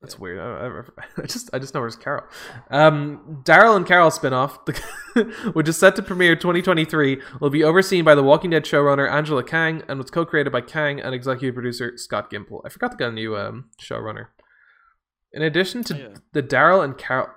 That's 0.00 0.14
Yeah. 0.14 0.20
weird. 0.20 0.38
I, 0.38 0.66
I- 1.02 1.22
I 1.22 1.26
just 1.26 1.50
I 1.52 1.58
just 1.58 1.74
know 1.74 1.80
where's 1.80 1.96
Carol. 1.96 2.22
Um, 2.70 3.42
Daryl 3.44 3.74
and 3.76 3.84
Carol 3.84 4.10
spinoff, 4.10 4.64
the, 4.64 5.50
which 5.54 5.68
is 5.68 5.76
set 5.76 5.96
to 5.96 6.02
premiere 6.02 6.36
2023, 6.36 7.20
will 7.40 7.50
be 7.50 7.64
overseen 7.64 8.04
by 8.04 8.14
the 8.14 8.22
Walking 8.22 8.50
Dead 8.50 8.64
showrunner 8.64 9.10
Angela 9.10 9.42
Kang 9.42 9.82
and 9.88 9.98
was 9.98 10.10
co-created 10.10 10.52
by 10.52 10.60
Kang 10.60 11.00
and 11.00 11.14
executive 11.14 11.54
producer 11.54 11.94
Scott 11.96 12.30
Gimple. 12.30 12.60
I 12.64 12.68
forgot 12.68 12.92
to 12.92 12.96
get 12.96 13.08
a 13.08 13.12
new 13.12 13.36
um, 13.36 13.70
showrunner. 13.82 14.26
In 15.32 15.42
addition 15.42 15.82
to 15.84 15.94
Oh, 15.94 15.98
yeah. 16.10 16.14
the 16.32 16.42
Daryl 16.44 16.84
and 16.84 16.96
Carol 16.96 17.28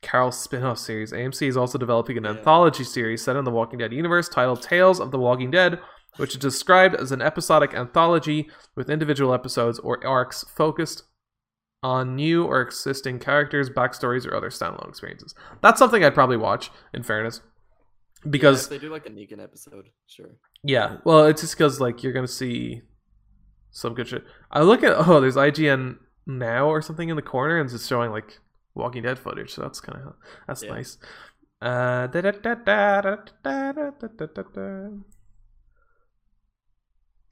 Carol 0.00 0.32
spin-off 0.32 0.78
series, 0.78 1.12
AMC 1.12 1.46
is 1.46 1.56
also 1.56 1.78
developing 1.78 2.16
an 2.16 2.24
Yeah. 2.24 2.30
anthology 2.30 2.84
series 2.84 3.22
set 3.22 3.36
in 3.36 3.44
the 3.44 3.50
Walking 3.52 3.78
Dead 3.78 3.92
universe 3.92 4.28
titled 4.28 4.60
Tales 4.62 4.98
of 4.98 5.10
the 5.12 5.18
Walking 5.18 5.50
Dead, 5.50 5.78
which 6.16 6.32
is 6.34 6.40
described 6.40 6.94
as 6.94 7.12
an 7.12 7.22
episodic 7.22 7.74
anthology 7.74 8.48
with 8.74 8.90
individual 8.90 9.32
episodes 9.32 9.78
or 9.78 10.04
arcs 10.06 10.44
focused 10.54 11.04
on 11.82 12.14
new 12.14 12.44
or 12.44 12.60
existing 12.60 13.18
characters, 13.18 13.68
backstories, 13.68 14.26
or 14.26 14.34
other 14.34 14.50
standalone 14.50 14.88
experiences. 14.88 15.34
That's 15.62 15.78
something 15.78 16.04
I'd 16.04 16.14
probably 16.14 16.36
watch, 16.36 16.70
in 16.94 17.02
fairness. 17.02 17.40
Because 18.28 18.66
yeah, 18.66 18.78
they 18.78 18.86
do 18.86 18.92
like 18.92 19.06
a 19.06 19.10
Negan 19.10 19.42
episode, 19.42 19.88
sure. 20.06 20.36
Yeah, 20.62 20.98
well, 21.04 21.26
it's 21.26 21.40
just 21.40 21.54
because 21.54 21.80
like 21.80 22.04
you're 22.04 22.12
gonna 22.12 22.28
see 22.28 22.82
some 23.72 23.94
good 23.94 24.06
shit. 24.06 24.24
I 24.50 24.62
look 24.62 24.84
at 24.84 24.94
oh, 25.08 25.20
there's 25.20 25.34
IGN 25.34 25.96
now 26.24 26.68
or 26.68 26.82
something 26.82 27.08
in 27.08 27.16
the 27.16 27.22
corner, 27.22 27.58
and 27.60 27.68
it's 27.68 27.86
showing 27.86 28.12
like 28.12 28.38
Walking 28.74 29.02
Dead 29.02 29.18
footage. 29.18 29.52
So 29.52 29.62
that's 29.62 29.80
kind 29.80 30.06
of 30.06 30.14
that's 30.46 30.62
yeah. 30.62 30.70
nice. 30.70 30.98
Uh, 31.60 32.06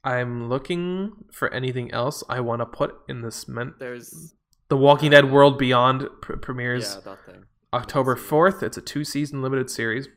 I'm 0.03 0.49
looking 0.49 1.11
for 1.31 1.53
anything 1.53 1.91
else 1.91 2.23
I 2.27 2.39
want 2.39 2.61
to 2.61 2.65
put 2.65 2.95
in 3.07 3.21
this. 3.21 3.47
Men- 3.47 3.75
There's 3.79 4.33
the 4.69 4.77
Walking 4.77 5.11
Dead 5.11 5.31
World 5.31 5.57
Beyond 5.59 6.07
pr- 6.21 6.37
premieres 6.37 6.95
yeah 6.95 7.01
that 7.11 7.25
thing. 7.25 7.43
October 7.73 8.15
4th. 8.15 8.63
It's 8.63 8.77
a 8.77 8.81
two 8.81 9.03
season 9.03 9.41
limited 9.41 9.69
series. 9.69 10.07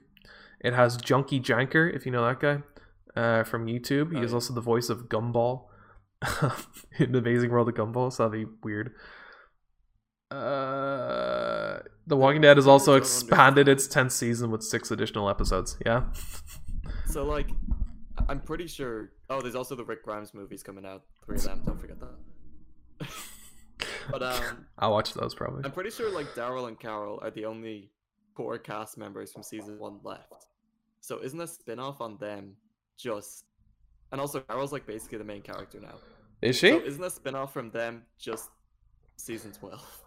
It 0.61 0.72
has 0.72 0.97
Junkie 0.97 1.41
Janker, 1.41 1.95
if 1.95 2.07
you 2.07 2.12
know 2.12 2.24
that 2.26 2.41
guy, 2.41 2.62
uh, 3.20 3.45
from 3.45 3.66
YouTube. 3.66 4.12
He 4.12 4.18
Oh, 4.18 4.22
is 4.22 4.30
yeah. 4.30 4.35
also 4.37 4.55
the 4.55 4.61
voice 4.62 4.89
of 4.89 5.09
Gumball. 5.11 5.66
in 6.99 7.12
the 7.12 7.18
Amazing 7.18 7.51
World 7.51 7.68
of 7.68 7.74
Gumball, 7.74 8.11
so 8.11 8.26
that'd 8.28 8.47
be 8.49 8.51
weird. 8.62 8.95
Uh, 10.30 11.80
the 12.07 12.16
Walking 12.16 12.41
Dead 12.41 12.57
has 12.57 12.66
also 12.66 12.95
expanded 12.95 13.68
its 13.68 13.87
tenth 13.87 14.12
season 14.12 14.51
with 14.51 14.62
six 14.62 14.91
additional 14.91 15.28
episodes. 15.28 15.76
Yeah, 15.85 16.05
So 17.07 17.24
like, 17.24 17.51
I'm 18.29 18.41
pretty 18.41 18.66
sure. 18.66 19.12
Oh, 19.31 19.41
there's 19.41 19.55
also 19.55 19.75
the 19.75 19.85
Rick 19.85 20.05
Grimes 20.05 20.35
movies 20.35 20.62
coming 20.62 20.87
out. 20.87 21.03
Three 21.25 21.37
of 21.37 21.45
them. 21.45 21.62
Don't 21.66 21.81
forget 21.81 21.97
that. 22.01 23.09
but 24.11 24.22
um, 24.22 24.66
I'll 24.79 24.93
watch 24.93 25.14
those 25.14 25.35
probably. 25.35 25.64
I'm 25.64 25.72
pretty 25.72 25.91
sure 25.91 26.12
like 26.12 26.27
Daryl 26.35 26.68
and 26.68 26.79
Carol 26.79 27.18
are 27.22 27.31
the 27.31 27.45
only 27.45 27.91
core 28.35 28.59
cast 28.59 28.99
members 28.99 29.33
from 29.33 29.43
season 29.43 29.79
one 29.79 29.99
left. 30.03 30.47
So 31.01 31.22
isn't 31.22 31.41
a 31.41 31.47
spin-off 31.47 32.01
on 32.01 32.16
them 32.18 32.57
just? 32.97 33.45
And 34.12 34.20
also, 34.20 34.41
Carol's 34.41 34.72
like 34.72 34.87
basically 34.87 35.18
the 35.18 35.25
main 35.25 35.43
character 35.43 35.81
now. 35.81 35.95
Is 36.41 36.57
she? 36.57 36.70
So 36.70 36.81
isn't 36.81 37.05
a 37.05 37.11
spin-off 37.11 37.53
from 37.53 37.70
them 37.70 38.05
just 38.18 38.51
season 39.16 39.53
twelve? 39.53 40.01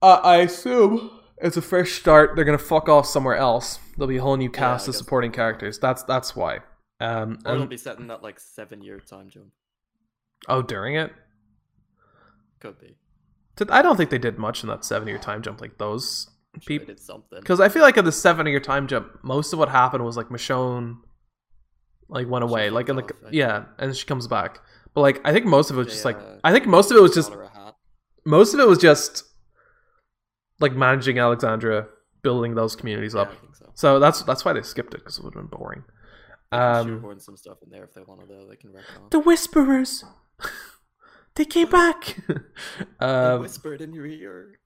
Uh, 0.00 0.20
I 0.22 0.36
assume 0.38 1.10
it's 1.38 1.56
a 1.56 1.62
fresh 1.62 1.92
start. 1.92 2.36
They're 2.36 2.44
gonna 2.44 2.56
fuck 2.56 2.88
off 2.88 3.06
somewhere 3.06 3.36
else. 3.36 3.78
There'll 3.96 4.08
be 4.08 4.18
a 4.18 4.22
whole 4.22 4.36
new 4.36 4.50
cast 4.50 4.88
I 4.88 4.90
of 4.90 4.96
supporting 4.96 5.32
characters. 5.32 5.78
That's 5.78 6.02
that's 6.04 6.36
why. 6.36 6.60
Um, 7.00 7.38
Or 7.44 7.52
it'll 7.52 7.62
and- 7.62 7.70
be 7.70 7.76
set 7.76 7.98
in 7.98 8.08
that 8.08 8.22
like 8.22 8.40
seven-year 8.40 9.00
time 9.00 9.28
jump. 9.28 9.52
oh, 10.48 10.62
during 10.62 10.94
it, 10.96 11.12
Could 12.60 12.78
be. 12.80 12.96
I 13.70 13.82
don't 13.82 13.96
think 13.96 14.10
they 14.10 14.18
did 14.18 14.38
much 14.38 14.62
in 14.62 14.68
that 14.68 14.84
seven-year 14.84 15.18
time 15.18 15.42
jump 15.42 15.60
like 15.60 15.78
those 15.78 16.28
Sure 16.54 16.60
people. 16.66 16.86
did 16.86 17.00
something. 17.00 17.40
Because 17.40 17.60
I 17.60 17.68
feel 17.68 17.82
like 17.82 17.96
in 17.96 18.04
the 18.04 18.12
seven-year 18.12 18.60
time 18.60 18.86
jump, 18.88 19.18
most 19.22 19.52
of 19.52 19.58
what 19.58 19.68
happened 19.68 20.04
was 20.04 20.16
like 20.16 20.28
Michonne, 20.28 20.98
like 22.08 22.26
went 22.28 22.42
She 22.44 22.48
away, 22.50 22.70
like 22.70 22.88
in 22.88 22.96
the 22.96 23.02
off, 23.02 23.10
yeah, 23.32 23.64
and 23.78 23.94
she 23.96 24.06
comes 24.06 24.26
back. 24.26 24.60
But 24.94 25.02
like, 25.02 25.20
I 25.24 25.32
think 25.32 25.44
most 25.46 25.70
of 25.70 25.76
it 25.76 25.80
was 25.80 25.88
just 25.88 26.04
like, 26.04 26.16
uh, 26.16 26.38
I 26.42 26.52
think 26.52 26.66
most 26.66 26.90
of 26.90 26.96
it 26.96 27.00
was 27.00 27.14
just 27.14 27.30
Got 27.30 27.36
her 27.38 27.42
a 27.44 27.48
hat. 27.50 27.74
most 28.24 28.54
of 28.54 28.60
it 28.60 28.66
was 28.66 28.78
just 28.78 29.24
like 30.60 30.72
managing 30.72 31.18
Alexandria, 31.18 31.86
building 32.22 32.54
those 32.54 32.74
communities 32.74 33.14
Yeah, 33.14 33.22
up. 33.22 33.32
So. 33.54 33.70
So 33.74 33.98
that's 34.00 34.22
that's 34.22 34.44
why 34.44 34.52
they 34.52 34.62
skipped 34.62 34.94
it 34.94 34.98
because 34.98 35.18
it 35.18 35.24
would 35.24 35.34
have 35.34 35.48
been 35.50 35.58
boring. 35.58 35.84
They 36.50 36.56
Um, 36.58 36.86
shoehorn 36.86 37.20
some 37.20 37.36
stuff 37.36 37.58
in 37.62 37.70
there 37.70 37.84
if 37.84 37.92
they 37.94 38.00
want 38.02 38.20
to. 38.20 38.26
Though 38.26 38.46
they 38.48 38.56
can 38.56 38.70
retcon. 38.70 39.10
the 39.10 39.20
Whisperers, 39.20 40.04
they 41.34 41.44
came 41.44 41.68
back. 41.70 42.16
They 43.00 43.06
um, 43.06 43.40
whispered 43.40 43.80
in 43.80 43.92
your 43.92 44.06
ear. 44.06 44.58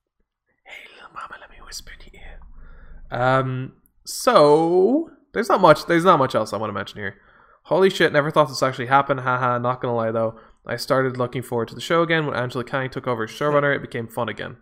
Hey, 0.64 0.88
little 0.96 1.12
mama, 1.14 1.36
let 1.40 1.50
me 1.50 1.56
whisper 1.64 1.92
in 1.98 2.12
your 2.12 2.22
ear. 2.22 3.20
Um, 3.20 3.72
so 4.04 5.10
there's 5.34 5.48
not 5.48 5.60
much. 5.60 5.86
There's 5.86 6.04
not 6.04 6.18
much 6.18 6.34
else 6.34 6.52
I 6.52 6.56
want 6.56 6.70
to 6.70 6.74
mention 6.74 6.98
here. 6.98 7.16
Holy 7.64 7.90
shit! 7.90 8.12
Never 8.12 8.30
thought 8.30 8.48
this 8.48 8.62
actually 8.62 8.86
happened. 8.86 9.20
Haha. 9.20 9.58
Not 9.58 9.80
gonna 9.80 9.94
lie 9.94 10.10
though, 10.10 10.38
I 10.66 10.76
started 10.76 11.16
looking 11.16 11.42
forward 11.42 11.68
to 11.68 11.74
the 11.74 11.80
show 11.80 12.02
again 12.02 12.26
when 12.26 12.34
Angela 12.36 12.64
Kang 12.64 12.90
took 12.90 13.06
over 13.06 13.24
as 13.24 13.30
showrunner. 13.30 13.74
It 13.74 13.82
became 13.82 14.08
fun 14.08 14.28
again. 14.28 14.56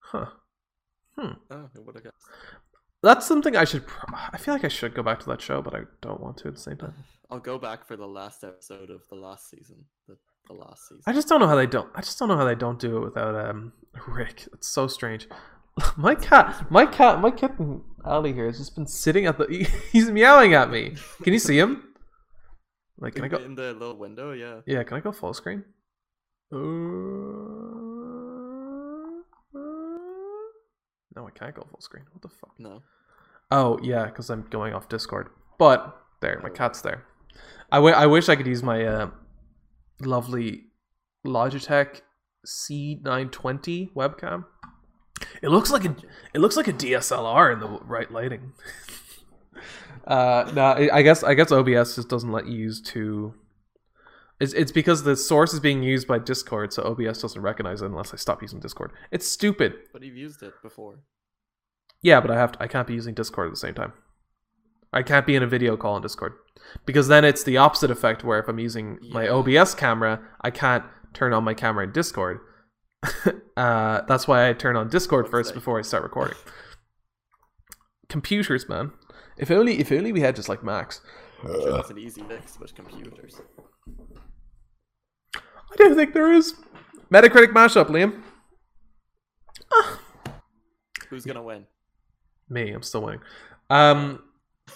Huh. 0.00 0.26
Hmm. 1.18 1.32
Oh, 1.50 1.68
would 1.76 1.94
have 1.96 2.04
guessed? 2.04 2.16
That's 3.02 3.26
something 3.26 3.56
I 3.56 3.64
should. 3.64 3.86
Pro- 3.86 4.16
I 4.32 4.38
feel 4.38 4.54
like 4.54 4.64
I 4.64 4.68
should 4.68 4.94
go 4.94 5.02
back 5.02 5.20
to 5.20 5.26
that 5.26 5.40
show, 5.40 5.60
but 5.60 5.74
I 5.74 5.80
don't 6.00 6.20
want 6.20 6.36
to 6.38 6.48
at 6.48 6.54
the 6.54 6.60
same 6.60 6.76
time. 6.76 6.94
I'll 7.30 7.40
go 7.40 7.58
back 7.58 7.86
for 7.86 7.96
the 7.96 8.06
last 8.06 8.44
episode 8.44 8.90
of 8.90 9.02
the 9.08 9.16
last 9.16 9.50
season. 9.50 9.84
The, 10.06 10.16
the 10.48 10.54
last 10.54 10.88
season. 10.88 11.02
I 11.06 11.12
just 11.12 11.28
don't 11.28 11.40
know 11.40 11.48
how 11.48 11.56
they 11.56 11.66
don't. 11.66 11.88
I 11.94 12.00
just 12.00 12.18
don't 12.18 12.28
know 12.28 12.36
how 12.36 12.44
they 12.44 12.54
don't 12.54 12.78
do 12.78 12.98
it 12.98 13.00
without 13.00 13.34
um 13.34 13.72
Rick. 14.06 14.46
It's 14.52 14.68
so 14.68 14.86
strange. 14.86 15.28
My 15.96 16.14
cat, 16.14 16.70
my 16.70 16.84
cat, 16.84 17.22
my 17.22 17.30
kitten 17.30 17.80
Ali 18.04 18.34
here 18.34 18.44
has 18.44 18.58
just 18.58 18.74
been 18.74 18.86
sitting 18.86 19.24
at 19.24 19.38
the. 19.38 19.46
He's 19.92 20.10
meowing 20.10 20.52
at 20.52 20.70
me. 20.70 20.96
Can 21.22 21.32
you 21.32 21.38
see 21.38 21.58
him? 21.58 21.94
Like, 22.98 23.14
can 23.14 23.24
I 23.24 23.28
go? 23.28 23.38
in 23.38 23.54
the 23.54 23.72
little 23.72 23.96
window? 23.96 24.32
Yeah. 24.32 24.60
Yeah, 24.66 24.82
can 24.82 24.98
I 24.98 25.00
go 25.00 25.12
full 25.12 25.32
screen? 25.32 25.64
Uh, 26.52 26.58
No, 31.14 31.26
I 31.26 31.30
can't 31.30 31.54
go 31.54 31.66
full 31.70 31.80
screen. 31.80 32.04
What 32.12 32.22
the 32.22 32.28
fuck? 32.28 32.54
No. 32.58 32.82
Oh 33.50 33.78
yeah, 33.82 34.06
because 34.06 34.30
I'm 34.30 34.46
going 34.50 34.72
off 34.72 34.88
Discord. 34.88 35.28
But 35.58 35.96
there, 36.20 36.40
my 36.42 36.48
cat's 36.48 36.80
there. 36.80 37.04
I, 37.70 37.76
w- 37.76 37.94
I 37.94 38.06
wish 38.06 38.28
I 38.28 38.36
could 38.36 38.46
use 38.46 38.62
my 38.62 38.84
uh, 38.84 39.10
lovely 40.00 40.64
Logitech 41.26 42.00
C920 42.46 43.92
webcam. 43.94 44.44
It 45.42 45.48
looks 45.48 45.70
like 45.70 45.84
a 45.84 45.94
it 46.34 46.40
looks 46.40 46.56
like 46.56 46.68
a 46.68 46.72
DSLR 46.72 47.52
in 47.52 47.60
the 47.60 47.68
right 47.68 48.10
lighting. 48.10 48.52
uh, 50.06 50.50
no, 50.54 50.88
I 50.92 51.02
guess 51.02 51.22
I 51.22 51.34
guess 51.34 51.52
OBS 51.52 51.94
just 51.94 52.08
doesn't 52.08 52.32
let 52.32 52.46
you 52.46 52.58
use 52.58 52.80
two. 52.80 53.34
It's 54.42 54.52
it's 54.54 54.72
because 54.72 55.04
the 55.04 55.14
source 55.14 55.54
is 55.54 55.60
being 55.60 55.84
used 55.84 56.08
by 56.08 56.18
Discord, 56.18 56.72
so 56.72 56.82
OBS 56.82 57.22
doesn't 57.22 57.40
recognize 57.40 57.80
it 57.80 57.86
unless 57.86 58.12
I 58.12 58.16
stop 58.16 58.42
using 58.42 58.58
Discord. 58.58 58.90
It's 59.12 59.28
stupid. 59.28 59.74
But 59.92 60.02
you've 60.02 60.16
used 60.16 60.42
it 60.42 60.52
before. 60.64 60.98
Yeah, 62.02 62.20
but 62.20 62.32
I 62.32 62.34
have 62.36 62.50
to, 62.52 62.62
I 62.62 62.66
can't 62.66 62.88
be 62.88 62.94
using 62.94 63.14
Discord 63.14 63.46
at 63.46 63.52
the 63.52 63.56
same 63.56 63.74
time. 63.74 63.92
I 64.92 65.04
can't 65.04 65.26
be 65.26 65.36
in 65.36 65.44
a 65.44 65.46
video 65.46 65.76
call 65.76 65.94
on 65.94 66.02
Discord 66.02 66.32
because 66.84 67.06
then 67.06 67.24
it's 67.24 67.44
the 67.44 67.56
opposite 67.56 67.92
effect 67.92 68.24
where 68.24 68.40
if 68.40 68.48
I'm 68.48 68.58
using 68.58 68.98
my 69.12 69.28
OBS 69.28 69.76
camera, 69.76 70.20
I 70.40 70.50
can't 70.50 70.82
turn 71.14 71.32
on 71.32 71.44
my 71.44 71.54
camera 71.54 71.84
in 71.84 71.92
Discord. 71.92 72.40
uh, 73.56 74.00
that's 74.08 74.26
why 74.26 74.48
I 74.48 74.54
turn 74.54 74.74
on 74.74 74.88
Discord 74.88 75.26
Fuck's 75.26 75.30
first 75.30 75.54
before 75.54 75.78
I 75.78 75.82
start 75.82 76.02
recording. 76.02 76.36
Computers, 78.08 78.68
man. 78.68 78.90
If 79.38 79.52
only 79.52 79.78
if 79.78 79.92
only 79.92 80.10
we 80.10 80.20
had 80.20 80.34
just 80.34 80.48
like 80.48 80.64
Macs. 80.64 81.00
Sure, 81.42 81.78
it's 81.78 81.90
an 81.90 81.98
easy 81.98 82.22
fix 82.22 82.58
with 82.58 82.74
computers. 82.74 83.40
I 85.72 85.76
don't 85.76 85.96
think 85.96 86.12
there 86.12 86.32
is. 86.32 86.54
Metacritic 87.10 87.52
mashup, 87.52 87.88
Liam. 87.88 88.22
Who's 91.08 91.24
gonna 91.24 91.42
win? 91.42 91.66
Me, 92.48 92.70
I'm 92.72 92.82
still 92.82 93.02
winning. 93.02 93.20
Um, 93.70 94.22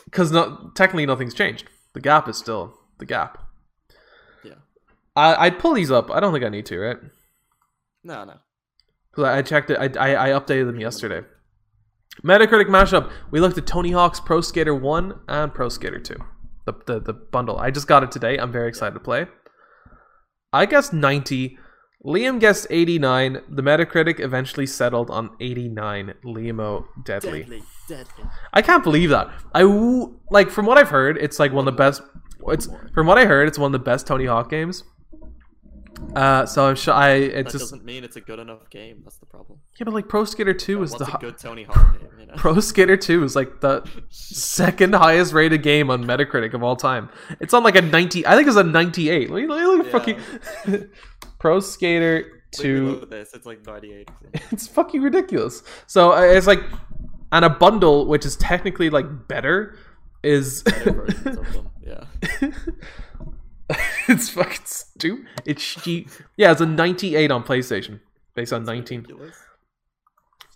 because 0.05 0.33
not 0.33 0.75
technically 0.75 1.07
nothing's 1.07 1.35
changed. 1.35 1.69
The 1.93 2.01
gap 2.01 2.29
is 2.29 2.39
still 2.39 2.75
the 2.99 3.07
gap. 3.07 3.39
Yeah. 4.43 4.55
I, 5.15 5.47
I'd 5.47 5.59
pull 5.59 5.75
these 5.75 5.91
up. 5.91 6.11
I 6.11 6.21
don't 6.21 6.33
think 6.33 6.45
I 6.45 6.49
need 6.49 6.67
to, 6.67 6.79
right? 6.79 6.97
No, 8.03 8.25
no. 8.25 8.35
Because 9.11 9.25
I, 9.25 9.39
I 9.39 9.43
checked 9.43 9.71
it. 9.71 9.79
I, 9.79 9.85
I, 9.99 10.29
I 10.29 10.41
updated 10.41 10.67
them 10.67 10.81
yesterday. 10.81 11.27
Metacritic 12.23 12.67
mashup. 12.69 13.11
We 13.31 13.41
looked 13.41 13.59
at 13.59 13.67
Tony 13.67 13.91
Hawk's 13.91 14.21
Pro 14.21 14.41
Skater 14.41 14.75
1 14.75 15.21
and 15.29 15.53
Pro 15.53 15.69
Skater 15.69 15.99
2. 15.99 16.15
The, 16.65 16.73
the, 16.87 17.01
the 17.01 17.13
bundle. 17.13 17.59
I 17.59 17.71
just 17.71 17.87
got 17.87 18.03
it 18.03 18.11
today. 18.11 18.39
I'm 18.39 18.51
very 18.51 18.69
excited 18.69 18.95
to 18.95 19.01
play. 19.01 19.27
I 20.57 20.67
guessed 20.67 20.93
90. 20.93 21.59
Liam 22.05 22.41
guessed 22.41 22.67
89. 22.71 23.43
The 23.49 23.63
Metacritic 23.63 24.21
eventually 24.21 24.67
settled 24.67 25.11
on 25.11 25.31
89. 25.41 26.15
Liamo 26.25 26.87
Deadly. 27.05 27.43
Deadly, 27.43 27.63
deadly. 27.89 28.25
I 28.53 28.63
can't 28.63 28.85
believe 28.85 29.11
that. 29.11 29.29
I 29.55 29.63
like 30.31 30.51
from 30.51 30.67
what 30.67 30.79
I've 30.79 30.91
heard, 30.91 31.19
it's 31.19 31.39
like 31.39 31.53
one 31.53 31.67
of 31.67 31.75
the 31.75 31.79
best. 31.79 32.03
It's 32.49 32.69
from 32.95 33.07
what 33.07 33.19
I 33.19 33.27
heard, 33.27 33.49
it's 33.49 33.59
one 33.59 33.69
of 33.69 33.73
the 33.73 33.85
best 33.85 34.07
Tony 34.07 34.27
Hawk 34.27 34.51
games. 34.51 34.85
Uh, 36.15 36.47
so 36.47 36.67
I'm 36.67 36.77
sure 36.77 36.95
I. 36.95 37.11
It's 37.11 37.53
That 37.53 37.59
just 37.59 37.71
doesn't 37.73 37.85
mean 37.85 38.05
it's 38.05 38.17
a 38.17 38.21
good 38.21 38.39
enough 38.39 38.69
game. 38.71 39.01
That's 39.05 39.19
the 39.19 39.27
problem. 39.27 39.61
yeah, 39.79 39.85
but 39.85 39.95
like 39.95 40.09
Pro 40.09 40.25
Skater 40.25 40.55
Two 40.55 40.83
is 40.83 40.93
the 40.93 41.05
a 41.05 41.19
good 41.19 41.39
Tony 41.39 41.65
Hawk 41.65 41.99
game? 41.99 42.09
You 42.19 42.27
know? 42.27 42.35
Pro 42.37 42.61
Skater 42.61 42.97
Two 42.97 43.23
is 43.25 43.37
like 43.37 43.61
the 43.61 43.87
second 44.09 44.95
highest 44.95 45.33
rated 45.33 45.63
game 45.63 45.91
on 45.91 46.05
Metacritic 46.05 46.55
of 46.55 46.63
all 46.63 46.77
time. 46.77 47.09
It's 47.41 47.55
on 47.55 47.63
like 47.63 47.77
a 47.77 47.83
ninety. 47.83 48.27
I 48.27 48.35
think 48.35 48.49
it's 48.49 48.57
a 48.57 48.63
ninety-eight. 48.63 49.31
Look, 49.31 49.49
look, 49.49 49.77
look 49.77 49.87
at 49.87 49.93
fucking 49.93 50.89
Pro 51.39 51.61
Skater 51.61 52.43
Two. 52.53 52.97
look 53.01 53.11
this. 53.11 53.35
It's 53.35 53.47
like 53.47 53.67
98. 53.67 54.09
it's 54.51 54.67
fucking 54.69 55.03
ridiculous. 55.03 55.63
So 55.87 56.13
uh, 56.13 56.21
it's 56.21 56.47
like, 56.47 56.61
and 57.33 57.45
a 57.45 57.51
bundle 57.51 58.07
which 58.07 58.25
is 58.25 58.37
technically 58.37 58.89
like 58.91 59.29
better 59.29 59.77
is 60.23 60.63
Better 60.63 60.93
versions 60.93 61.37
of 61.39 61.53
them. 61.53 61.69
Yeah. 61.85 62.05
it's 64.15 64.29
fucking 64.31 64.65
stupid. 64.65 65.27
It's 65.45 65.63
cheap. 65.65 66.09
Yeah, 66.37 66.53
it's 66.53 66.61
a 66.61 66.67
98 66.67 67.31
on 67.31 67.43
PlayStation 67.45 68.01
based 68.35 68.53
on 68.53 68.65
19. 68.65 69.03
ridiculous. 69.03 69.37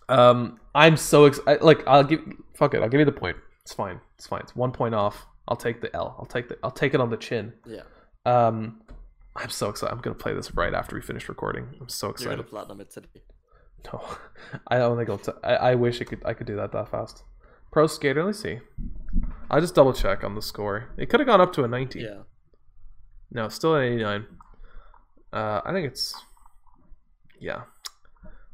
Um, 0.09 0.59
I'm 0.75 0.97
so 0.97 1.25
excited. 1.25 1.63
Like, 1.63 1.83
I'll 1.87 2.03
give 2.03 2.21
fuck 2.53 2.73
it. 2.73 2.81
I'll 2.81 2.89
give 2.89 2.99
you 2.99 3.05
the 3.05 3.11
point. 3.11 3.37
It's 3.63 3.73
fine. 3.73 3.99
It's 4.17 4.27
fine. 4.27 4.41
It's 4.41 4.55
one 4.55 4.71
point 4.71 4.93
off. 4.95 5.25
I'll 5.47 5.55
take 5.57 5.81
the 5.81 5.93
L. 5.95 6.15
I'll 6.19 6.25
take 6.25 6.49
the. 6.49 6.57
I'll 6.63 6.71
take 6.71 6.93
it 6.93 7.01
on 7.01 7.09
the 7.09 7.17
chin. 7.17 7.53
Yeah. 7.65 7.81
Um, 8.25 8.81
I'm 9.35 9.49
so 9.49 9.69
excited. 9.69 9.93
I'm 9.93 10.01
gonna 10.01 10.15
play 10.15 10.33
this 10.33 10.53
right 10.55 10.73
after 10.73 10.95
we 10.95 11.01
finish 11.01 11.29
recording. 11.29 11.67
I'm 11.79 11.89
so 11.89 12.07
You're 12.07 12.13
gonna 12.13 12.29
excited. 12.41 12.49
platinum 12.49 12.81
it 12.81 12.91
today. 12.91 13.21
No, 13.85 14.03
I 14.67 14.77
don't 14.77 14.97
think 14.97 15.09
I'll. 15.09 15.17
T- 15.17 15.31
I, 15.43 15.55
I 15.55 15.75
wish 15.75 16.01
I 16.01 16.03
could. 16.03 16.21
I 16.25 16.33
could 16.33 16.47
do 16.47 16.55
that 16.57 16.71
that 16.73 16.89
fast. 16.89 17.23
Pro 17.71 17.87
Skater. 17.87 18.23
Let's 18.23 18.39
see. 18.39 18.59
I'll 19.49 19.61
just 19.61 19.75
double 19.75 19.93
check 19.93 20.23
on 20.23 20.35
the 20.35 20.41
score. 20.41 20.89
It 20.97 21.09
could 21.09 21.19
have 21.21 21.27
gone 21.27 21.41
up 21.41 21.53
to 21.53 21.63
a 21.63 21.67
90. 21.67 21.99
Yeah. 21.99 22.17
No, 23.31 23.47
still 23.49 23.75
at 23.75 23.83
89. 23.83 24.27
Uh, 25.33 25.61
I 25.63 25.71
think 25.71 25.87
it's 25.87 26.13
yeah, 27.39 27.63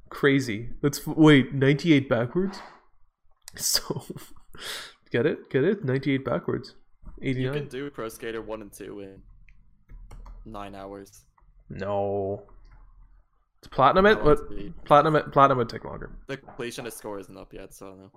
crazy. 0.09 0.69
That's 0.81 1.05
wait 1.07 1.53
98 1.53 2.09
backwards. 2.09 2.59
So 3.55 4.05
get 5.09 5.25
it, 5.25 5.49
get 5.49 5.63
it. 5.63 5.83
98 5.83 6.23
backwards. 6.23 6.75
89. 7.23 7.43
You 7.53 7.59
can 7.59 7.67
do 7.69 7.89
Pro 7.89 8.07
Skater 8.07 8.39
1 8.41 8.61
and 8.61 8.71
2 8.71 8.99
in 8.99 9.21
nine 10.45 10.75
hours. 10.75 11.25
No. 11.69 12.43
It's 13.57 13.67
platinum 13.67 14.05
it? 14.05 14.19
How 14.19 14.23
What 14.23 14.37
long 14.37 14.47
to 14.49 14.55
beat. 14.55 14.73
platinum 14.85 15.15
it 15.15 15.31
platinum 15.31 15.57
would 15.57 15.69
take 15.69 15.85
longer. 15.85 16.11
The 16.27 16.37
completionist 16.37 16.93
score 16.93 17.19
isn't 17.19 17.35
up 17.35 17.51
yet, 17.51 17.73
so 17.73 17.87
I 17.87 17.89
don't 17.89 17.99
know. 17.99 18.11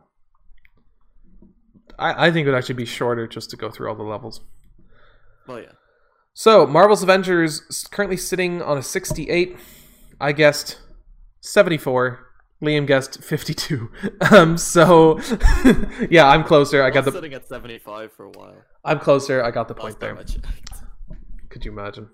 I, 1.98 2.26
I 2.26 2.30
think 2.30 2.46
it 2.46 2.50
would 2.50 2.58
actually 2.58 2.74
be 2.74 2.84
shorter 2.84 3.26
just 3.26 3.48
to 3.50 3.56
go 3.56 3.70
through 3.70 3.88
all 3.88 3.94
the 3.96 4.02
levels. 4.02 4.42
Well, 5.46 5.61
yeah. 5.61 5.72
So, 6.33 6.66
Marvel's 6.66 7.03
Avengers 7.03 7.62
is 7.68 7.87
currently 7.91 8.16
sitting 8.16 8.62
on 8.62 8.78
a 8.78 8.83
68. 8.83 9.57
I 10.20 10.33
guessed 10.33 10.78
74. 11.41 12.26
Liam 12.62 12.87
guessed 12.87 13.22
52. 13.22 13.91
Um, 14.33 14.59
so 14.59 15.18
yeah, 16.11 16.28
I'm 16.28 16.45
closer. 16.45 16.83
I 16.83 16.91
got 16.91 17.05
the 17.05 17.11
sitting 17.11 17.35
at 17.35 17.49
75 17.49 18.12
for 18.12 18.26
a 18.26 18.31
while. 18.31 18.62
I'm 18.85 19.01
closer. 19.01 19.43
I 19.43 19.51
got 19.51 19.66
the 19.66 19.74
point 19.74 19.99
there. 19.99 20.11
time 20.14 20.18
I 20.20 20.22
checked. 20.22 20.83
Could 21.49 21.64
you 21.64 21.72
imagine? 21.72 22.11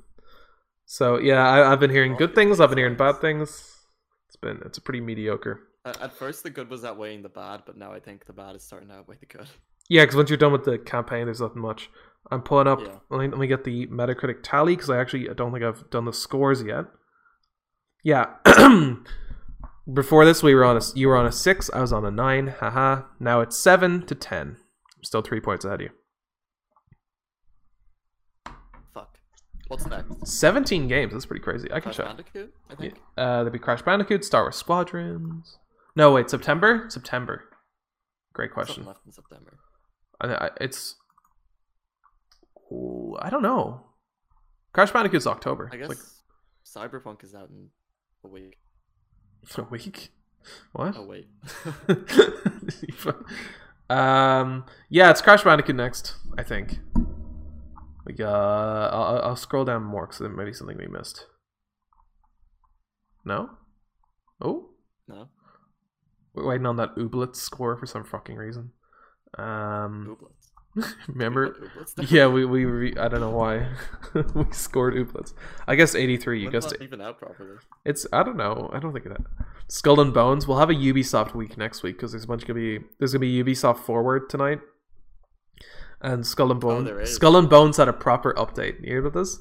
So 0.86 1.18
yeah, 1.18 1.46
I, 1.46 1.72
I've 1.72 1.80
been 1.80 1.90
hearing 1.90 2.14
good 2.14 2.34
things. 2.34 2.60
I've 2.60 2.70
been 2.70 2.78
hearing 2.78 2.96
bad 2.96 3.20
things. 3.20 3.84
It's 4.28 4.36
been 4.36 4.62
it's 4.64 4.78
a 4.78 4.80
pretty 4.80 5.00
mediocre. 5.00 5.60
At 5.84 6.00
at 6.00 6.12
first, 6.14 6.42
the 6.42 6.50
good 6.50 6.70
was 6.70 6.84
outweighing 6.84 7.22
the 7.22 7.28
bad, 7.28 7.62
but 7.66 7.76
now 7.76 7.92
I 7.92 8.00
think 8.00 8.24
the 8.24 8.32
bad 8.32 8.54
is 8.56 8.62
starting 8.62 8.88
to 8.88 8.94
outweigh 8.94 9.16
the 9.20 9.26
good. 9.26 9.48
Yeah, 9.88 10.02
because 10.02 10.16
once 10.16 10.30
you're 10.30 10.38
done 10.38 10.52
with 10.52 10.64
the 10.64 10.78
campaign, 10.78 11.26
there's 11.26 11.40
nothing 11.40 11.60
much. 11.60 11.90
I'm 12.30 12.42
pulling 12.42 12.66
up. 12.66 12.80
Yeah. 12.80 12.96
Let, 13.10 13.20
me, 13.20 13.28
let 13.28 13.38
me 13.38 13.46
get 13.46 13.64
the 13.64 13.86
Metacritic 13.86 14.38
tally 14.42 14.74
because 14.74 14.90
I 14.90 14.98
actually 15.00 15.28
I 15.30 15.32
don't 15.32 15.52
think 15.52 15.64
I've 15.64 15.88
done 15.90 16.04
the 16.04 16.12
scores 16.12 16.62
yet. 16.62 16.86
Yeah. 18.02 18.26
Before 19.92 20.24
this, 20.24 20.42
we 20.42 20.54
were 20.54 20.64
on 20.64 20.76
a 20.76 20.80
you 20.94 21.06
were 21.08 21.16
on 21.16 21.26
a 21.26 21.32
six. 21.32 21.70
I 21.72 21.80
was 21.80 21.92
on 21.92 22.04
a 22.04 22.10
nine. 22.10 22.48
Haha. 22.48 23.02
Now 23.20 23.40
it's 23.40 23.56
seven 23.56 24.04
to 24.06 24.14
ten. 24.16 24.56
I'm 24.96 25.04
still 25.04 25.22
three 25.22 25.40
points 25.40 25.64
ahead 25.64 25.80
of 25.80 25.84
you. 25.86 25.90
Fuck. 28.92 29.18
What's 29.68 29.86
next? 29.86 30.26
Seventeen 30.26 30.88
games. 30.88 31.12
That's 31.12 31.26
pretty 31.26 31.42
crazy. 31.42 31.68
I 31.70 31.74
can 31.80 31.82
Crash 31.92 31.96
check. 31.96 32.06
Bandicoot, 32.06 32.52
I 32.68 32.72
Yeah. 32.72 32.78
think. 32.78 32.94
Uh, 33.16 33.42
there'd 33.42 33.52
be 33.52 33.58
Crash 33.60 33.82
Bandicoot, 33.82 34.24
Star 34.24 34.42
Wars 34.42 34.56
Squadrons. 34.56 35.58
No, 35.94 36.12
wait, 36.12 36.28
September. 36.30 36.86
September. 36.88 37.44
Great 38.32 38.50
Something 38.50 38.64
question. 38.64 38.86
left 38.86 39.00
in 39.06 39.12
September. 39.12 39.58
I, 40.20 40.46
I, 40.46 40.50
it's. 40.60 40.96
I 43.20 43.30
don't 43.30 43.42
know. 43.42 43.82
Crash 44.72 44.92
Bandicoot's 44.92 45.26
October. 45.26 45.70
I 45.72 45.76
guess 45.76 46.22
Cyberpunk 46.64 47.24
is 47.24 47.34
out 47.34 47.48
in 47.50 47.68
a 48.24 48.28
week. 48.28 48.58
like 49.56 49.58
a 49.66 49.70
week. 49.70 50.10
What? 50.72 50.94
Oh 50.96 51.04
wait. 51.06 51.28
um. 53.90 54.64
Yeah, 54.88 55.10
it's 55.10 55.22
Crash 55.22 55.44
Bandicoot 55.44 55.76
next. 55.76 56.16
I 56.36 56.42
think. 56.42 56.78
Like, 58.06 58.20
uh, 58.20 58.88
I'll, 58.92 59.20
I'll 59.24 59.36
scroll 59.36 59.64
down 59.64 59.82
more 59.82 60.06
because 60.06 60.20
there 60.20 60.28
might 60.28 60.44
be 60.44 60.52
something 60.52 60.78
we 60.78 60.86
missed. 60.86 61.26
No. 63.24 63.50
Oh, 64.40 64.68
no. 65.08 65.28
we're 66.34 66.46
waiting 66.46 66.66
on 66.66 66.76
that 66.76 66.94
Ooblets 66.94 67.36
score 67.36 67.76
for 67.76 67.86
some 67.86 68.04
fucking 68.04 68.36
reason. 68.36 68.70
Um, 69.36 70.16
Ooblets. 70.16 70.35
remember? 71.08 71.46
What 71.46 71.60
Ooblets 71.60 71.98
now? 71.98 72.04
Yeah, 72.08 72.26
we 72.26 72.44
we 72.44 72.64
re- 72.64 72.96
I 72.98 73.08
don't 73.08 73.20
know 73.20 73.30
why 73.30 73.68
we 74.34 74.44
scored 74.52 74.94
Ooblets. 74.94 75.32
I 75.66 75.74
guess 75.74 75.94
eighty 75.94 76.16
three. 76.16 76.40
You 76.42 76.50
guessed 76.50 76.72
it. 76.72 76.82
even 76.82 77.00
out 77.00 77.18
properly. 77.18 77.56
It's 77.84 78.06
I 78.12 78.22
don't 78.22 78.36
know. 78.36 78.70
I 78.72 78.78
don't 78.78 78.92
think 78.92 79.06
it. 79.06 79.16
Skull 79.68 80.00
and 80.00 80.12
Bones. 80.12 80.46
We'll 80.46 80.58
have 80.58 80.70
a 80.70 80.74
Ubisoft 80.74 81.34
week 81.34 81.56
next 81.56 81.82
week 81.82 81.96
because 81.96 82.12
there's 82.12 82.24
a 82.24 82.26
bunch 82.26 82.46
gonna 82.46 82.60
be 82.60 82.80
there's 82.98 83.12
gonna 83.12 83.20
be 83.20 83.42
Ubisoft 83.42 83.78
Forward 83.78 84.28
tonight, 84.28 84.60
and 86.00 86.26
Skull 86.26 86.50
and 86.52 86.62
oh, 86.62 86.68
Bones. 86.68 86.90
Oh. 86.90 87.04
Skull 87.04 87.36
and 87.36 87.48
Bones 87.48 87.78
had 87.78 87.88
a 87.88 87.92
proper 87.92 88.34
update. 88.34 88.80
You 88.80 88.88
hear 88.88 89.06
about 89.06 89.14
this? 89.14 89.38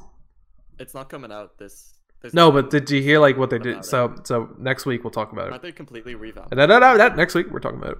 It's 0.79 0.93
not 0.93 1.09
coming 1.09 1.31
out 1.31 1.57
this. 1.57 1.94
No, 2.33 2.51
but 2.51 2.69
did 2.69 2.89
you 2.89 3.01
hear 3.01 3.19
like 3.19 3.37
what 3.37 3.49
they 3.49 3.59
did? 3.59 3.77
it. 3.77 3.85
So 3.85 4.15
so 4.23 4.49
next 4.59 4.85
week 4.85 5.03
we'll 5.03 5.11
talk 5.11 5.31
about 5.31 5.45
Aren't 5.51 5.55
it. 5.57 5.61
they 5.61 5.71
completely 5.71 6.15
revamped? 6.15 6.55
No, 6.55 6.65
no, 6.65 6.79
no, 6.79 6.97
that 6.97 7.15
next 7.17 7.35
week 7.35 7.51
we're 7.51 7.59
talking 7.59 7.79
about 7.79 7.91
it. 7.91 7.97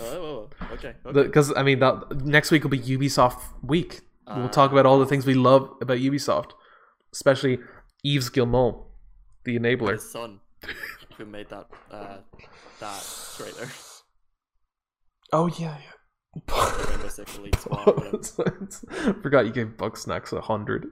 Oh, 0.00 0.04
oh, 0.04 0.50
oh, 0.60 0.74
okay. 0.74 0.94
okay. 1.04 1.22
Because 1.24 1.52
I 1.56 1.62
mean, 1.62 1.78
that 1.80 2.22
next 2.24 2.50
week 2.50 2.62
will 2.62 2.70
be 2.70 2.78
Ubisoft 2.80 3.40
week. 3.62 4.00
We'll 4.26 4.48
talk 4.48 4.70
about 4.70 4.86
all 4.86 5.00
the 5.00 5.06
things 5.06 5.26
we 5.26 5.34
love 5.34 5.68
about 5.80 5.98
Ubisoft, 5.98 6.52
especially 7.12 7.58
Yves 8.04 8.28
Guillemot, 8.30 8.76
the 9.44 9.58
enabler. 9.58 9.92
His 9.94 10.08
son, 10.12 10.38
who 11.18 11.26
made 11.26 11.48
that 11.48 11.66
uh, 11.90 12.18
that 12.78 13.34
trailer. 13.36 13.68
Oh 15.32 15.48
yeah, 15.58 15.78
The 16.46 16.86
Rainbow 16.90 17.08
Six 17.08 17.38
Elite 17.38 17.56
Squad. 17.56 18.28
yeah. 18.38 19.12
Forgot 19.22 19.46
you 19.46 19.52
gave 19.52 19.76
Bugsnax 19.76 20.32
a 20.32 20.40
hundred. 20.40 20.86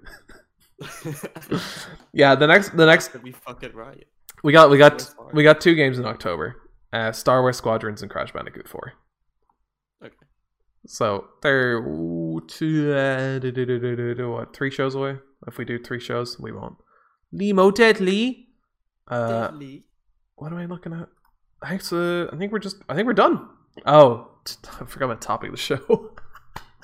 Yeah, 2.12 2.35
the 2.35 2.47
next, 2.47 2.76
the 2.76 2.87
next, 2.87 3.14
we 3.22 3.33
fuck 3.33 3.62
it 3.62 3.74
right? 3.74 4.07
we 4.43 4.53
got, 4.53 4.70
we 4.70 4.79
got, 4.79 5.09
we 5.33 5.43
got 5.43 5.61
two 5.61 5.74
games 5.74 5.99
in 5.99 6.05
October: 6.07 6.57
uh, 6.93 7.12
Star 7.12 7.43
Wars 7.43 7.57
Squadrons 7.57 8.03
and 8.03 8.11
Crash 8.11 8.33
Bandicoot 8.33 8.68
Four. 8.68 8.93
Okay. 10.05 10.14
So 10.87 11.26
they're 11.43 11.81
two, 12.47 12.93
uh, 12.93 13.39
do- 13.41 13.53
do- 13.53 14.14
do- 14.14 14.31
what, 14.31 14.55
three 14.55 14.70
shows 14.70 14.95
away. 14.95 15.18
If 15.47 15.59
we 15.59 15.64
do 15.64 15.79
three 15.79 16.01
shows, 16.01 16.39
we 16.39 16.53
won't. 16.53 16.76
Lee 17.33 17.53
Deadly. 17.53 18.49
Uh, 19.07 19.49
Deadly. 19.49 19.85
what 20.37 20.53
am 20.53 20.59
I 20.59 20.66
looking 20.66 20.93
at? 20.93 21.09
I 21.62 21.70
think, 21.70 21.83
so- 21.83 22.29
I 22.33 22.37
think 22.37 22.53
we're 22.53 22.59
just. 22.59 22.76
I 22.89 22.95
think 22.95 23.07
we're 23.07 23.12
done. 23.14 23.49
Oh, 23.87 24.31
I 24.81 24.85
forgot 24.87 25.09
my 25.09 25.14
topic 25.16 25.51
of 25.51 25.57
the 25.57 25.61
show. 25.61 26.12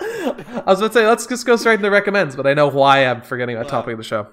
I 0.01 0.63
was 0.67 0.81
about 0.81 0.89
to 0.89 0.93
say 0.93 1.07
let's 1.07 1.27
just 1.27 1.47
go 1.47 1.57
straight 1.57 1.75
into 1.79 1.91
recommends, 1.91 2.35
but 2.37 2.47
I 2.47 2.55
know 2.55 2.69
why 2.69 3.07
I'm 3.07 3.23
forgetting 3.23 3.57
Wow. 3.57 3.63
topic 3.65 3.93
of 3.93 3.99
the 3.99 4.05
show. 4.05 4.29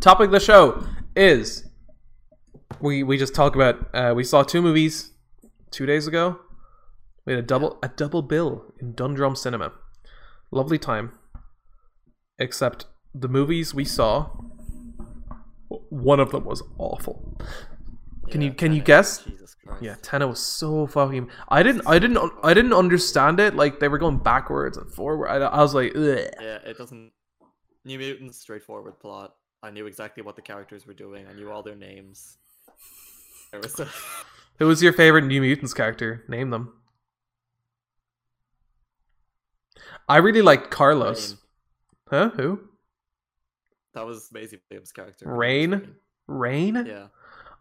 Topic 0.00 0.26
of 0.26 0.32
the 0.32 0.40
show 0.40 0.86
is 1.14 1.64
we 2.80 3.02
we 3.02 3.16
just 3.18 3.34
talk 3.34 3.54
about. 3.54 3.88
Uh, 3.94 4.12
we 4.14 4.22
saw 4.24 4.42
two 4.42 4.60
movies 4.62 5.12
two 5.70 5.86
days 5.86 6.06
ago. 6.06 6.38
We 7.24 7.32
had 7.32 7.40
a 7.42 7.46
double 7.46 7.78
a 7.82 7.88
double 7.88 8.22
bill 8.22 8.74
in 8.80 8.94
Dundrum 8.94 9.34
Cinema. 9.36 9.72
Lovely 10.50 10.78
time. 10.78 11.12
Except 12.38 12.86
the 13.14 13.28
movies 13.28 13.72
we 13.74 13.84
saw, 13.84 14.30
one 15.88 16.20
of 16.20 16.30
them 16.32 16.44
was 16.44 16.62
awful. 16.78 17.38
Can 18.30 18.42
you- 18.42 18.52
can 18.52 18.72
you 18.72 18.82
guess? 18.82 19.18
Jesus 19.24 19.45
Christ. 19.66 19.82
Yeah, 19.82 19.96
Tenet 20.02 20.28
was 20.28 20.40
so 20.40 20.86
fucking. 20.86 21.30
I 21.48 21.62
didn't, 21.62 21.86
I 21.86 21.98
didn't, 21.98 22.32
I 22.42 22.54
didn't 22.54 22.72
understand 22.72 23.40
it. 23.40 23.54
Like 23.54 23.80
they 23.80 23.88
were 23.88 23.98
going 23.98 24.18
backwards 24.18 24.76
and 24.76 24.92
forward. 24.92 25.28
I, 25.28 25.36
I 25.36 25.62
was 25.62 25.74
like, 25.74 25.92
Ugh. 25.94 26.02
Yeah, 26.40 26.58
it 26.64 26.78
doesn't. 26.78 27.12
New 27.84 27.98
Mutants, 27.98 28.38
straightforward 28.38 28.98
plot. 28.98 29.34
I 29.62 29.70
knew 29.70 29.86
exactly 29.86 30.22
what 30.22 30.36
the 30.36 30.42
characters 30.42 30.86
were 30.86 30.94
doing. 30.94 31.26
I 31.28 31.32
knew 31.32 31.50
all 31.50 31.62
their 31.62 31.76
names. 31.76 32.38
It 33.52 33.62
was 33.62 33.78
a... 33.80 33.88
who 34.58 34.66
was 34.66 34.82
your 34.82 34.92
favorite 34.92 35.24
New 35.24 35.40
Mutants 35.40 35.72
character? 35.72 36.24
Name 36.28 36.50
them. 36.50 36.72
I 40.08 40.18
really 40.18 40.42
liked 40.42 40.70
Carlos. 40.70 41.30
Rain. 41.30 41.38
Huh? 42.10 42.30
Who? 42.36 42.60
That 43.94 44.06
was 44.06 44.30
Maisie 44.32 44.60
Williams' 44.70 44.92
character. 44.92 45.28
Rain? 45.28 45.94
Rain? 46.26 46.84
Yeah. 46.86 47.06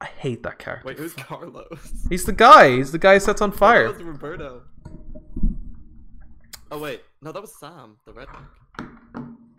I 0.02 0.06
hate 0.06 0.44
that 0.44 0.60
character. 0.60 0.88
Wait, 0.88 0.98
who's 0.98 1.14
Carlos? 1.14 2.06
He's 2.10 2.26
the 2.26 2.34
guy. 2.34 2.76
He's 2.78 2.92
the 2.92 2.98
guy 2.98 3.14
who 3.16 3.20
sets 3.20 3.42
on 3.42 3.52
That 3.52 3.58
fire. 3.58 3.92
was 3.92 4.04
Roberto. 4.04 4.64
Oh 6.72 6.80
wait, 6.80 7.02
no, 7.22 7.32
that 7.32 7.42
was 7.42 7.58
Sam, 7.60 7.98
the 8.06 8.12
redneck. 8.12 8.46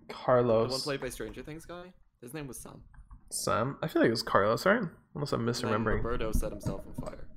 The 0.09 0.43
one 0.69 0.81
played 0.81 1.01
by 1.01 1.09
Stranger 1.09 1.43
Things 1.43 1.65
guy. 1.65 1.93
His 2.21 2.35
name 2.35 2.47
was 2.49 2.59
Sam. 2.59 2.83
Sam. 3.31 3.79
I 3.83 3.87
feel 3.89 4.03
like 4.03 4.09
it 4.09 4.13
was 4.13 4.23
Carlos, 4.23 4.67
right? 4.67 4.83
Unless 5.15 5.33
I'm 5.33 5.47
misremembering. 5.47 5.97
Roberto 6.03 6.33
set 6.33 6.51
himself 6.51 6.83
on 6.87 6.95
fire. 7.07 7.29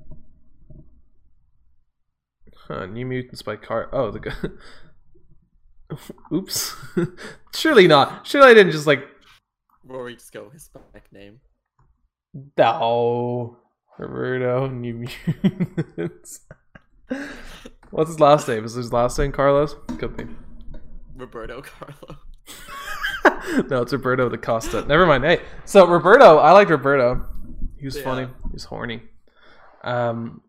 Huh, 2.67 2.85
New 2.87 3.05
Mutants 3.05 3.41
by 3.41 3.55
Car. 3.55 3.89
Oh, 3.93 4.11
the 4.11 4.19
guy. 4.19 4.33
Oops. 6.35 6.75
Surely 7.55 7.87
not. 7.87 8.27
Surely 8.27 8.51
I 8.51 8.53
didn't 8.53 8.71
just 8.71 8.87
like. 8.87 9.03
Rory 9.83 10.15
just 10.15 10.31
go 10.31 10.49
Hispanic 10.49 11.11
name. 11.11 11.39
No. 12.57 13.57
Roberto 13.97 14.67
New 14.67 15.05
Mutants. 15.97 16.41
What's 17.91 18.09
his 18.11 18.19
last 18.19 18.47
name? 18.47 18.63
Is 18.63 18.73
his 18.73 18.93
last 18.93 19.17
name 19.17 19.31
Carlos? 19.31 19.75
Could 19.97 20.15
be. 20.15 20.25
Roberto 21.15 21.61
Carlo. 21.61 22.17
no, 23.69 23.81
it's 23.81 23.91
Roberto 23.91 24.29
da 24.29 24.37
Costa. 24.37 24.85
Never 24.85 25.05
mind. 25.05 25.23
Hey, 25.25 25.41
so 25.65 25.85
Roberto, 25.87 26.37
I 26.37 26.51
liked 26.51 26.69
Roberto. 26.71 27.25
He 27.77 27.85
was 27.85 27.97
Yeah. 27.97 28.03
funny. 28.03 28.25
He 28.27 28.53
was 28.53 28.63
horny. 28.65 29.03
Um, 29.83 30.41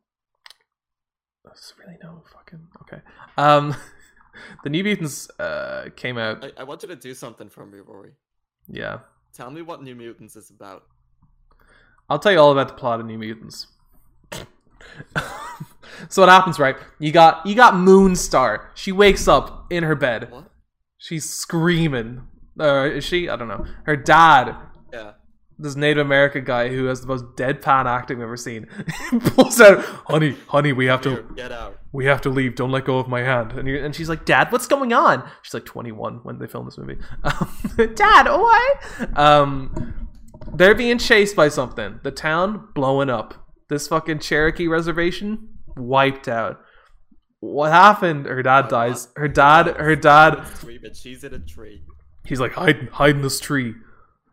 there's 1.45 1.73
really 1.79 1.99
no 2.03 2.23
fucking 2.33 2.67
okay. 2.83 3.03
Um, 3.37 3.75
the 4.65 4.71
New 4.71 4.85
Mutants 4.85 5.29
uh 5.41 5.89
came 5.97 6.19
out. 6.19 6.45
I, 6.45 6.53
I 6.61 6.65
want 6.65 6.83
you 6.83 6.89
to 6.89 6.97
do 6.97 7.15
something 7.15 7.49
for 7.49 7.65
me, 7.67 7.79
Rory. 7.85 8.13
Yeah, 8.69 8.99
Tell 9.33 9.51
me 9.51 9.63
what 9.63 9.83
New 9.83 9.95
Mutants 9.97 10.37
is 10.37 10.51
about. 10.51 10.85
I'll 12.11 12.19
tell 12.19 12.33
you 12.33 12.39
all 12.39 12.53
about 12.53 12.69
the 12.69 12.75
plot 12.75 13.01
of 13.01 13.07
New 13.07 13.17
Mutants. 13.17 13.69
so 16.09 16.23
what 16.23 16.29
happens, 16.29 16.59
right? 16.59 16.77
You 16.99 17.13
got 17.13 17.45
you 17.47 17.55
got 17.55 17.75
Moonstar. 17.75 18.67
She 18.75 18.93
wakes 18.93 19.29
up 19.29 19.67
in 19.71 19.85
her 19.85 19.95
bed. 19.95 20.31
What? 20.31 20.51
She's 20.99 21.29
screaming 21.29 22.23
Uh, 22.59 22.85
is 22.93 23.05
she? 23.05 23.29
I 23.29 23.37
don't 23.37 23.49
know. 23.49 23.65
Her 23.85 23.97
dad, 23.97 24.55
Yeah. 24.93 25.13
this 25.59 25.77
Native 25.77 26.05
American 26.05 26.45
guy 26.45 26.69
who 26.69 26.87
has 26.87 27.01
the 27.01 27.07
most 27.07 27.25
deadpan 27.37 27.87
acting 27.87 28.19
I've 28.19 28.25
ever 28.25 28.37
seen, 28.37 28.67
pulls 29.35 29.61
out, 29.61 29.79
"Honey, 30.09 30.37
honey, 30.49 30.73
we 30.73 30.87
have 30.87 31.03
Here, 31.05 31.23
to, 31.23 31.35
get 31.35 31.53
out. 31.53 31.79
we 31.93 32.05
have 32.07 32.21
to 32.23 32.29
leave. 32.31 32.55
Don't 32.57 32.71
let 32.73 32.85
go 32.85 32.99
of 32.99 33.09
my 33.09 33.21
hand." 33.21 33.53
And, 33.53 33.69
and 33.69 33.95
she's 33.95 34.09
like, 34.09 34.25
"Dad, 34.27 34.51
what's 34.53 34.67
going 34.67 34.93
on?" 34.93 35.27
She's 35.43 35.55
like 35.55 35.65
21 35.65 36.21
when 36.23 36.39
they 36.39 36.47
filmed 36.47 36.67
this 36.67 36.77
movie. 36.79 36.99
Um, 37.25 37.95
Dad, 37.95 38.29
what? 38.29 39.19
Um, 39.19 40.09
they're 40.55 40.75
being 40.75 40.99
chased 40.99 41.37
by 41.37 41.49
something. 41.49 42.01
The 42.03 42.11
town 42.11 42.69
blowing 42.75 43.11
up. 43.11 43.35
This 43.69 43.89
fucking 43.89 44.19
Cherokee 44.19 44.69
reservation 44.69 45.49
wiped 45.77 46.29
out. 46.29 46.61
What 47.41 47.71
happened? 47.73 48.27
Her 48.27 48.43
dad 48.43 48.69
dies. 48.69 49.09
Her 49.17 49.29
dad. 49.29 49.69
Her 49.77 49.97
dad. 49.97 50.39
It's 50.41 50.63
a 50.63 50.65
tree, 50.67 50.79
but 50.83 50.97
she's 50.97 51.25
in 51.25 51.33
a 51.33 51.39
tree. 51.39 51.83
He's 52.25 52.41
like 52.41 52.53
hide, 52.53 52.89
hide 52.93 53.17
in 53.17 53.23
this 53.23 53.41
tree. 53.41 53.75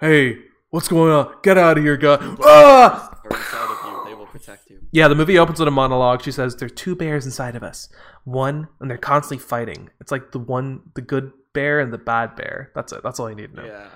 Hey, 0.02 0.40
what's 0.72 0.88
going 0.88 1.12
on? 1.12 1.36
Get 1.42 1.58
out 1.58 1.78
of 1.78 1.84
here, 1.84 1.98
guy! 1.98 2.18
Ah! 2.44 3.20
Are 3.24 3.38
inside 3.38 3.72
of 3.72 3.86
you. 3.86 4.06
They 4.06 4.14
will 4.14 4.26
protect 4.26 4.70
you. 4.70 4.80
Yeah, 4.92 5.08
the 5.08 5.16
movie 5.16 5.38
opens 5.38 5.60
with 5.60 5.68
a 5.68 5.72
monologue. 5.72 6.22
She 6.22 6.32
says, 6.32 6.56
"There 6.56 6.66
are 6.66 6.70
two 6.70 6.96
bears 6.96 7.26
inside 7.26 7.56
of 7.56 7.64
us. 7.64 7.90
One, 8.26 8.68
and 8.80 8.90
they're 8.90 8.98
constantly 8.98 9.44
fighting. 9.44 9.90
It's 10.02 10.12
like 10.12 10.32
the 10.32 10.40
one, 10.40 10.82
the 10.96 11.02
good 11.02 11.32
bear 11.54 11.80
and 11.80 11.94
the 11.94 11.98
bad 11.98 12.36
bear. 12.36 12.72
That's 12.76 12.92
it. 12.92 13.02
That's 13.04 13.20
all 13.20 13.30
you 13.30 13.36
need 13.36 13.52
to 13.52 13.62
know." 13.62 13.66
Yeah. 13.66 13.88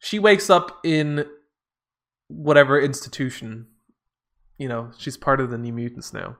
She 0.00 0.18
wakes 0.18 0.50
up 0.50 0.80
in 0.84 1.24
whatever 2.28 2.80
institution. 2.80 3.66
You 4.58 4.68
know, 4.68 4.90
she's 4.98 5.16
part 5.16 5.40
of 5.40 5.50
the 5.50 5.58
New 5.58 5.72
Mutants 5.72 6.12
now. 6.12 6.36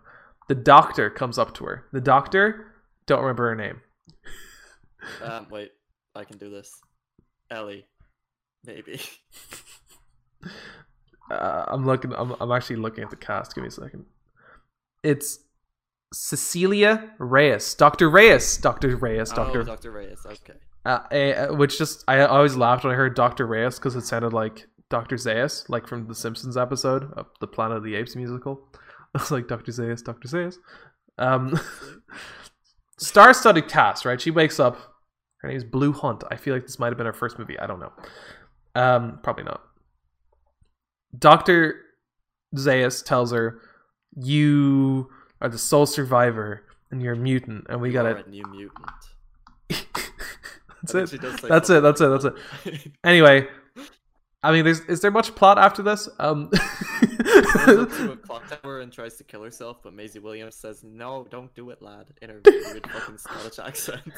The 0.48 0.54
doctor 0.54 1.10
comes 1.10 1.38
up 1.38 1.52
to 1.54 1.64
her. 1.66 1.84
The 1.92 2.00
doctor, 2.00 2.72
don't 3.06 3.20
remember 3.20 3.48
her 3.48 3.54
name. 3.56 3.80
Um. 5.22 5.46
Wait. 5.50 5.70
I 6.16 6.24
can 6.24 6.38
do 6.38 6.50
this. 6.50 6.72
Ellie. 7.50 7.86
Maybe. 8.64 9.00
Uh, 11.30 11.64
I'm 11.68 11.84
looking. 11.84 12.12
I'm, 12.14 12.34
I'm 12.40 12.50
actually 12.52 12.76
looking 12.76 13.04
at 13.04 13.10
the 13.10 13.16
cast. 13.16 13.54
Give 13.54 13.60
me 13.62 13.68
a 13.68 13.70
second. 13.70 14.06
It's 15.02 15.40
Cecilia 16.12 17.10
Reyes, 17.18 17.74
Doctor 17.74 18.08
Reyes, 18.08 18.56
Doctor 18.56 18.96
Reyes, 18.96 19.30
Oh, 19.32 19.36
Doctor. 19.36 19.62
Dr. 19.62 19.90
Reyes. 19.92 20.24
Okay. 20.24 20.54
uh, 20.86 20.88
uh, 20.88 21.54
which 21.54 21.76
just 21.76 22.02
I 22.08 22.20
always 22.22 22.56
laughed 22.56 22.84
when 22.84 22.94
I 22.94 22.96
heard 22.96 23.14
Doctor 23.14 23.46
Reyes 23.46 23.78
because 23.78 23.94
it 23.94 24.06
sounded 24.06 24.32
like 24.32 24.66
Doctor 24.90 25.16
Zaius, 25.16 25.68
like 25.68 25.86
from 25.86 26.06
the 26.06 26.14
Simpsons 26.14 26.56
episode 26.56 27.12
of 27.14 27.26
the 27.40 27.46
Planet 27.46 27.78
of 27.78 27.84
the 27.84 27.94
Apes 27.94 28.16
musical. 28.16 28.68
I 29.14 29.18
was 29.18 29.30
like 29.30 29.48
Doctor 29.48 29.72
Zaius, 29.72 30.02
Doctor 30.02 30.28
Zaius. 30.28 30.56
Um, 31.18 31.58
star-studded 32.98 33.68
cast, 33.68 34.04
right? 34.04 34.20
She 34.20 34.30
wakes 34.30 34.60
up. 34.60 34.78
Her 35.38 35.48
name's 35.48 35.64
Blu 35.64 35.92
Hunt. 35.92 36.24
I 36.30 36.36
feel 36.36 36.54
like 36.54 36.64
this 36.64 36.78
might 36.78 36.88
have 36.88 36.96
been 36.96 37.06
her 37.06 37.12
first 37.12 37.38
movie. 37.38 37.58
I 37.58 37.66
don't 37.66 37.80
know. 37.80 37.92
Um, 38.74 39.20
probably 39.22 39.44
not. 39.44 39.62
Doctor 41.16 41.80
Zaius 42.54 43.04
tells 43.04 43.32
her, 43.32 43.60
"You 44.16 45.08
are 45.40 45.48
the 45.48 45.58
sole 45.58 45.86
survivor, 45.86 46.64
and 46.90 47.02
you're 47.02 47.14
a 47.14 47.16
mutant, 47.16 47.66
and 47.68 47.80
we 47.80 47.88
You 47.88 47.94
gotta." 47.94 48.24
a 48.24 48.28
new 48.28 48.44
mutant. 48.50 48.90
That's 50.82 50.94
it. 50.94 51.08
think 51.08 51.08
she 51.10 51.18
does 51.18 51.40
say 51.40 51.48
That's 51.48 51.70
it. 51.70 51.82
That's 51.82 52.00
it. 52.00 52.08
That's 52.08 52.24
it. 52.24 52.92
Anyway, 53.04 53.46
I 54.42 54.52
mean, 54.52 54.64
there's 54.64 54.80
is 54.80 55.00
there 55.00 55.10
much 55.10 55.34
plot 55.34 55.58
after 55.58 55.82
this? 55.82 56.08
Um, 56.20 56.48
that. 56.52 57.62
Goes 57.66 57.78
up 57.78 57.90
to 57.90 58.12
a 58.12 58.16
clock 58.16 58.62
tower 58.62 58.80
and 58.80 58.92
tries 58.92 59.16
to 59.16 59.24
kill 59.24 59.42
herself, 59.42 59.78
but 59.82 59.92
Maisie 59.94 60.20
Williams 60.20 60.54
says, 60.54 60.84
"No, 60.84 61.26
don't 61.28 61.52
do 61.54 61.70
it, 61.70 61.82
lad." 61.82 62.06
In 62.22 62.30
her 62.30 62.40
weird 62.44 62.88
fucking 62.88 63.18
Scottish 63.18 63.58
accent. 63.64 64.12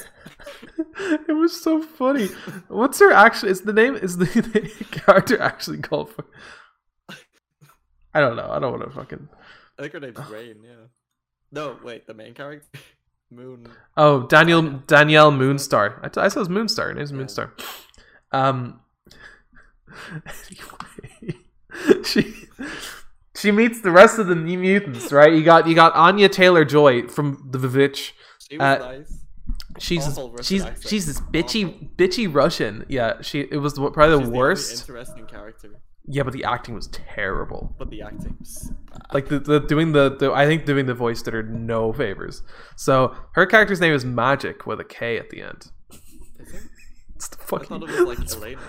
it 1.27 1.35
was 1.35 1.59
so 1.63 1.81
funny. 1.81 2.27
What's 2.69 3.01
her 3.01 3.13
actually? 3.13 3.53
Is 3.53 3.63
the 3.63 3.73
name? 3.73 3.97
Is 3.97 4.19
the, 4.19 4.25
the 4.27 4.85
character 4.91 5.41
actually 5.41 5.79
called? 5.79 6.11
fu- 6.11 7.17
I 8.13 8.21
don't 8.21 8.37
know. 8.37 8.51
I 8.51 8.59
don't 8.59 8.73
want 8.79 8.85
to 8.85 8.91
fucking. 8.95 9.27
I 9.79 9.83
think 9.83 9.95
her 9.95 10.01
name's 10.01 10.19
Rain. 10.29 10.57
Yeah. 10.63 10.87
No, 11.51 11.79
wait. 11.83 12.07
The 12.07 12.13
main 12.15 12.35
character, 12.35 12.79
Moon. 13.31 13.67
Oh, 13.97 14.27
Daniel 14.27 14.63
Danielle 14.87 15.33
Moonstar. 15.33 15.99
I, 16.03 16.09
t- 16.09 16.21
I 16.21 16.29
said 16.29 16.41
it 16.41 16.49
was 16.49 16.49
Moonstar. 16.51 16.89
Her 16.89 16.95
name's. 16.95 17.13
Moonstar. 17.13 17.53
Um. 18.33 18.81
Anyway, 20.13 21.39
she 22.05 22.35
she 23.37 23.51
meets 23.51 23.81
the 23.81 23.91
rest 23.91 24.19
of 24.19 24.27
the 24.27 24.35
New 24.35 24.59
Mutants. 24.59 25.13
Right? 25.13 25.33
You 25.33 25.43
got 25.45 25.67
you 25.67 25.75
got 25.75 25.95
Anya 25.95 26.29
Taylor 26.29 26.65
Joy 26.65 27.07
from 27.09 27.49
the 27.51 27.59
Vivitch. 27.59 28.13
She 28.49 28.57
was 28.59 28.63
Uh, 28.65 28.79
nice. 28.79 29.17
She's 29.79 30.07
Awful 30.07 30.31
Russian 30.33 30.45
she's 30.45 30.63
accent. 30.65 30.89
she's 30.89 31.07
this 31.07 31.21
bitchy 31.21 31.69
Awful. 31.75 31.89
bitchy 31.97 32.33
Russian. 32.35 32.85
Yeah, 32.89 33.21
she 33.23 33.41
it 33.41 33.59
was 33.59 33.75
probably 33.75 34.09
the 34.11 34.19
She's 34.19 34.27
only 34.27 34.39
worst. 34.39 34.81
interesting 34.89 35.27
character, 35.27 35.81
yeah, 36.07 36.23
but 36.25 36.33
the 36.33 36.45
acting 36.45 36.75
was 36.75 36.89
terrible. 36.89 37.75
but 37.79 37.89
the 37.91 38.03
acting 38.03 38.37
was 38.41 38.73
bad. 38.91 39.03
Like 39.15 39.29
the, 39.29 39.39
the 39.39 39.61
doing 39.61 39.93
the, 39.93 40.17
the 40.17 40.33
I 40.33 40.47
think 40.47 40.67
doing 40.67 40.87
the 40.87 40.95
voice 40.95 41.23
did 41.23 41.35
her 41.35 41.43
no 41.43 41.93
favors. 41.93 42.43
So 42.77 43.15
her 43.33 43.47
character's 43.47 43.81
name 43.81 43.93
is 43.95 44.05
Magic 44.05 44.67
with 44.67 44.81
a 44.81 44.85
K 44.85 45.19
at 45.19 45.31
the 45.31 45.41
end. 45.43 45.71
Is 47.53 47.61
it? 47.63 47.63
It's 47.63 47.69
the 47.69 47.75
I 47.75 47.79
thought 47.79 47.83
it 47.83 48.01
was 48.01 48.09
like 48.09 48.19
that's- 48.19 48.37
Elena. 48.37 48.61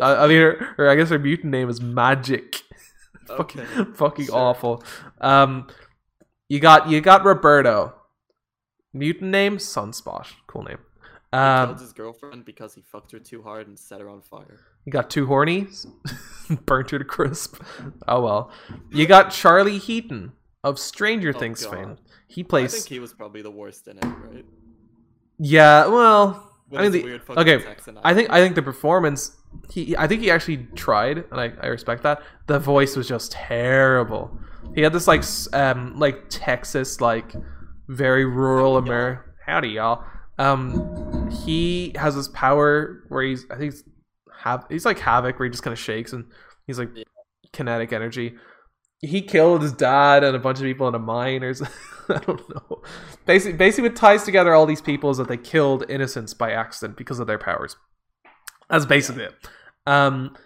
I 0.00 0.24
I 0.24 0.26
mean, 0.28 0.38
her, 0.40 0.74
her 0.76 0.88
I 0.90 0.94
guess 0.96 1.10
her 1.10 1.18
mutant 1.18 1.50
name 1.52 1.68
is 1.68 1.80
Magic. 1.80 2.62
fucking 3.26 3.60
Okay, 3.60 3.90
fucking 3.94 4.26
sure. 4.26 4.36
awful. 4.36 4.82
Um, 5.20 5.68
you 6.48 6.60
got 6.60 6.88
you 6.88 7.00
got 7.00 7.24
Roberto. 7.24 7.94
Mutant 8.94 9.30
name 9.30 9.58
Sunspot. 9.58 10.26
Cool 10.46 10.62
name. 10.62 10.78
He 11.32 11.36
Um, 11.38 11.68
killed 11.68 11.80
his 11.80 11.92
girlfriend 11.92 12.44
because 12.46 12.74
he 12.74 12.80
fucked 12.80 13.12
her 13.12 13.18
too 13.18 13.42
hard 13.42 13.66
and 13.68 13.78
set 13.78 14.00
her 14.00 14.08
on 14.08 14.22
fire. 14.22 14.60
You 14.86 14.92
got 14.92 15.10
too 15.10 15.26
horny, 15.26 15.66
burnt 16.64 16.90
her 16.90 16.98
to 16.98 17.04
crisp. 17.04 17.62
Oh 18.06 18.22
well. 18.22 18.50
You 18.90 19.06
got 19.06 19.30
Charlie 19.30 19.76
Heaton 19.78 20.32
of 20.64 20.78
Stranger 20.78 21.32
Oh, 21.36 21.38
Things 21.38 21.64
God. 21.66 21.74
fame. 21.74 21.96
He 22.28 22.42
plays. 22.44 22.72
I 22.74 22.78
think 22.78 22.88
he 22.88 22.98
was 22.98 23.12
probably 23.12 23.42
the 23.42 23.50
worst 23.50 23.88
in 23.88 23.98
it, 23.98 24.04
right? 24.04 24.44
Yeah, 25.38 25.86
well, 25.88 26.47
I 26.76 26.82
mean, 26.82 26.92
the, 26.92 27.20
okay. 27.38 27.62
Texan 27.62 27.98
I 28.04 28.14
think. 28.14 28.30
I 28.30 28.40
think 28.40 28.54
the 28.54 28.62
performance. 28.62 29.36
He, 29.70 29.96
I 29.96 30.06
think 30.06 30.20
he 30.20 30.30
actually 30.30 30.66
tried, 30.74 31.24
and 31.30 31.40
I, 31.40 31.52
I 31.62 31.68
respect 31.68 32.02
that. 32.02 32.22
The 32.46 32.58
voice 32.58 32.96
was 32.96 33.08
just 33.08 33.32
terrible. 33.32 34.38
He 34.74 34.82
had 34.82 34.92
this 34.92 35.06
like, 35.06 35.24
um, 35.54 35.98
like 35.98 36.24
Texas, 36.28 37.00
like 37.00 37.32
very 37.88 38.26
rural 38.26 38.76
America. 38.76 39.22
Howdy, 39.46 39.68
y'all. 39.70 40.04
Um, 40.38 41.30
he 41.30 41.92
has 41.96 42.14
this 42.14 42.28
power 42.28 43.02
where 43.08 43.22
he's, 43.22 43.46
I 43.50 43.56
think, 43.56 43.72
he's, 43.72 43.84
have 44.40 44.66
he's 44.68 44.84
like 44.84 44.98
Havok, 44.98 45.38
where 45.38 45.46
he 45.46 45.50
just 45.50 45.62
kind 45.62 45.72
of 45.72 45.78
shakes 45.78 46.12
and 46.12 46.26
he's 46.66 46.78
like 46.78 46.90
Yeah. 46.94 47.04
kinetic 47.52 47.92
energy. 47.92 48.34
He 49.00 49.22
killed 49.22 49.62
his 49.62 49.72
dad 49.72 50.24
and 50.24 50.34
a 50.34 50.40
bunch 50.40 50.58
of 50.58 50.64
people 50.64 50.88
in 50.88 50.94
a 50.94 50.98
mine, 50.98 51.44
or 51.44 51.50
I 52.08 52.18
don't 52.18 52.48
know. 52.48 52.82
Basically, 53.26 53.56
basically, 53.56 53.90
what 53.90 53.96
ties 53.96 54.24
together 54.24 54.54
all 54.54 54.66
these 54.66 54.80
people 54.80 55.10
is 55.10 55.18
that 55.18 55.28
they 55.28 55.36
killed 55.36 55.84
innocents 55.88 56.34
by 56.34 56.52
accident 56.52 56.96
because 56.96 57.20
of 57.20 57.26
their 57.26 57.38
powers. 57.38 57.76
That's 58.68 58.86
basically 58.86 59.24
it. 59.24 59.34
Um, 59.86 60.36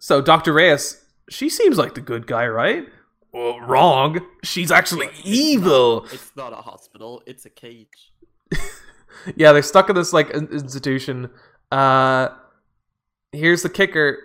so 0.00 0.20
Dr. 0.20 0.52
Reyes, 0.52 1.04
she 1.30 1.48
seems 1.48 1.78
like 1.78 1.94
the 1.94 2.00
good 2.00 2.26
guy, 2.26 2.46
right? 2.46 2.86
Well, 3.32 3.60
wrong. 3.60 4.20
She's 4.42 4.70
actually 4.70 5.06
it's 5.06 5.20
evil. 5.24 6.02
Not, 6.02 6.14
it's 6.14 6.32
not 6.36 6.52
a 6.52 6.56
hospital. 6.56 7.22
It's 7.26 7.44
a 7.46 7.50
cage. 7.50 8.12
yeah, 9.36 9.52
they're 9.52 9.62
stuck 9.62 9.88
in 9.88 9.96
this 9.96 10.12
like 10.12 10.30
institution. 10.30 11.30
Uh, 11.70 12.28
here's 13.32 13.62
the 13.62 13.68
kicker: 13.68 14.18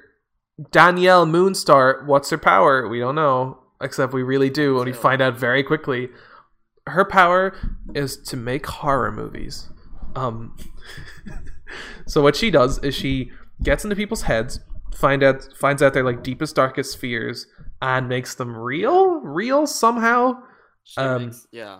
Danielle 0.71 1.25
Moonstar. 1.25 2.05
What's 2.05 2.29
her 2.29 2.37
power? 2.37 2.87
We 2.87 2.99
don't 2.99 3.15
know, 3.15 3.59
except 3.81 4.13
we 4.13 4.23
really 4.23 4.49
do, 4.49 4.77
and 4.77 4.85
we 4.85 4.93
find 4.93 5.21
out 5.21 5.37
very 5.37 5.63
quickly. 5.63 6.09
Her 6.87 7.05
power 7.05 7.55
is 7.95 8.17
to 8.23 8.37
make 8.37 8.65
horror 8.67 9.11
movies. 9.11 9.69
Um, 10.15 10.55
so 12.07 12.21
what 12.21 12.35
she 12.35 12.51
does 12.51 12.77
is 12.79 12.93
she 12.93 13.31
gets 13.61 13.83
into 13.83 13.95
people's 13.95 14.23
heads, 14.23 14.59
find 14.95 15.23
out 15.23 15.47
finds 15.57 15.81
out 15.81 15.93
their 15.93 16.03
like 16.03 16.23
deepest 16.23 16.55
darkest 16.55 16.97
fears, 16.97 17.47
and 17.81 18.07
makes 18.07 18.35
them 18.35 18.55
real, 18.55 19.21
real 19.21 19.65
somehow. 19.65 20.33
She 20.83 20.99
Um, 20.99 21.25
makes, 21.27 21.47
yeah, 21.51 21.79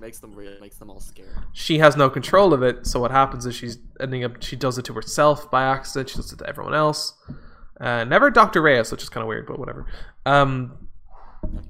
makes 0.00 0.18
them 0.18 0.34
real. 0.34 0.58
Makes 0.60 0.78
them 0.78 0.90
all 0.90 1.00
scared. 1.00 1.28
she 1.52 1.78
has 1.78 1.96
no 1.96 2.08
control 2.10 2.52
of 2.54 2.62
it. 2.62 2.86
So 2.86 2.98
what 3.00 3.10
happens 3.10 3.46
is 3.46 3.54
she's 3.54 3.78
ending 4.00 4.24
up. 4.24 4.42
She 4.42 4.56
does 4.56 4.78
it 4.78 4.84
to 4.86 4.92
herself 4.94 5.50
by 5.50 5.62
accident. 5.64 6.08
She 6.10 6.16
does 6.16 6.32
it 6.32 6.38
to 6.38 6.48
everyone 6.48 6.74
else. 6.74 7.12
Uh, 7.80 8.04
never 8.04 8.30
Doctor 8.30 8.60
Reyes, 8.60 8.90
which 8.90 9.02
is 9.02 9.08
kind 9.08 9.22
of 9.22 9.28
weird, 9.28 9.46
but 9.46 9.58
whatever. 9.58 9.86
Um, 10.26 10.88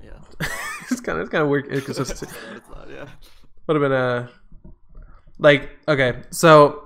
Yeah. 0.02 0.18
it's 0.90 1.00
kind 1.00 1.18
of 1.18 1.22
it's 1.22 1.30
kind 1.30 1.42
of 1.42 1.48
weird 1.48 1.66
inconsistency. 1.68 2.26
it's 2.54 2.68
not, 2.68 2.88
yeah. 2.90 3.09
Would 3.66 3.74
have 3.74 3.82
been 3.82 3.92
a 3.92 4.30
like 5.38 5.70
okay. 5.86 6.22
So 6.30 6.84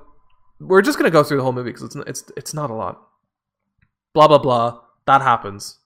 we're 0.60 0.82
just 0.82 0.98
gonna 0.98 1.10
go 1.10 1.22
through 1.22 1.38
the 1.38 1.42
whole 1.42 1.52
movie 1.52 1.70
because 1.70 1.82
it's 1.82 1.96
it's 2.06 2.24
it's 2.36 2.54
not 2.54 2.70
a 2.70 2.74
lot. 2.74 3.00
Blah 4.14 4.28
blah 4.28 4.38
blah. 4.38 4.80
That 5.06 5.22
happens. 5.22 5.78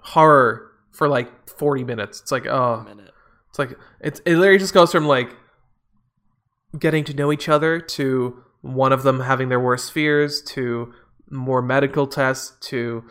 Horror 0.00 0.70
for 0.92 1.08
like 1.08 1.48
forty 1.48 1.84
minutes. 1.84 2.20
It's 2.20 2.30
like 2.30 2.46
oh, 2.46 2.84
minute. 2.88 3.12
it's 3.50 3.58
like 3.58 3.76
it's 4.00 4.20
it 4.20 4.36
literally 4.36 4.58
just 4.58 4.74
goes 4.74 4.92
from 4.92 5.06
like 5.06 5.34
getting 6.78 7.04
to 7.04 7.14
know 7.14 7.32
each 7.32 7.48
other 7.48 7.80
to 7.80 8.42
one 8.60 8.92
of 8.92 9.02
them 9.02 9.20
having 9.20 9.48
their 9.48 9.60
worst 9.60 9.92
fears 9.92 10.42
to 10.42 10.92
more 11.30 11.62
medical 11.62 12.06
tests 12.06 12.56
to 12.68 13.04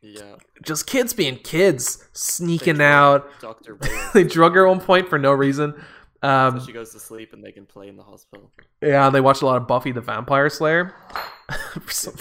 Yeah. 0.00 0.36
just 0.62 0.86
kids 0.86 1.12
being 1.12 1.36
kids 1.38 2.06
sneaking 2.12 2.76
drug 2.76 2.80
out 2.80 3.40
Dr. 3.40 3.74
Reyes. 3.74 4.12
they 4.14 4.24
drug 4.24 4.54
her 4.54 4.66
at 4.66 4.68
one 4.70 4.80
point 4.80 5.08
for 5.08 5.18
no 5.18 5.32
reason 5.32 5.74
so 6.22 6.28
um 6.28 6.64
she 6.64 6.72
goes 6.72 6.90
to 6.92 7.00
sleep 7.00 7.32
and 7.32 7.42
they 7.44 7.52
can 7.52 7.66
play 7.66 7.88
in 7.88 7.96
the 7.96 8.02
hospital. 8.02 8.50
yeah 8.80 9.10
they 9.10 9.20
watch 9.20 9.42
a 9.42 9.46
lot 9.46 9.56
of 9.56 9.66
buffy 9.66 9.90
the 9.92 10.00
vampire 10.00 10.48
slayer 10.50 10.94
some- 11.88 12.14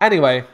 anyway 0.00 0.44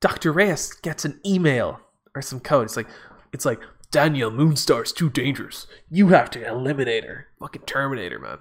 dr 0.00 0.30
reyes 0.32 0.72
gets 0.82 1.04
an 1.04 1.20
email 1.26 1.80
or 2.14 2.22
some 2.22 2.40
code 2.40 2.64
it's 2.66 2.76
like 2.76 2.86
it's 3.32 3.44
like 3.44 3.60
danielle 3.96 4.30
moonstar's 4.30 4.92
too 4.92 5.08
dangerous 5.08 5.66
you 5.88 6.08
have 6.08 6.28
to 6.30 6.46
eliminate 6.46 7.04
her 7.04 7.18
fucking 7.40 7.62
terminator 7.74 8.18
man 8.18 8.38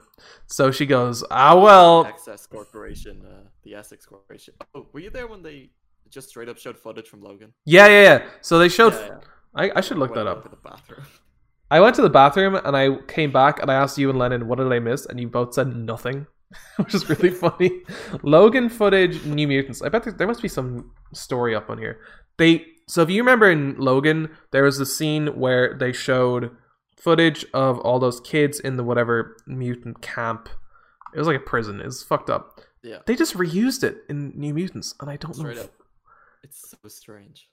so 0.47 0.70
she 0.72 0.86
goes 0.86 1.24
ah 1.32 1.56
well 1.58 2.06
Access 2.06 2.45
Corporation, 2.47 3.16
uh, 3.26 3.47
the 3.64 3.74
Essex 3.76 4.06
Corporation. 4.06 4.53
Oh, 4.76 4.88
were 4.91 4.99
you 4.99 5.10
there 5.10 5.28
when 5.28 5.41
they 5.41 5.70
just 6.10 6.30
straight 6.30 6.49
up 6.49 6.58
showed 6.58 6.78
footage 6.78 7.08
from 7.08 7.22
Logan? 7.22 7.53
yeah 7.66 7.88
yeah 7.88 8.01
yeah 8.10 8.20
so 8.41 8.60
they 8.60 8.70
showed 8.70 8.93
Yeah, 8.93 9.08
yeah. 9.08 9.20
I, 9.62 9.72
I 9.78 9.82
should 9.82 9.97
look 9.97 10.14
that 10.16 10.28
up 10.28 10.43
the 10.49 10.58
bathroom. 10.58 11.06
I 11.72 11.80
went 11.80 11.95
to 11.95 12.01
the 12.01 12.10
bathroom 12.10 12.56
and 12.56 12.76
I 12.76 12.97
came 13.08 13.32
back 13.32 13.62
and 13.62 13.72
I 13.72 13.76
asked 13.76 13.97
you 13.97 14.10
and 14.10 14.20
Lennon 14.20 14.47
what 14.47 14.58
did 14.60 14.72
I 14.72 14.80
miss 14.80 15.06
and 15.06 15.20
you 15.20 15.30
both 15.30 15.53
said 15.53 15.74
nothing, 15.76 16.28
which 16.76 16.93
is 16.93 17.08
really 17.10 17.30
funny. 17.45 17.72
Logan 18.24 18.68
footage, 18.70 19.24
New 19.26 19.47
Mutants. 19.47 19.82
I 19.82 19.88
bet 19.89 20.03
there, 20.03 20.14
there 20.14 20.28
must 20.28 20.41
be 20.41 20.49
some 20.49 20.91
story 21.14 21.56
up 21.56 21.70
on 21.70 21.78
here. 21.78 22.01
They 22.38 22.66
so 22.88 23.02
if 23.02 23.10
you 23.10 23.22
remember 23.22 23.50
in 23.50 23.76
Logan, 23.78 24.30
there 24.52 24.64
was 24.64 24.80
a 24.80 24.86
scene 24.86 25.28
where 25.40 25.74
they 25.78 25.92
showed 25.94 26.56
footage 26.98 27.46
of 27.54 27.80
all 27.80 28.00
those 28.00 28.20
kids 28.20 28.60
in 28.60 28.78
the 28.78 28.84
whatever 28.84 29.38
mutant 29.48 30.02
camp. 30.02 30.50
It 31.14 31.20
was 31.20 31.28
like 31.28 31.38
a 31.38 31.40
prison. 31.40 31.80
It 31.80 31.86
was 31.86 32.04
fucked 32.04 32.30
up. 32.30 32.62
Yeah, 32.84 33.00
They 33.06 33.16
just 33.16 33.36
reused 33.36 33.84
it 33.84 33.98
in 34.10 34.34
New 34.36 34.54
Mutants, 34.54 34.94
and 35.00 35.10
I 35.10 35.16
don't 35.18 35.34
straight 35.36 35.56
know. 35.58 35.64
up. 35.64 35.72
It's 36.44 36.70
so 36.70 36.78
strange. 36.88 37.50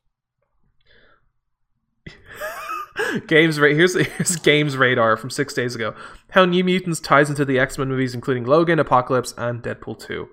games 3.27 3.59
ra- 3.59 3.69
here's 3.69 3.95
here's 3.95 4.37
GamesRadar 4.39 5.19
from 5.19 5.31
six 5.31 5.55
days 5.55 5.75
ago. 5.75 5.95
How 6.31 6.45
New 6.45 6.63
Mutants 6.65 7.01
ties 7.01 7.31
into 7.31 7.45
the 7.45 7.59
X 7.59 7.79
Men 7.79 7.89
movies, 7.89 8.15
including 8.15 8.45
Logan, 8.45 8.79
Apocalypse, 8.79 9.33
and 9.39 9.63
Deadpool 9.63 9.99
two. 10.07 10.29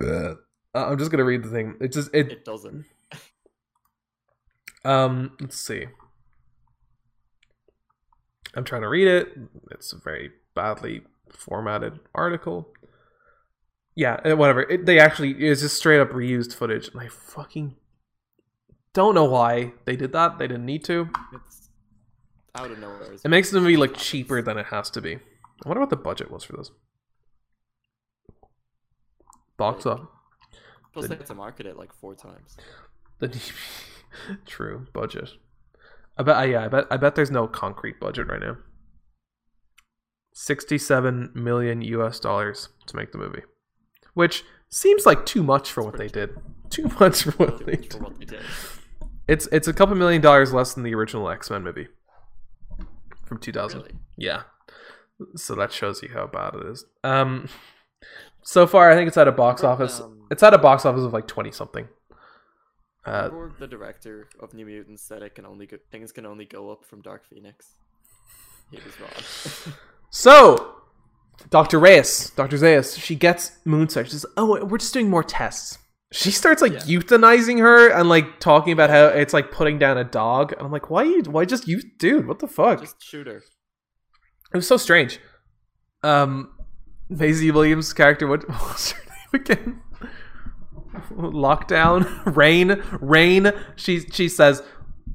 Uh, 0.00 0.34
I'm 0.74 0.98
just 0.98 1.10
gonna 1.10 1.24
read 1.24 1.42
the 1.42 1.48
thing. 1.50 1.74
It 1.80 1.92
just 1.92 2.10
it 2.14 2.30
It 2.30 2.44
doesn't. 2.44 2.84
Um 4.86 5.32
let's 5.40 5.58
see. 5.58 5.86
I'm 8.54 8.64
trying 8.64 8.82
to 8.82 8.88
read 8.88 9.08
it. 9.08 9.28
It's 9.70 9.92
a 9.92 9.98
very 9.98 10.30
badly 10.54 11.02
formatted 11.30 12.00
article. 12.14 12.68
Yeah, 13.94 14.20
uh, 14.24 14.36
whatever. 14.36 14.62
It, 14.62 14.86
they 14.86 14.98
actually 14.98 15.32
it's 15.32 15.62
just 15.62 15.76
straight 15.76 16.00
up 16.00 16.10
reused 16.10 16.54
footage, 16.54 16.88
and 16.88 17.00
I 17.00 17.08
fucking 17.08 17.76
don't 18.92 19.14
know 19.14 19.24
why 19.24 19.72
they 19.84 19.96
did 19.96 20.12
that. 20.12 20.38
They 20.38 20.46
didn't 20.46 20.66
need 20.66 20.84
to. 20.84 21.10
It's 21.32 21.68
out 22.54 22.70
of 22.70 22.78
nowhere. 22.78 23.12
It 23.12 23.28
makes 23.28 23.50
the 23.50 23.60
movie 23.60 23.76
look 23.76 23.96
cheaper 23.96 24.40
than 24.40 24.56
it 24.56 24.66
has 24.66 24.90
to 24.90 25.00
be. 25.00 25.16
I 25.16 25.68
wonder 25.68 25.80
what 25.80 25.90
the 25.90 25.96
budget 25.96 26.30
was 26.30 26.44
for 26.44 26.56
this. 26.56 26.70
Box 29.56 29.86
up. 29.86 30.12
Plus, 30.92 31.08
they 31.08 31.16
had 31.16 31.26
to 31.26 31.34
market 31.34 31.66
it 31.66 31.76
like 31.76 31.92
four 31.92 32.14
times. 32.14 32.56
The 33.18 33.28
true 34.46 34.86
budget. 34.92 35.30
I 36.18 36.22
bet. 36.22 36.48
yeah, 36.48 36.64
I 36.64 36.68
bet. 36.68 36.84
I 36.90 36.96
bet 36.96 37.14
there's 37.14 37.30
no 37.30 37.46
concrete 37.46 38.00
budget 38.00 38.28
right 38.28 38.40
now. 38.40 38.56
Sixty-seven 40.32 41.30
million 41.34 41.80
U.S. 41.82 42.20
dollars 42.20 42.68
to 42.86 42.96
make 42.96 43.12
the 43.12 43.18
movie, 43.18 43.42
which 44.14 44.44
seems 44.68 45.06
like 45.06 45.24
too 45.24 45.42
much 45.42 45.70
for 45.72 45.82
what 45.82 45.96
they 45.96 46.08
did. 46.08 46.30
Too 46.68 46.90
much 47.00 47.22
for 47.22 47.30
what 47.32 47.64
they 47.64 47.76
did. 47.76 48.02
what 48.02 48.18
they 48.18 48.26
did. 48.26 48.42
It's 49.28 49.46
it's 49.52 49.68
a 49.68 49.72
couple 49.72 49.94
million 49.94 50.20
dollars 50.20 50.52
less 50.52 50.74
than 50.74 50.82
the 50.82 50.94
original 50.94 51.30
X 51.30 51.48
Men 51.50 51.62
movie 51.62 51.88
from 53.24 53.38
two 53.38 53.52
thousand. 53.52 53.80
Really? 53.82 53.94
Yeah. 54.16 54.42
So 55.36 55.54
that 55.54 55.72
shows 55.72 56.02
you 56.02 56.10
how 56.12 56.26
bad 56.26 56.54
it 56.54 56.66
is. 56.66 56.84
Um 57.02 57.48
so 58.42 58.66
far 58.66 58.90
I 58.90 58.94
think 58.94 59.08
it's 59.08 59.16
at 59.16 59.28
a 59.28 59.32
box 59.32 59.64
office. 59.64 60.00
um, 60.00 60.26
It's 60.30 60.42
at 60.42 60.52
a 60.52 60.58
box 60.58 60.84
office 60.84 61.02
of 61.02 61.12
like 61.12 61.26
20 61.26 61.50
something. 61.52 61.88
Uh 63.06 63.30
the 63.58 63.66
director 63.66 64.28
of 64.40 64.52
New 64.52 64.66
Mutants 64.66 65.02
said 65.02 65.22
it 65.22 65.34
can 65.34 65.46
only 65.46 65.66
go, 65.66 65.76
things 65.92 66.12
can 66.12 66.26
only 66.26 66.44
go 66.44 66.70
up 66.70 66.84
from 66.84 67.00
Dark 67.02 67.24
Phoenix. 67.28 67.76
He 68.70 68.78
was 68.78 68.98
wrong. 69.00 69.74
so 70.10 70.72
Dr. 71.50 71.78
Reyes, 71.78 72.30
Dr. 72.30 72.56
Zaius, 72.56 72.98
she 72.98 73.14
gets 73.14 73.52
Moonstar. 73.66 74.04
She 74.04 74.10
says, 74.12 74.26
"Oh, 74.36 74.64
we're 74.64 74.78
just 74.78 74.92
doing 74.94 75.08
more 75.10 75.22
tests." 75.22 75.78
She 76.12 76.30
starts 76.30 76.62
like 76.62 76.72
Yeah. 76.72 76.98
euthanizing 76.98 77.58
her 77.60 77.90
and 77.90 78.08
like 78.08 78.40
talking 78.40 78.72
about 78.72 78.90
how 78.90 79.06
it's 79.06 79.32
like 79.34 79.50
putting 79.50 79.78
down 79.78 79.98
a 79.98 80.04
dog. 80.04 80.52
And 80.52 80.62
I'm 80.62 80.72
like, 80.72 80.88
"Why 80.90 81.02
you 81.04 81.22
why 81.24 81.44
just 81.44 81.68
you 81.68 81.80
dude, 81.98 82.26
what 82.26 82.38
the 82.38 82.48
fuck?" 82.48 82.80
Just 82.80 83.02
shoot 83.02 83.26
her. 83.26 83.36
It 83.36 84.56
was 84.56 84.66
so 84.66 84.76
strange. 84.78 85.20
Um, 86.02 86.50
Maisie 87.08 87.50
Williams' 87.50 87.92
character, 87.92 88.26
what, 88.26 88.48
what 88.48 88.60
was 88.72 88.92
her 88.92 89.02
name 89.04 89.42
again? 89.42 89.82
Lockdown, 91.12 92.36
Rain, 92.36 92.82
Rain. 93.00 93.52
She 93.76 94.00
she 94.00 94.28
says 94.28 94.62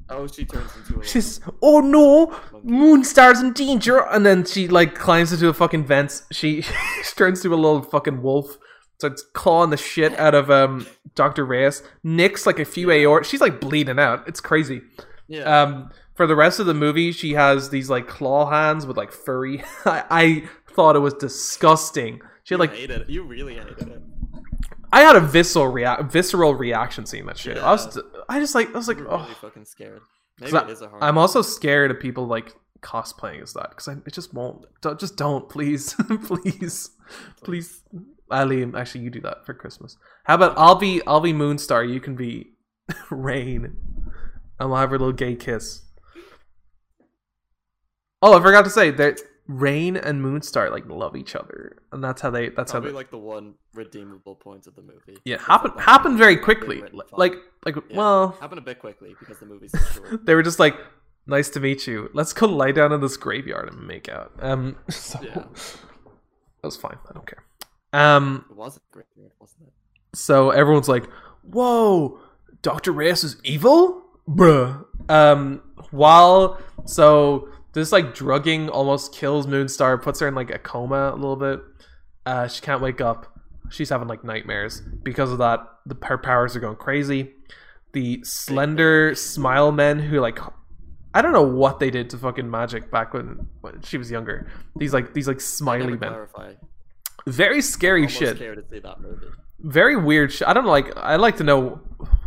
Oh, 0.08 0.26
she 0.26 0.44
turns 0.44 0.70
into 0.76 1.00
a. 1.00 1.04
she's 1.04 1.40
oh 1.62 1.80
no, 1.80 2.26
Moonstar's 2.64 3.40
in 3.40 3.52
danger, 3.54 3.98
and 4.10 4.26
then 4.26 4.44
she 4.44 4.68
like 4.68 4.94
climbs 4.94 5.32
into 5.32 5.48
a 5.48 5.54
fucking 5.54 5.86
vent. 5.86 6.22
She, 6.30 6.62
she 6.62 7.14
turns 7.16 7.40
to 7.42 7.54
a 7.54 7.56
little 7.56 7.82
fucking 7.82 8.20
wolf, 8.22 8.58
starts 8.98 9.24
clawing 9.32 9.70
the 9.70 9.76
shit 9.76 10.18
out 10.18 10.34
of 10.34 10.50
um 10.50 10.86
Doctor 11.14 11.46
Reyes. 11.46 11.82
Nicks 12.02 12.46
like 12.46 12.58
a 12.58 12.64
few 12.64 12.88
aor. 12.88 13.24
She's 13.24 13.40
like 13.40 13.60
bleeding 13.60 13.98
out. 13.98 14.26
It's 14.28 14.40
crazy. 14.40 14.82
yeah. 15.28 15.62
Um, 15.62 15.90
for 16.14 16.26
the 16.26 16.36
rest 16.36 16.60
of 16.60 16.66
the 16.66 16.74
movie, 16.74 17.10
she 17.12 17.32
has 17.32 17.70
these 17.70 17.88
like 17.88 18.06
claw 18.06 18.50
hands 18.50 18.86
with 18.86 18.98
like 18.98 19.12
furry. 19.12 19.62
I, 19.86 20.04
I 20.10 20.48
thought 20.74 20.94
it 20.94 21.00
was 21.00 21.14
disgusting. 21.14 22.20
She 22.44 22.54
had 22.54 22.56
you 22.56 22.60
like 22.60 22.74
hated 22.74 23.00
it. 23.02 23.08
You 23.08 23.22
really 23.22 23.54
hated 23.54 23.88
it. 23.88 24.02
I 24.92 25.00
had 25.00 25.16
a 25.16 25.20
visceral 25.20 25.72
visceral 26.04 26.54
reaction 26.54 27.06
seeing 27.06 27.26
that 27.26 27.38
shit. 27.38 27.58
I 27.58 27.72
was 27.72 27.98
I 28.28 28.38
just 28.38 28.54
like 28.54 28.68
I 28.68 28.78
was 28.78 28.88
like 28.88 29.00
really 29.00 29.10
oh. 29.10 29.36
fucking 29.40 29.64
scared. 29.64 30.02
Maybe 30.38 30.56
it 30.56 30.70
is 30.70 30.82
a 30.82 30.88
horror. 30.88 31.02
I'm 31.02 31.18
also 31.18 31.40
scared 31.40 31.90
of 31.90 31.98
people 31.98 32.26
like 32.26 32.54
cosplaying 32.82 33.42
as 33.42 33.54
that 33.54 33.70
because 33.70 33.88
I 33.88 33.92
it 33.92 34.12
just 34.12 34.34
won't. 34.34 34.66
Don't, 34.82 35.00
just 35.00 35.16
don't, 35.16 35.48
please, 35.48 35.94
please, 36.24 36.90
please. 37.42 37.82
Ali, 38.30 38.64
actually, 38.74 39.02
you 39.02 39.10
do 39.10 39.20
that 39.20 39.46
for 39.46 39.54
Christmas. 39.54 39.96
How 40.24 40.34
about 40.34 40.54
I'll 40.58 40.74
be 40.74 41.00
I'll 41.06 41.20
be 41.20 41.32
Moonstar. 41.32 41.90
You 41.90 42.00
can 42.00 42.14
be 42.14 42.52
Rain, 43.10 43.76
and 44.58 44.70
we'll 44.70 44.78
have 44.78 44.90
a 44.90 44.92
little 44.92 45.12
gay 45.12 45.36
kiss. 45.36 45.82
Oh, 48.20 48.38
I 48.38 48.42
forgot 48.42 48.64
to 48.64 48.70
say 48.70 48.90
that 48.90 49.20
Rain 49.48 49.96
and 49.96 50.22
Moonstar 50.24 50.70
like 50.70 50.86
love 50.88 51.16
each 51.16 51.34
other, 51.34 51.78
and 51.90 52.02
that's 52.02 52.20
how 52.22 52.30
they. 52.30 52.50
That's 52.50 52.70
how 52.72 52.80
they. 52.80 52.90
like 52.90 53.10
the 53.10 53.18
one 53.18 53.54
redeemable 53.74 54.36
point 54.36 54.66
of 54.66 54.74
the 54.76 54.82
movie. 54.82 55.18
Yeah, 55.24 55.34
It's 55.36 55.44
happen 55.44 55.72
like 55.74 55.84
happened 55.84 56.18
very 56.18 56.36
quickly. 56.36 56.82
Like 57.12 57.34
like 57.66 57.76
Yeah, 57.88 57.96
well, 57.96 58.28
happened 58.40 58.58
a 58.60 58.62
bit 58.62 58.78
quickly 58.78 59.14
because 59.18 59.38
the 59.38 59.46
movie's 59.46 59.72
so 59.72 59.78
short. 59.78 60.24
they 60.26 60.34
were 60.36 60.42
just 60.44 60.58
like, 60.60 60.76
"Nice 61.26 61.48
to 61.50 61.60
meet 61.60 61.86
you. 61.88 62.08
Let's 62.14 62.32
go 62.32 62.46
lie 62.46 62.70
down 62.72 62.92
in 62.92 63.00
this 63.00 63.16
graveyard 63.16 63.68
and 63.72 63.86
make 63.86 64.08
out." 64.08 64.32
Um, 64.40 64.76
so 64.90 65.18
Yeah. 65.22 65.34
that 65.34 65.48
was 66.62 66.76
fine. 66.76 66.98
I 67.08 67.12
don't 67.12 67.26
care. 67.26 67.44
Um, 67.92 68.44
It 68.50 68.56
was 68.56 68.76
a 68.76 68.80
great 68.92 69.06
movie, 69.16 69.30
wasn't 69.40 69.64
it? 69.66 69.72
so 70.16 70.50
everyone's 70.50 70.88
like, 70.88 71.08
"Whoa, 71.42 72.20
Doctor 72.62 72.92
Reyes 72.92 73.24
is 73.24 73.36
evil, 73.44 74.02
bruh." 74.28 74.84
Um, 75.08 75.62
while 75.90 76.60
so 76.84 77.48
this 77.72 77.92
like 77.92 78.14
drugging 78.14 78.68
almost 78.68 79.14
kills 79.14 79.46
Moonstar, 79.46 80.00
puts 80.00 80.20
her 80.20 80.28
in 80.28 80.34
like 80.34 80.50
a 80.50 80.58
coma 80.58 81.10
a 81.12 81.16
little 81.16 81.36
bit. 81.36 81.60
Uh, 82.26 82.46
she 82.48 82.60
can't 82.60 82.80
wake 82.80 83.00
up. 83.00 83.26
She's 83.70 83.88
having 83.88 84.08
like 84.08 84.22
nightmares 84.24 84.80
because 85.02 85.30
of 85.32 85.38
that. 85.38 85.60
The 85.86 85.96
her 86.04 86.18
powers 86.18 86.54
are 86.56 86.60
going 86.60 86.76
crazy. 86.76 87.32
The 87.92 88.20
slender 88.24 89.14
smile 89.14 89.72
men 89.72 89.98
who 89.98 90.20
like 90.20 90.38
I 91.14 91.20
don't 91.22 91.32
know 91.32 91.42
what 91.42 91.78
they 91.78 91.90
did 91.90 92.08
to 92.10 92.16
fucking 92.18 92.50
magic 92.50 92.90
back 92.90 93.12
when, 93.12 93.46
when 93.60 93.82
she 93.82 93.98
was 93.98 94.10
younger. 94.10 94.48
These 94.76 94.92
like 94.94 95.12
these 95.14 95.28
like 95.28 95.40
smiley 95.40 95.96
men, 95.96 95.98
clarify. 95.98 96.54
very 97.26 97.60
scary 97.60 98.08
shit 98.08 98.36
scared 98.36 98.58
to 98.62 98.68
see 98.68 98.78
that 98.80 99.00
movie. 99.00 99.26
very 99.60 99.96
weird 99.96 100.32
sh- 100.32 100.42
i 100.46 100.52
don't 100.52 100.64
like 100.66 100.90
i 100.96 101.14
like 101.16 101.36
to 101.36 101.44
know 101.44 101.80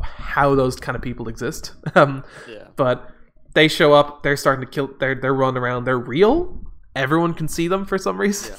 how 0.04 0.56
those 0.56 0.76
kind 0.78 0.96
of 0.96 1.02
people 1.02 1.28
exist 1.28 1.74
um 1.96 2.24
Yeah. 2.50 2.68
but 2.78 3.10
they 3.56 3.68
show 3.68 3.94
up 3.94 4.24
they're 4.24 4.38
starting 4.38 4.66
to 4.66 4.72
kill 4.72 4.90
they're 5.00 5.16
they're 5.16 5.34
running 5.34 5.62
around 5.62 5.86
they're 5.86 5.98
real 5.98 6.62
everyone 6.96 7.34
can 7.34 7.48
see 7.48 7.68
them 7.68 7.86
for 7.86 7.98
some 7.98 8.20
reason 8.20 8.56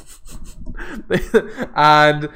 and 1.76 2.28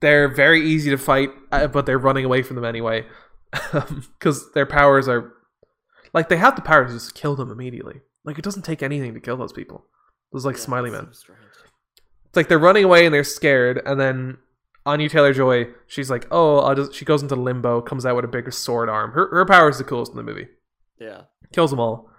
they're 0.00 0.28
very 0.28 0.66
easy 0.66 0.90
to 0.90 0.98
fight 0.98 1.30
uh, 1.52 1.66
but 1.66 1.84
they're 1.86 1.98
running 1.98 2.24
away 2.24 2.42
from 2.42 2.56
them 2.56 2.64
anyway 2.64 3.04
because 4.18 4.50
their 4.52 4.66
powers 4.66 5.06
are 5.08 5.32
like 6.14 6.28
they 6.28 6.36
have 6.36 6.56
the 6.56 6.62
power 6.62 6.86
to 6.86 6.92
just 6.92 7.14
kill 7.14 7.36
them 7.36 7.50
immediately 7.50 8.00
like 8.24 8.38
it 8.38 8.44
doesn't 8.44 8.62
take 8.62 8.82
anything 8.82 9.12
to 9.12 9.20
kill 9.20 9.36
those 9.36 9.52
people 9.52 9.84
those 10.32 10.46
like 10.46 10.56
Yeah, 10.56 10.62
smiley 10.62 10.90
men 10.90 11.08
so. 11.12 11.34
It's 12.32 12.36
like 12.38 12.48
they're 12.48 12.58
running 12.58 12.84
away 12.84 13.04
and 13.04 13.14
they're 13.14 13.24
scared, 13.24 13.82
and 13.84 14.00
then 14.00 14.38
Anya 14.86 15.10
Taylor 15.10 15.34
Joy, 15.34 15.66
she's 15.86 16.10
like, 16.10 16.26
"Oh, 16.30 16.60
I'll 16.60 16.74
just." 16.74 16.94
She 16.94 17.04
goes 17.04 17.20
into 17.22 17.36
limbo, 17.36 17.82
comes 17.82 18.06
out 18.06 18.16
with 18.16 18.24
a 18.24 18.28
bigger 18.28 18.50
sword 18.50 18.88
arm. 18.88 19.12
Her 19.12 19.28
her 19.28 19.44
power 19.44 19.68
is 19.68 19.76
the 19.76 19.84
coolest 19.84 20.12
in 20.12 20.16
the 20.16 20.22
movie. 20.22 20.48
Yeah. 20.98 21.24
Kills 21.52 21.70
them 21.70 21.80
all. 21.80 22.10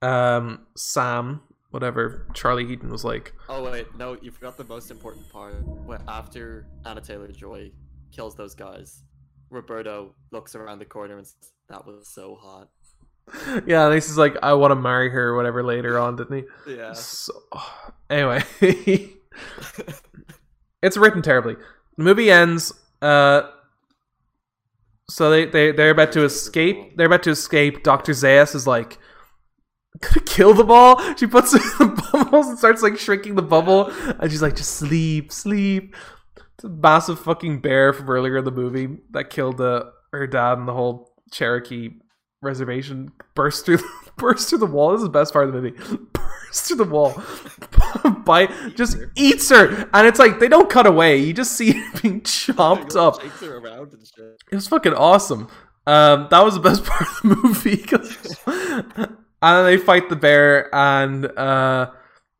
Um, 0.00 0.66
Sam, 0.76 1.40
whatever 1.70 2.26
Charlie 2.34 2.66
Heaton 2.66 2.90
was 2.90 3.04
like. 3.04 3.34
Oh 3.48 3.64
wait, 3.64 3.86
no, 3.96 4.16
you 4.20 4.30
forgot 4.30 4.56
the 4.56 4.64
most 4.64 4.90
important 4.90 5.28
part. 5.30 5.54
When 5.66 6.00
after 6.08 6.66
Anya 6.84 7.02
Taylor 7.02 7.28
Joy 7.28 7.72
kills 8.12 8.36
those 8.36 8.54
guys, 8.54 9.02
Roberto 9.50 10.14
looks 10.30 10.54
around 10.54 10.78
the 10.78 10.84
corner 10.84 11.16
and 11.16 11.26
says, 11.26 11.52
"That 11.68 11.86
was 11.86 12.08
so 12.08 12.36
hot." 12.40 12.68
Yeah, 13.66 13.84
and 13.84 13.94
he's 13.94 14.16
like, 14.16 14.36
"I 14.42 14.54
want 14.54 14.70
to 14.70 14.76
marry 14.76 15.10
her," 15.10 15.28
or 15.28 15.36
whatever. 15.36 15.62
Later 15.62 15.98
on, 15.98 16.16
didn't 16.16 16.44
he? 16.66 16.74
Yeah. 16.76 16.94
So, 16.94 17.32
anyway, 18.10 18.42
it's 20.82 20.96
written 20.96 21.20
terribly. 21.20 21.56
The 21.98 22.04
movie 22.04 22.30
ends. 22.30 22.72
Uh, 23.02 23.42
so 25.10 25.30
they 25.30 25.46
they 25.46 25.72
they're 25.72 25.90
about 25.90 26.12
to 26.12 26.24
escape. 26.24 26.96
They're 26.96 27.06
about 27.06 27.22
to 27.24 27.30
escape. 27.30 27.82
Doctor 27.82 28.12
Zaius 28.12 28.54
is 28.54 28.66
like 28.66 28.98
gonna 30.00 30.24
kill 30.24 30.54
the 30.54 30.64
ball. 30.64 31.00
She 31.16 31.26
puts 31.26 31.54
it 31.54 31.62
in 31.80 31.94
the 31.94 32.08
bubbles 32.12 32.48
and 32.48 32.58
starts 32.58 32.82
like 32.82 32.98
shrinking 32.98 33.34
the 33.34 33.42
bubble, 33.42 33.86
and 34.20 34.30
she's 34.30 34.42
like, 34.42 34.56
"Just 34.56 34.76
sleep, 34.76 35.32
sleep." 35.32 35.96
It's 36.54 36.64
a 36.64 36.68
massive 36.68 37.20
fucking 37.20 37.60
bear 37.60 37.92
from 37.92 38.10
earlier 38.10 38.38
in 38.38 38.44
the 38.44 38.50
movie 38.50 38.98
that 39.12 39.30
killed 39.30 39.60
uh, 39.60 39.84
her 40.12 40.26
dad 40.26 40.58
and 40.58 40.66
the 40.66 40.72
whole 40.72 41.12
Cherokee 41.30 41.90
reservation 42.40 43.12
burst 43.34 43.66
through 43.66 43.78
burst 44.16 44.48
through 44.48 44.58
the 44.58 44.66
wall. 44.66 44.92
This 44.92 44.98
is 44.98 45.04
the 45.04 45.10
best 45.10 45.32
part 45.32 45.48
of 45.48 45.54
the 45.54 45.60
movie. 45.60 45.76
Burst 46.12 46.66
through 46.66 46.76
the 46.76 46.84
wall. 46.84 47.22
By 48.24 48.46
just 48.74 48.96
eats 49.16 49.48
her. 49.50 49.88
And 49.92 50.06
it's 50.06 50.18
like 50.18 50.40
they 50.40 50.48
don't 50.48 50.70
cut 50.70 50.86
away. 50.86 51.18
You 51.18 51.32
just 51.32 51.52
see 51.52 51.70
it 51.70 52.02
being 52.02 52.22
chopped 52.22 52.96
up. 52.96 53.20
Shakes 53.20 53.40
her 53.40 53.58
around 53.58 53.92
and 53.92 54.06
shit. 54.06 54.42
It 54.50 54.54
was 54.54 54.66
fucking 54.68 54.94
awesome. 54.94 55.48
Um, 55.86 56.28
that 56.30 56.44
was 56.44 56.54
the 56.54 56.60
best 56.60 56.84
part 56.84 57.02
of 57.02 57.22
the 57.22 57.36
movie. 57.36 57.84
and 59.42 59.56
then 59.56 59.64
they 59.64 59.76
fight 59.78 60.08
the 60.08 60.16
bear, 60.16 60.74
and 60.74 61.26
uh, 61.26 61.90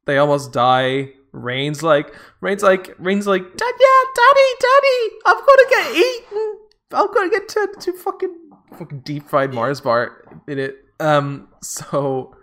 they 0.07 0.19
almost 0.19 0.53
die. 0.53 1.13
Rain's 1.33 1.83
like, 1.83 2.15
Rain's 2.41 2.63
like, 2.63 2.95
Rain's 2.99 3.27
like, 3.27 3.43
Dad, 3.43 3.73
yeah, 3.81 4.03
Daddy, 4.15 4.51
Daddy, 4.61 5.17
I'm 5.27 5.37
gonna 5.37 5.71
get 5.71 5.97
eaten. 5.97 6.59
I'm 6.93 7.15
gonna 7.15 7.31
get 7.31 7.49
turned 7.49 7.75
into 7.75 7.93
fucking 7.93 8.48
fucking 8.77 9.01
deep 9.01 9.29
fried 9.29 9.55
Mars 9.55 9.81
bar 9.81 10.41
in 10.47 10.59
it. 10.59 10.77
Um, 11.01 11.49
so 11.63 12.37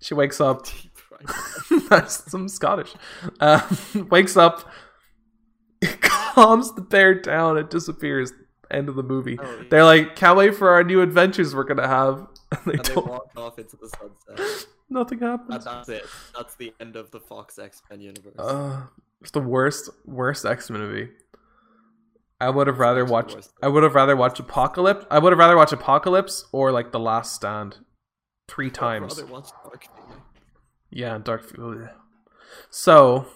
she 0.00 0.14
wakes 0.14 0.40
up. 0.40 0.66
That's 1.88 2.30
some 2.30 2.48
Scottish. 2.48 2.94
Um, 3.40 4.08
wakes 4.10 4.36
up, 4.36 4.68
calms 6.00 6.74
the 6.74 6.82
bear 6.82 7.14
down, 7.14 7.58
it 7.58 7.70
disappears. 7.70 8.32
End 8.70 8.88
of 8.88 8.96
the 8.96 9.02
movie. 9.02 9.38
Oh, 9.40 9.44
yeah. 9.44 9.62
They're 9.70 9.84
like, 9.84 10.16
can't 10.16 10.36
wait 10.36 10.56
for 10.56 10.70
our 10.70 10.82
new 10.82 11.00
adventures 11.00 11.54
we're 11.54 11.64
gonna 11.64 11.86
have. 11.86 12.26
And 12.50 12.60
they 12.66 12.72
and 12.72 12.84
they 12.84 12.94
off 12.94 13.58
into 13.58 13.76
the 13.76 13.88
sunset. 13.88 14.66
Nothing 14.88 15.20
happens. 15.20 15.64
that's 15.64 15.88
it. 15.88 16.04
That's 16.36 16.54
the 16.56 16.72
end 16.80 16.96
of 16.96 17.10
the 17.12 17.20
Fox 17.20 17.58
X 17.58 17.82
Men 17.90 18.00
universe. 18.00 18.34
Uh, 18.38 18.86
it's 19.20 19.30
the 19.30 19.40
worst, 19.40 19.88
worst 20.04 20.44
X 20.44 20.68
Men 20.68 20.80
movie. 20.80 21.10
I 22.40 22.50
would 22.50 22.66
have 22.66 22.78
rather 22.78 23.04
watched. 23.04 23.48
I 23.62 23.68
would 23.68 23.82
have 23.82 23.94
rather 23.94 24.14
watched 24.16 24.38
Apocalypse. 24.38 25.06
I 25.10 25.18
would 25.18 25.32
have 25.32 25.38
rather 25.38 25.56
watched 25.56 25.72
Apocalypse 25.72 26.44
or 26.52 26.70
like 26.70 26.92
The 26.92 26.98
Last 27.00 27.34
Stand, 27.34 27.78
three 28.48 28.70
times. 28.70 29.16
rather 29.16 29.32
watch 29.32 29.48
Dark 29.64 29.84
Phoenix. 29.84 30.20
Yeah, 30.90 31.18
Dark. 31.18 31.50
So 32.70 33.26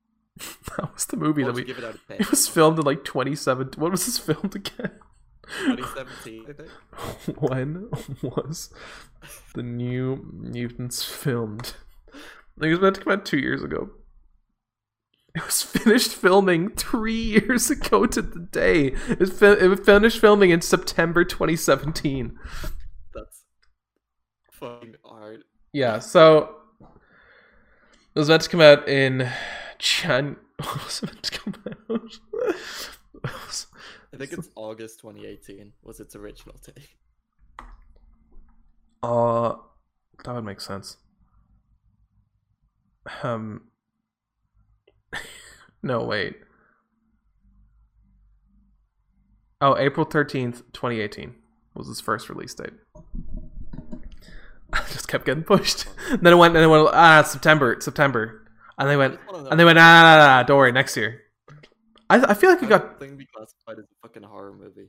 that 0.76 0.92
was 0.94 1.04
the 1.06 1.16
movie 1.16 1.44
that 1.44 1.54
we. 1.54 1.64
give 1.64 1.78
it 1.78 1.84
out 1.84 1.94
of 1.96 2.06
10? 2.08 2.16
It 2.20 2.30
was 2.30 2.48
filmed 2.48 2.78
in 2.78 2.84
like 2.84 3.04
2017. 3.04 3.80
What 3.80 3.90
was 3.90 4.06
this 4.06 4.18
filmed 4.18 4.56
again? 4.56 4.92
2017, 5.66 6.46
I 6.48 6.52
think. 6.52 7.40
when 7.40 7.88
was 8.22 8.72
the 9.54 9.62
New 9.62 10.30
Mutants 10.32 11.04
filmed? 11.04 11.74
I 12.08 12.60
think 12.60 12.70
it 12.70 12.74
was 12.74 12.80
meant 12.80 12.96
to 12.96 13.02
come 13.02 13.12
out 13.12 13.26
two 13.26 13.38
years 13.38 13.62
ago. 13.62 13.90
It 15.36 15.46
was 15.46 15.62
finished 15.62 16.12
filming 16.12 16.70
three 16.70 17.14
years 17.14 17.70
ago 17.70 18.04
to 18.04 18.20
the 18.20 18.40
day. 18.40 18.94
It, 19.08 19.20
was 19.20 19.38
fi- 19.38 19.58
it 19.58 19.68
was 19.68 19.78
finished 19.78 20.20
filming 20.20 20.50
in 20.50 20.60
September 20.60 21.24
2017. 21.24 22.36
That's 23.14 23.44
fucking 24.50 24.96
hard. 25.04 25.44
Yeah, 25.72 26.00
so 26.00 26.56
it 28.14 28.18
was 28.18 28.28
meant 28.28 28.42
to 28.42 28.48
come 28.48 28.60
out 28.60 28.88
in 28.88 29.30
Jan. 29.78 30.36
What 30.60 30.84
was 30.84 31.02
it 31.02 31.06
meant 31.06 31.22
to 31.22 31.38
come 31.38 31.54
out? 31.88 32.18
I 34.12 34.16
think 34.16 34.32
it's 34.32 34.48
August 34.56 35.00
2018 35.00 35.72
was 35.82 36.00
its 36.00 36.14
original 36.16 36.56
take. 36.58 36.98
Uh, 39.02 39.54
that 40.24 40.34
would 40.34 40.44
make 40.44 40.60
sense. 40.60 40.98
Um, 43.22 43.69
no, 45.82 46.04
wait. 46.04 46.36
Oh, 49.60 49.76
April 49.76 50.06
13th, 50.06 50.62
2018 50.72 51.34
was 51.74 51.88
his 51.88 52.00
first 52.00 52.28
release 52.28 52.54
date. 52.54 52.72
I 54.72 54.80
just 54.92 55.08
kept 55.08 55.26
getting 55.26 55.42
pushed. 55.42 55.86
then 56.20 56.32
it 56.32 56.36
went, 56.36 56.54
and 56.56 56.64
it 56.64 56.68
went, 56.68 56.88
ah, 56.92 57.22
September, 57.22 57.76
September. 57.80 58.46
And 58.78 58.88
they 58.88 58.96
went, 58.96 59.18
and 59.50 59.60
they 59.60 59.64
went, 59.64 59.78
ah, 59.78 60.02
nah, 60.02 60.16
nah, 60.16 60.26
nah, 60.26 60.42
don't 60.44 60.56
worry, 60.56 60.72
next 60.72 60.96
year. 60.96 61.22
I, 62.08 62.30
I 62.30 62.34
feel 62.34 62.50
like 62.50 62.62
it 62.62 62.68
got, 62.68 62.98
thing 62.98 63.16
be 63.16 63.26
classified 63.26 63.78
as 63.78 63.84
a 63.84 64.06
fucking 64.08 64.22
horror 64.22 64.52
movie. 64.52 64.88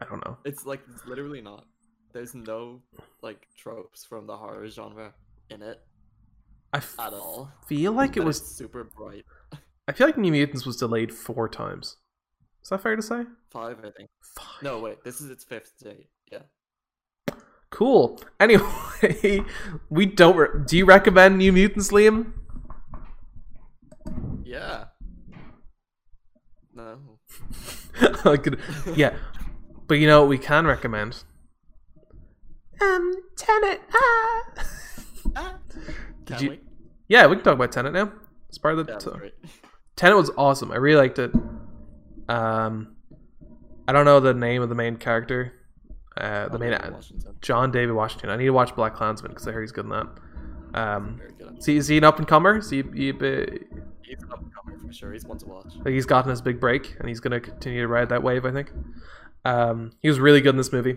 I 0.00 0.04
don't 0.04 0.24
know. 0.24 0.38
It's 0.44 0.66
like 0.66 0.80
it's 0.92 1.06
literally 1.06 1.40
not. 1.40 1.64
There's 2.12 2.34
no 2.34 2.82
like 3.22 3.46
tropes 3.56 4.04
from 4.04 4.26
the 4.26 4.36
horror 4.36 4.68
genre 4.68 5.12
in 5.50 5.62
it 5.62 5.80
I 6.72 6.78
f- 6.78 6.94
at 6.98 7.12
all. 7.12 7.50
feel 7.66 7.92
like 7.92 8.16
it 8.16 8.24
was, 8.24 8.40
super 8.56 8.84
bright. 8.84 9.24
I 9.88 9.92
feel 9.92 10.06
like 10.06 10.18
New 10.18 10.32
Mutants 10.32 10.66
was 10.66 10.76
delayed 10.76 11.12
four 11.14 11.48
times. 11.48 11.96
Is 12.62 12.68
that 12.70 12.82
fair 12.82 12.94
to 12.96 13.02
say? 13.02 13.22
Five, 13.50 13.78
I 13.78 13.90
think. 13.90 14.10
Five. 14.36 14.62
No, 14.62 14.78
wait. 14.80 15.02
This 15.04 15.20
is 15.22 15.30
its 15.30 15.44
fifth 15.44 15.72
date. 15.82 16.08
Yeah. 16.30 16.42
Cool. 17.70 18.20
Anyway, 18.38 19.44
we 19.90 20.04
don't. 20.06 20.36
Re- 20.36 20.64
Do 20.66 20.76
you 20.76 20.84
recommend 20.84 21.38
New 21.38 21.52
Mutants, 21.52 21.90
Liam? 21.90 22.32
Yeah. 24.44 24.84
No. 26.74 27.18
I 28.24 28.36
could- 28.36 28.58
yeah, 28.94 29.16
but 29.86 29.94
you 29.94 30.06
know 30.06 30.20
what 30.20 30.28
we 30.28 30.38
can 30.38 30.66
recommend. 30.66 31.24
Um, 32.80 33.12
Tenet. 33.36 33.80
Ah. 35.36 35.58
Can 36.28 36.44
you-? 36.44 36.58
Yeah, 37.08 37.26
we 37.26 37.36
can 37.36 37.44
talk 37.44 37.54
about 37.54 37.72
Tenet 37.72 37.92
now. 37.92 38.12
It's 38.48 38.58
part 38.58 38.78
of 38.78 38.86
the. 38.86 38.92
Yeah, 38.92 38.98
that's 38.98 39.04
t- 39.04 39.18
great. 40.00 40.14
Was 40.14 40.30
awesome. 40.36 40.70
I 40.70 40.76
really 40.76 41.00
liked 41.00 41.18
it. 41.18 41.32
Um, 42.28 42.96
I 43.88 43.92
don't 43.92 44.04
know 44.04 44.20
the 44.20 44.34
name 44.34 44.62
of 44.62 44.68
the 44.68 44.74
main 44.74 44.96
character. 44.96 45.54
Uh, 46.16 46.48
the 46.48 46.58
main 46.58 46.70
Washington. 46.70 47.34
John 47.40 47.70
David 47.72 47.92
Washington. 47.92 48.30
I 48.30 48.36
need 48.36 48.46
to 48.46 48.50
watch 48.50 48.70
BlacKkKlansman 48.70 49.28
because 49.28 49.46
I 49.48 49.52
heard 49.52 49.62
he's 49.62 49.72
good 49.72 49.86
in 49.86 49.90
that. 49.90 50.06
Um, 50.74 51.20
good. 51.38 51.58
is 51.58 51.66
he, 51.66 51.76
is 51.76 51.88
he 51.88 51.98
an 51.98 52.04
up 52.04 52.18
and 52.18 52.28
comer? 52.28 52.58
Is 52.58 52.70
he, 52.70 52.82
he, 52.94 53.12
He's 54.08 54.22
an 54.22 54.32
up-and-comer 54.32 54.78
for 54.78 54.92
sure. 54.92 55.12
He's 55.12 55.24
one 55.24 55.38
to 55.38 55.46
watch. 55.46 55.74
Like 55.76 55.94
he's 55.94 56.06
gotten 56.06 56.30
his 56.30 56.40
big 56.40 56.60
break 56.60 56.96
and 56.98 57.08
he's 57.08 57.20
gonna 57.20 57.40
continue 57.40 57.82
to 57.82 57.88
ride 57.88 58.08
that 58.08 58.22
wave. 58.22 58.44
I 58.46 58.52
think. 58.52 58.72
Um, 59.44 59.92
he 60.00 60.08
was 60.08 60.18
really 60.18 60.40
good 60.40 60.50
in 60.50 60.56
this 60.56 60.72
movie, 60.72 60.96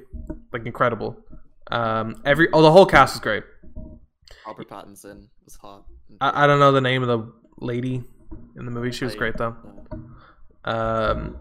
like 0.54 0.66
incredible. 0.66 1.18
Um, 1.70 2.22
every 2.26 2.48
oh 2.54 2.62
the 2.62 2.72
whole 2.72 2.86
cast 2.86 3.16
was 3.16 3.20
great. 3.20 3.44
Robert 4.46 4.70
Pattinson 4.70 5.28
was 5.46 5.56
hot. 5.56 5.86
I, 6.20 6.44
I 6.44 6.48
don't 6.48 6.60
know 6.60 6.72
the 6.72 6.82
name 6.82 7.04
of 7.04 7.08
the 7.08 7.32
lady 7.60 8.04
in 8.58 8.66
the 8.66 8.72
movie. 8.72 8.92
She 8.92 9.06
was 9.06 9.16
great 9.16 9.38
though. 9.38 9.56
Um, 10.66 11.38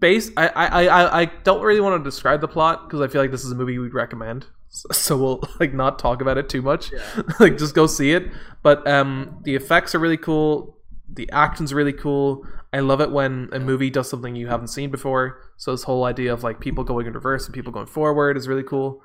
base 0.00 0.30
I 0.36 0.48
I, 0.48 0.84
I 0.86 1.20
I 1.20 1.24
don't 1.44 1.62
really 1.62 1.80
want 1.80 2.02
to 2.02 2.08
describe 2.08 2.40
the 2.40 2.48
plot 2.48 2.88
because 2.88 3.00
I 3.00 3.08
feel 3.08 3.20
like 3.20 3.30
this 3.30 3.44
is 3.44 3.52
a 3.52 3.54
movie 3.54 3.78
we'd 3.78 3.94
recommend. 3.94 4.46
So, 4.68 4.88
so 4.92 5.16
we'll 5.16 5.42
like 5.60 5.72
not 5.72 5.98
talk 5.98 6.20
about 6.20 6.38
it 6.38 6.48
too 6.48 6.62
much. 6.62 6.92
Yeah. 6.92 7.22
like 7.40 7.58
just 7.58 7.74
go 7.74 7.86
see 7.86 8.12
it. 8.12 8.30
But 8.62 8.86
um, 8.86 9.40
the 9.44 9.54
effects 9.54 9.94
are 9.94 9.98
really 9.98 10.16
cool. 10.16 10.76
The 11.10 11.30
action's 11.32 11.72
really 11.72 11.92
cool. 11.92 12.46
I 12.72 12.80
love 12.80 13.00
it 13.00 13.10
when 13.10 13.48
a 13.52 13.58
movie 13.58 13.88
does 13.88 14.10
something 14.10 14.36
you 14.36 14.48
haven't 14.48 14.68
seen 14.68 14.90
before. 14.90 15.40
So 15.56 15.70
this 15.70 15.84
whole 15.84 16.04
idea 16.04 16.32
of 16.32 16.42
like 16.44 16.60
people 16.60 16.84
going 16.84 17.06
in 17.06 17.14
reverse 17.14 17.46
and 17.46 17.54
people 17.54 17.72
going 17.72 17.86
forward 17.86 18.36
is 18.36 18.46
really 18.46 18.62
cool. 18.62 19.02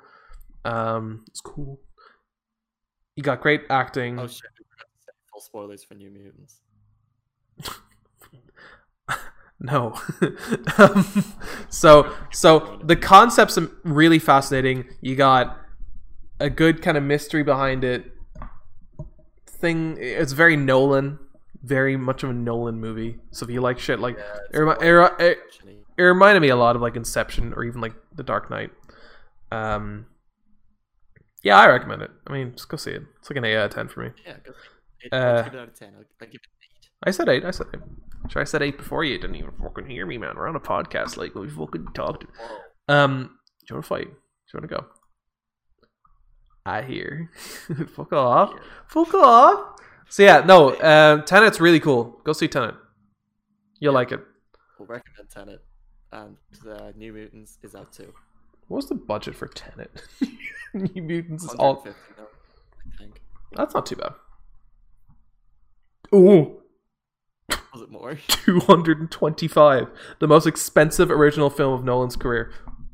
Um, 0.66 1.24
it's 1.28 1.40
cool. 1.40 1.80
You 3.16 3.22
got 3.22 3.40
great 3.40 3.62
acting. 3.70 4.18
Oh 4.18 4.26
shit! 4.26 4.50
We 4.58 4.64
forgot 4.70 4.86
to 4.92 5.00
say 5.00 5.12
full 5.30 5.40
spoilers 5.40 5.84
for 5.84 5.94
New 5.94 6.10
Mutants. 6.10 6.60
No. 9.60 9.94
um, 10.78 11.06
so 11.70 12.12
so 12.30 12.78
the 12.84 12.96
concept's 12.96 13.56
are 13.56 13.70
really 13.82 14.18
fascinating. 14.18 14.84
You 15.00 15.16
got 15.16 15.56
a 16.38 16.50
good 16.50 16.82
kind 16.82 16.98
of 16.98 17.02
mystery 17.02 17.42
behind 17.42 17.82
it. 17.82 18.12
Thing 19.46 19.96
it's 19.98 20.32
very 20.32 20.56
Nolan 20.56 21.18
very 21.64 21.96
much 21.96 22.22
of 22.22 22.30
a 22.30 22.34
Nolan 22.34 22.78
movie. 22.78 23.16
So 23.30 23.44
if 23.44 23.50
you 23.50 23.60
like 23.60 23.78
shit 23.78 23.98
like 23.98 24.18
Yeah, 24.18 24.38
it, 24.52 24.58
remi- 24.58 24.86
it, 24.86 25.14
it, 25.18 25.38
it 25.96 26.02
reminded 26.02 26.40
me 26.40 26.50
a 26.50 26.56
lot 26.56 26.76
of 26.76 26.82
like 26.82 26.94
Inception 26.94 27.54
or 27.54 27.64
even 27.64 27.80
like 27.80 27.94
The 28.14 28.22
Dark 28.22 28.50
Knight. 28.50 28.70
Um, 29.50 30.06
yeah, 31.44 31.56
I 31.58 31.68
recommend 31.68 32.02
it. 32.02 32.10
I 32.26 32.32
mean, 32.32 32.52
just 32.52 32.68
go 32.68 32.76
see 32.76 32.90
it. 32.90 33.02
It's 33.20 33.30
like 33.30 33.36
an 33.36 33.44
eight 33.44 33.56
out 33.56 33.66
of 33.66 33.74
ten 33.74 33.86
for 33.88 34.00
me. 34.04 34.10
Yeah, 34.26 34.36
go. 34.44 34.52
It, 35.00 35.12
Uh, 35.12 35.42
give 35.42 35.54
it 35.54 35.60
out 35.60 35.68
of 35.68 35.78
ten. 35.78 35.92
I'll, 35.96 36.04
I'll 36.20 36.26
give 36.26 36.40
it 36.42 36.48
eight. 36.64 36.88
I 37.06 37.10
said 37.12 37.28
eight. 37.28 37.44
I 37.44 37.50
said 37.52 37.66
eight. 37.74 37.80
Sure, 38.30 38.42
I 38.42 38.44
said 38.44 38.62
eight 38.62 38.78
before 38.78 39.04
you 39.04 39.18
didn't 39.18 39.36
even 39.36 39.52
fucking 39.62 39.86
hear 39.86 40.06
me, 40.06 40.16
man. 40.18 40.34
We're 40.36 40.48
on 40.48 40.56
a 40.56 40.60
podcast, 40.60 41.16
like 41.16 41.34
we 41.34 41.48
fucking 41.48 41.88
talked. 41.94 42.24
Um, 42.88 43.38
do 43.60 43.66
you 43.70 43.76
want 43.76 43.84
to 43.84 43.88
fight? 43.88 44.06
Do 44.06 44.10
you 44.54 44.60
want 44.60 44.68
to 44.70 44.76
go? 44.76 44.86
I 46.66 46.80
hear. 46.82 47.30
Fuck 47.94 48.12
off. 48.14 48.54
Fuck 48.88 49.12
off. 49.14 49.80
So 50.08 50.22
yeah, 50.22 50.40
no. 50.40 50.70
Uh, 50.70 51.20
Tenet's 51.22 51.60
really 51.60 51.80
cool. 51.80 52.20
Go 52.24 52.32
see 52.32 52.48
Tenet. 52.48 52.74
You'll 53.80 53.92
like 53.94 54.12
it. 54.12 54.20
We'll 54.78 54.88
recommend 54.88 55.28
Tenet, 55.28 55.62
and 56.12 56.36
uh, 56.66 56.92
New 56.96 57.12
Mutants 57.12 57.58
is 57.62 57.74
out 57.74 57.92
too. 57.92 58.12
What 58.68 58.76
was 58.76 58.88
the 58.88 58.94
budget 58.94 59.34
for 59.36 59.46
Tenet? 59.48 59.90
New 60.74 61.02
Mutants 61.02 61.44
is 61.44 61.50
all. 61.54 61.76
150 61.76 62.22
I 62.22 62.96
think. 62.98 63.20
That's 63.52 63.74
not 63.74 63.86
too 63.86 63.96
bad. 63.96 64.12
Ooh, 66.14 66.60
Was 67.72 67.82
it 67.82 67.90
more? 67.90 68.14
225. 68.44 69.88
The 70.20 70.26
most 70.28 70.46
expensive 70.46 71.10
original 71.10 71.50
film 71.50 71.72
of 71.74 71.84
Nolan's 71.84 72.16
career. 72.16 72.52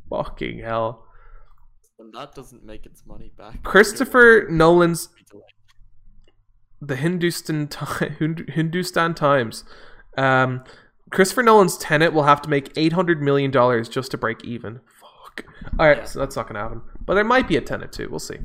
Fucking 0.09 0.59
hell. 0.61 1.07
and 1.99 2.13
that 2.15 2.35
doesn't 2.35 2.65
make 2.65 2.87
its 2.87 3.05
money 3.07 3.31
back. 3.37 3.63
Christopher 3.63 4.47
Nolan's 4.51 5.09
the 6.81 6.97
Hindustan 6.97 7.69
Ti- 7.69 7.77
Hind- 8.19 8.51
Hindustan 8.55 9.15
Times. 9.15 9.65
Um, 10.17 10.65
Christopher 11.13 11.43
Nolan's 11.43 11.77
Tenet 11.77 12.13
will 12.13 12.23
have 12.25 12.41
to 12.43 12.49
make 12.49 12.73
eight 12.77 12.93
hundred 12.95 13.21
million 13.23 13.51
dollars 13.51 13.89
just 13.89 14.11
to 14.13 14.19
break 14.19 14.43
even. 14.45 14.81
All 15.79 15.87
right, 15.87 15.99
Yeah. 15.99 16.05
so 16.05 16.19
that's 16.19 16.37
not 16.37 16.47
gonna 16.47 16.61
happen. 16.61 16.83
But 17.07 17.15
there 17.15 17.25
might 17.25 17.49
be 17.49 17.57
a 17.57 17.61
Tenet 17.61 17.93
too. 17.93 18.09
We'll 18.11 18.19
see. 18.19 18.39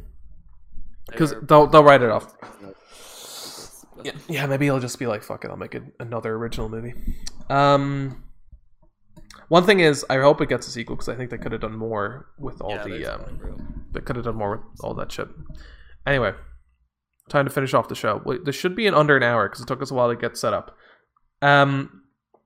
Because 1.08 1.34
they'll 1.44 1.68
they'll 1.68 1.84
write 1.84 2.02
it 2.02 2.10
off. 2.10 2.34
Yeah, 4.04 4.12
yeah. 4.28 4.46
Maybe 4.46 4.68
it'll 4.68 4.80
just 4.80 5.00
be 5.00 5.08
like, 5.08 5.24
fuck 5.24 5.46
it, 5.46 5.52
I'll 5.52 5.58
make 5.58 5.76
it 5.76 5.84
another 6.00 6.36
original 6.36 6.70
movie. 6.70 6.94
Um, 7.50 8.24
one 9.48 9.64
thing 9.66 9.80
is, 9.80 10.06
I 10.10 10.18
hope 10.18 10.42
it 10.42 10.50
gets 10.50 10.68
a 10.68 10.72
sequel 10.72 10.96
because 10.96 11.10
I 11.10 11.16
think 11.16 11.30
they 11.30 11.38
could 11.38 11.52
have 11.52 11.62
done 11.62 11.78
more 11.78 12.28
with 12.40 12.62
all 12.62 12.72
Yeah, 12.72 12.84
the 12.84 13.14
um, 13.14 13.20
plenty 13.22 13.34
of 13.36 13.42
room. 13.42 13.86
they 13.92 14.02
could 14.02 14.16
have 14.16 14.26
done 14.26 14.36
more 14.36 14.64
with 14.72 14.84
all 14.84 14.94
that 14.96 15.12
shit. 15.12 15.28
Anyway, 16.06 16.34
time 17.30 17.46
to 17.46 17.52
finish 17.52 17.74
off 17.74 17.88
the 17.88 17.96
show. 17.96 18.22
This 18.44 18.56
should 18.56 18.76
be 18.76 18.86
in 18.88 18.94
under 18.94 19.16
an 19.18 19.24
hour 19.24 19.48
because 19.48 19.62
it 19.62 19.68
took 19.68 19.82
us 19.82 19.92
a 19.92 19.94
while 19.94 20.10
to 20.10 20.16
get 20.16 20.38
set 20.38 20.54
up. 20.54 20.76
Um, 21.42 22.02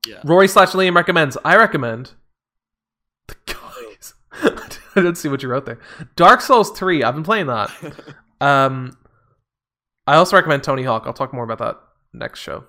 Yeah. 0.05 0.21
Rory 0.23 0.47
slash 0.47 0.69
Liam 0.71 0.95
recommends. 0.95 1.37
I 1.43 1.55
recommend. 1.57 2.13
I 4.95 5.01
didn't 5.01 5.15
see 5.15 5.29
what 5.29 5.43
you 5.43 5.49
wrote 5.49 5.65
there. 5.65 5.79
Dark 6.15 6.41
Souls 6.41 6.71
three. 6.71 7.03
I've 7.03 7.13
been 7.15 7.23
playing 7.23 7.47
that. 7.47 7.71
Um, 8.41 8.97
I 10.07 10.15
also 10.15 10.37
recommend 10.37 10.63
Tony 10.63 10.83
Hawk. 10.83 11.03
I'll 11.05 11.11
talk 11.11 11.33
more 11.33 11.43
about 11.43 11.57
that 11.57 11.75
next 12.13 12.39
show. 12.39 12.63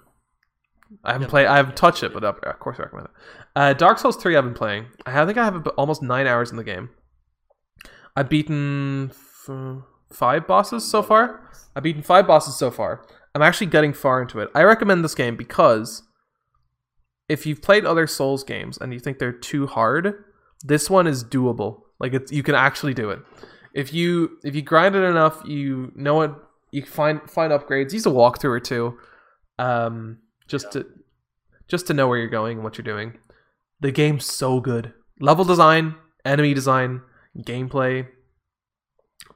I 1.04 1.12
haven't 1.12 1.28
Yeah, 1.28 1.30
played. 1.30 1.46
I 1.46 1.56
haven't 1.58 1.76
touched 1.76 2.02
it, 2.02 2.12
but 2.12 2.24
uh, 2.24 2.34
of 2.44 2.58
course 2.58 2.80
I 2.80 2.82
recommend 2.82 3.06
it. 3.06 3.12
Uh, 3.54 3.72
Dark 3.74 3.98
Souls 4.00 4.16
three. 4.16 4.34
I've 4.34 4.42
been 4.42 4.52
playing. 4.52 4.86
I 5.06 5.24
think 5.24 5.38
I 5.38 5.44
have 5.44 5.64
almost 5.78 6.02
nine 6.02 6.26
hours 6.26 6.50
in 6.50 6.56
the 6.56 6.64
game. 6.64 6.90
I've 8.16 8.28
beaten 8.28 9.12
f- 9.12 9.48
five 10.12 10.48
bosses 10.48 10.84
so 10.84 11.04
far. 11.04 11.48
I've 11.76 11.84
beaten 11.84 12.02
five 12.02 12.26
bosses 12.26 12.56
so 12.56 12.72
far. 12.72 13.06
I'm 13.32 13.42
actually 13.42 13.68
getting 13.68 13.92
far 13.92 14.20
into 14.20 14.40
it. 14.40 14.50
I 14.52 14.64
recommend 14.64 15.04
this 15.04 15.14
game 15.14 15.36
because 15.36 16.02
if 17.28 17.46
you've 17.46 17.62
played 17.62 17.84
other 17.84 18.08
Souls 18.08 18.42
games 18.42 18.76
and 18.76 18.92
you 18.92 18.98
think 18.98 19.20
they're 19.20 19.30
too 19.30 19.68
hard, 19.68 20.24
this 20.62 20.88
one 20.90 21.06
is 21.06 21.24
doable. 21.24 21.82
Like 21.98 22.14
it's 22.14 22.32
you 22.32 22.42
can 22.42 22.54
actually 22.54 22.94
do 22.94 23.10
it. 23.10 23.20
If 23.74 23.92
you 23.92 24.38
if 24.44 24.54
you 24.54 24.62
grind 24.62 24.94
it 24.94 25.02
enough, 25.04 25.42
you 25.46 25.92
know 25.94 26.14
what 26.14 26.42
you 26.72 26.84
find 26.84 27.20
find 27.30 27.52
upgrades. 27.52 27.92
Use 27.92 28.06
a 28.06 28.10
walkthrough 28.10 28.44
or 28.50 28.60
two, 28.60 28.98
um, 29.58 30.18
just 30.48 30.66
Yeah. 30.74 30.82
to 30.82 30.86
just 31.68 31.86
to 31.86 31.94
know 31.94 32.08
where 32.08 32.18
you're 32.18 32.28
going 32.28 32.56
and 32.58 32.64
what 32.64 32.76
you're 32.78 32.84
doing. 32.84 33.18
The 33.80 33.92
game's 33.92 34.26
so 34.26 34.60
good. 34.60 34.92
Level 35.20 35.44
design, 35.44 35.94
enemy 36.24 36.52
design, 36.54 37.02
gameplay, 37.38 38.08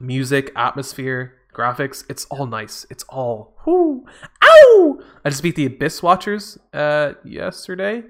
music, 0.01 0.51
atmosphere, 0.57 1.35
graphics. 1.55 2.05
It's 2.09 2.25
all 2.27 2.47
nice. 2.47 2.87
It's 2.91 3.05
all 3.05 3.57
whoo, 3.67 4.05
ow. 4.43 5.01
I 5.25 5.31
just 5.31 5.43
beat 5.43 5.57
the 5.57 5.67
Abyss 5.67 6.03
Watchers 6.03 6.59
uh 6.73 7.13
yesterday. 7.25 8.03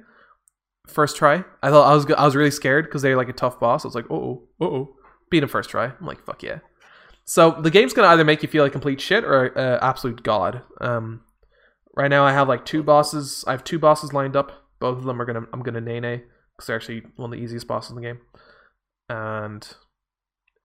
First 0.86 1.16
try. 1.16 1.44
I 1.62 1.70
thought 1.70 1.90
I 1.90 1.94
was 1.94 2.06
I 2.12 2.24
was 2.24 2.36
really 2.36 2.50
scared 2.50 2.84
because 2.84 3.02
they're 3.02 3.16
like 3.16 3.28
a 3.28 3.32
tough 3.32 3.58
boss. 3.58 3.84
I 3.84 3.88
was 3.88 3.94
like, 3.94 4.10
oh, 4.10 4.42
oh, 4.60 4.66
oh. 4.66 4.96
Beat 5.30 5.42
him 5.42 5.48
first 5.48 5.70
try. 5.70 5.86
I'm 5.86 6.06
like, 6.06 6.24
fuck 6.24 6.42
yeah. 6.42 6.58
So 7.24 7.52
the 7.52 7.70
game's 7.70 7.94
gonna 7.94 8.08
either 8.08 8.24
make 8.24 8.42
you 8.42 8.48
feel 8.48 8.62
like 8.62 8.72
complete 8.72 9.00
shit 9.00 9.24
or 9.24 9.56
uh, 9.58 9.78
absolute 9.80 10.22
god. 10.22 10.62
Um, 10.80 11.22
right 11.96 12.08
now 12.08 12.24
I 12.24 12.32
have 12.32 12.48
like 12.48 12.66
two 12.66 12.82
bosses. 12.82 13.44
I 13.46 13.52
have 13.52 13.64
two 13.64 13.78
bosses 13.78 14.12
lined 14.12 14.36
up. 14.36 14.52
Both 14.78 14.98
of 14.98 15.04
them 15.04 15.20
are 15.20 15.24
gonna 15.24 15.46
I'm 15.52 15.62
gonna 15.62 15.80
nay 15.80 16.00
nay 16.00 16.22
because 16.54 16.66
they're 16.66 16.76
actually 16.76 17.02
one 17.16 17.32
of 17.32 17.38
the 17.38 17.42
easiest 17.42 17.66
bosses 17.66 17.90
in 17.90 17.96
the 17.96 18.02
game, 18.02 18.18
and 19.08 19.66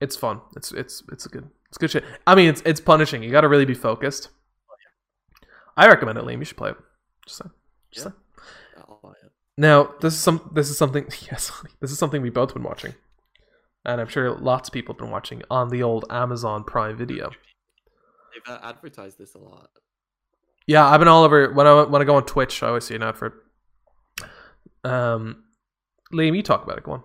it's 0.01 0.17
fun. 0.17 0.41
It's 0.57 0.73
it's 0.73 1.01
it's 1.11 1.25
a 1.25 1.29
good 1.29 1.49
it's 1.69 1.77
good 1.77 1.91
shit. 1.91 2.03
I 2.27 2.35
mean 2.35 2.49
it's 2.49 2.61
it's 2.65 2.81
punishing. 2.81 3.23
You 3.23 3.31
got 3.31 3.41
to 3.41 3.47
really 3.47 3.65
be 3.65 3.73
focused. 3.73 4.29
I 5.77 5.87
recommend 5.87 6.17
it, 6.17 6.25
Liam. 6.25 6.39
You 6.39 6.45
should 6.45 6.57
play 6.57 6.71
it. 6.71 6.77
Just 7.25 7.37
saying. 7.37 7.51
Just 7.91 8.05
Yeah. 8.05 8.11
saying. 8.11 9.28
Yeah, 9.59 9.75
I'll 9.75 9.83
buy 9.83 9.89
it. 9.89 9.95
Now 9.95 9.95
this 10.01 10.13
is 10.13 10.19
some 10.19 10.49
this 10.53 10.69
is 10.69 10.77
something 10.77 11.05
yes 11.31 11.51
this 11.79 11.91
is 11.91 11.99
something 11.99 12.21
we 12.21 12.29
both 12.29 12.53
been 12.53 12.63
watching, 12.63 12.93
and 13.85 14.01
I'm 14.01 14.07
sure 14.07 14.31
lots 14.31 14.69
of 14.69 14.73
people 14.73 14.93
have 14.93 14.99
been 14.99 15.11
watching 15.11 15.41
on 15.49 15.69
the 15.69 15.83
old 15.83 16.05
Amazon 16.09 16.63
Prime 16.63 16.97
Video. 16.97 17.29
They've 18.33 18.55
uh, 18.55 18.59
advertised 18.63 19.17
this 19.17 19.35
a 19.35 19.39
lot. 19.39 19.69
Yeah, 20.67 20.87
I've 20.87 20.99
been 20.99 21.07
all 21.07 21.23
over 21.23 21.53
when 21.53 21.67
I 21.67 21.83
when 21.83 22.01
I 22.01 22.05
go 22.05 22.15
on 22.15 22.25
Twitch. 22.25 22.63
I 22.63 22.67
always 22.67 22.85
see 22.85 22.95
an 22.95 23.03
advert. 23.03 23.33
Um, 24.83 25.43
Liam, 26.13 26.35
you 26.35 26.43
talk 26.43 26.63
about 26.63 26.77
it. 26.77 26.83
Go 26.83 26.91
on. 26.93 27.03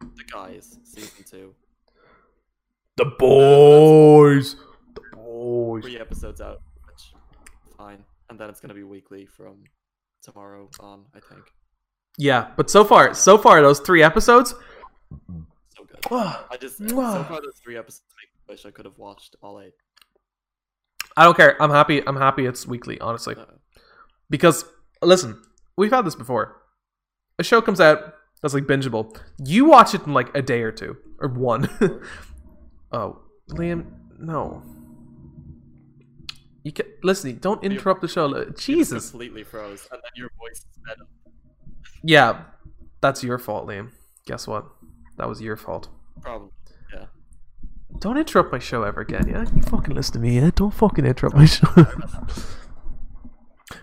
The 0.00 0.24
guys, 0.24 0.78
season 0.84 1.24
two, 1.24 1.54
The 2.96 3.06
boys. 3.18 4.56
The 4.94 5.00
boys. 5.14 5.82
three 5.84 5.98
episodes 5.98 6.40
out, 6.40 6.62
which 6.86 7.12
fine, 7.76 8.04
and 8.28 8.38
then 8.38 8.50
it's 8.50 8.60
gonna 8.60 8.74
be 8.74 8.82
weekly 8.82 9.26
from 9.26 9.64
tomorrow 10.22 10.68
on. 10.80 11.06
I 11.14 11.20
think 11.20 11.42
Yeah, 12.18 12.50
but 12.56 12.70
so 12.70 12.84
far, 12.84 13.14
so 13.14 13.38
far, 13.38 13.62
those 13.62 13.80
three 13.80 14.02
episodes. 14.02 14.50
so 14.50 15.84
good. 15.84 15.98
I 16.10 16.46
I 16.50 16.56
just 16.56 16.76
so 16.78 17.24
far 17.24 17.40
those 17.40 17.58
three 17.62 17.76
episodes 17.76 18.04
me 18.16 18.52
wish 18.52 18.66
I 18.66 18.70
could 18.70 18.84
have 18.84 18.98
watched 18.98 19.36
all 19.42 19.60
eight. 19.60 19.72
I 21.16 21.24
don't 21.24 21.36
care. 21.36 21.60
I'm 21.60 21.70
happy. 21.70 22.06
I'm 22.06 22.16
happy. 22.16 22.46
It's 22.46 22.66
weekly, 22.66 22.98
honestly, 23.00 23.34
Uh, 23.34 23.44
because 24.30 24.64
listen, 25.02 25.42
we've 25.76 25.90
had 25.90 26.04
this 26.04 26.14
before. 26.14 26.62
A 27.38 27.44
show 27.44 27.60
comes 27.62 27.80
out 27.80 28.14
that's 28.40 28.54
like 28.54 28.64
bingeable. 28.64 29.16
You 29.38 29.64
watch 29.66 29.94
it 29.94 30.02
in 30.06 30.12
like 30.12 30.34
a 30.36 30.42
day 30.42 30.62
or 30.62 30.72
two 30.72 30.96
or 31.18 31.28
one. 31.28 31.68
oh, 32.92 33.20
Liam, 33.50 33.86
no. 34.18 34.62
You 36.64 36.72
can 36.72 36.86
listen. 37.02 37.38
Don't 37.38 37.62
interrupt 37.64 38.00
the 38.02 38.08
show. 38.08 38.44
Jesus. 38.56 39.10
completely 39.10 39.44
froze, 39.44 39.88
and 39.90 40.00
then 40.02 40.10
your 40.14 40.30
voice 40.38 40.64
sped 40.72 41.00
up. 41.00 41.08
Yeah, 42.02 42.42
that's 43.00 43.22
your 43.22 43.38
fault, 43.38 43.66
Liam. 43.66 43.90
Guess 44.26 44.46
what? 44.46 44.66
That 45.18 45.28
was 45.28 45.40
your 45.40 45.56
fault. 45.56 45.88
Problem. 46.20 46.50
yeah. 46.92 47.06
Don't 47.98 48.16
interrupt 48.16 48.52
my 48.52 48.58
show 48.58 48.82
ever 48.82 49.00
again, 49.00 49.28
yeah? 49.28 49.44
You 49.54 49.62
fucking 49.62 49.94
listen 49.94 50.14
to 50.14 50.18
me, 50.18 50.36
yeah? 50.36 50.50
Don't 50.54 50.72
fucking 50.72 51.04
interrupt 51.04 51.36
my 51.36 51.44
show. 51.46 51.66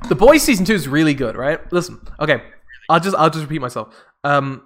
the 0.10 0.16
Boys 0.16 0.44
season 0.44 0.66
two 0.66 0.74
is 0.74 0.88
really 0.88 1.14
good, 1.14 1.36
right? 1.36 1.60
Listen, 1.72 2.00
okay, 2.20 2.42
I'll 2.90 3.00
just 3.00 3.16
I'll 3.16 3.30
just 3.30 3.44
repeat 3.44 3.62
myself. 3.62 3.96
Um, 4.24 4.64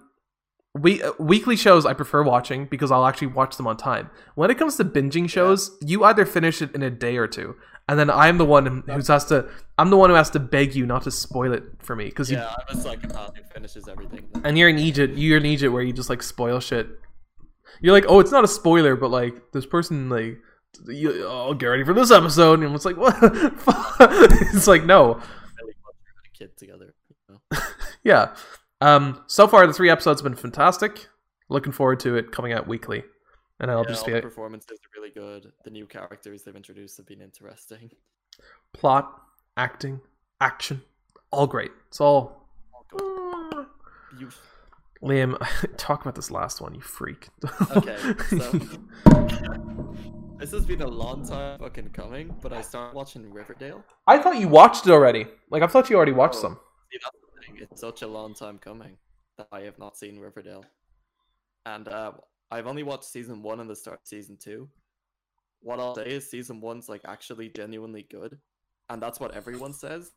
we 0.76 1.04
uh, 1.04 1.12
weekly 1.20 1.56
shows 1.56 1.86
I 1.86 1.94
prefer 1.94 2.24
watching 2.24 2.66
because 2.66 2.92
I'll 2.92 3.06
actually 3.06 3.28
watch 3.28 3.58
them 3.58 3.68
on 3.68 3.78
time. 3.78 4.10
When 4.36 4.50
it 4.50 4.58
comes 4.58 4.78
to 4.78 4.86
binging 4.86 5.30
shows, 5.30 5.78
you 5.82 6.04
either 6.04 6.26
finish 6.26 6.62
it 6.62 6.74
in 6.74 6.82
a 6.82 6.90
day 6.90 7.18
or 7.18 7.28
two, 7.28 7.56
and 7.88 8.00
then 8.00 8.10
I'm 8.10 8.38
the 8.38 8.46
one 8.46 8.84
who 8.88 8.92
has 8.94 9.26
to 9.26 9.50
I'm 9.78 9.90
the 9.90 9.98
one 9.98 10.10
who 10.10 10.16
has 10.16 10.30
to 10.32 10.40
beg 10.40 10.76
you 10.76 10.86
not 10.86 11.04
to 11.04 11.12
spoil 11.12 11.54
it 11.54 11.64
for 11.80 11.96
me 11.96 12.06
because 12.06 12.32
Yeah, 12.32 12.54
I'm 12.70 12.78
a 12.78 12.82
psychopath 12.82 13.36
who 13.36 13.44
finishes 13.54 13.88
everything. 13.88 14.30
and 14.44 14.58
you're 14.58 14.70
in 14.70 14.80
Egypt. 14.80 15.18
You're 15.18 15.38
in 15.38 15.46
Egypt 15.46 15.74
where 15.74 15.82
you 15.84 15.94
just 15.94 16.10
like 16.10 16.24
spoil 16.24 16.60
shit. 16.60 16.88
You're 17.82 17.94
like, 17.94 18.06
oh, 18.08 18.20
it's 18.20 18.32
not 18.32 18.44
a 18.44 18.48
spoiler, 18.48 18.96
but 18.96 19.10
like 19.10 19.52
this 19.52 19.66
person 19.66 20.10
like, 20.10 20.38
you, 20.88 21.26
oh, 21.28 21.54
get 21.54 21.66
ready 21.68 21.84
for 21.84 21.94
this 21.94 22.12
episode, 22.12 22.62
and 22.62 22.74
it's 22.76 22.86
like, 22.86 22.98
what? 22.98 23.16
it's 24.54 24.68
like 24.68 24.84
no, 24.86 25.16
Really 25.16 25.22
we 25.66 25.74
had 26.06 26.26
a 26.34 26.38
kid 26.38 26.58
together. 26.58 26.94
Yeah. 28.04 28.36
Um, 28.82 29.24
so 29.28 29.48
far 29.48 29.66
the 29.66 29.72
three 29.74 29.90
episodes 29.90 30.20
have 30.22 30.30
been 30.30 30.38
fantastic. 30.38 31.08
Looking 31.50 31.72
forward 31.72 32.00
to 32.02 32.16
it 32.18 32.32
coming 32.34 32.52
out 32.54 32.68
weekly, 32.68 33.04
and 33.64 33.72
I'll 33.72 33.84
yeah, 33.84 33.90
just 33.90 34.02
all 34.02 34.06
be 34.08 34.12
the 34.12 34.18
like, 34.18 34.24
performances 34.24 34.78
are 34.78 34.92
really 35.00 35.10
good. 35.12 35.52
The 35.64 35.72
new 35.72 35.86
characters 35.88 36.44
they've 36.44 36.56
introduced 36.56 36.98
have 36.98 37.08
been 37.08 37.22
interesting. 37.22 37.90
plot, 38.74 39.22
acting, 39.58 40.02
action, 40.42 40.82
all 41.32 41.48
great. 41.48 41.72
It's 41.88 42.00
all. 42.02 42.48
Liam, 45.02 45.38
talk 45.78 46.02
about 46.02 46.16
this 46.16 46.32
last 46.32 46.62
one, 46.62 46.74
you 46.76 46.82
freak. 46.82 47.28
Okay, 47.76 47.98
so 48.30 48.52
this 50.38 50.52
has 50.52 50.66
been 50.66 50.82
a 50.82 50.88
long 50.88 51.26
time 51.28 51.60
fucking 51.60 51.90
coming, 51.90 52.34
but 52.42 52.54
I 52.54 52.62
started 52.62 52.96
watching 52.96 53.32
Riverdale. 53.34 53.84
I 54.08 54.18
thought 54.20 54.40
you 54.40 54.48
watched 54.48 54.88
it 54.88 54.92
already. 54.92 55.26
Like 55.50 55.62
I 55.64 55.68
thought 55.68 55.90
you 55.90 55.96
already 55.98 56.14
watched 56.14 56.36
Oh. 56.38 56.42
some. 56.42 56.60
See, 56.92 57.00
that's 57.04 57.18
the 57.36 57.42
thing. 57.54 57.68
It's 57.70 57.82
such 57.82 58.02
a 58.02 58.08
long 58.08 58.34
time 58.34 58.58
coming 58.60 58.98
that 59.38 59.48
I 59.52 59.62
have 59.62 59.78
not 59.78 59.98
seen 59.98 60.20
Riverdale, 60.20 60.64
and 61.66 61.88
uh, 61.88 62.12
I've 62.54 62.68
only 62.68 62.84
watched 62.84 63.06
season 63.06 63.42
one 63.42 63.60
and 63.60 63.68
the 63.68 63.76
start 63.76 64.02
of 64.02 64.08
season 64.08 64.38
two. 64.40 64.70
What 65.62 65.80
I'll 65.80 65.96
say 65.96 66.06
is 66.06 66.30
season 66.30 66.62
one's 66.62 66.88
like 66.88 67.02
actually 67.04 67.50
genuinely 67.50 68.06
good, 68.12 68.38
and 68.92 69.02
that's 69.02 69.20
what 69.20 69.34
everyone 69.34 69.74
says. 69.74 70.12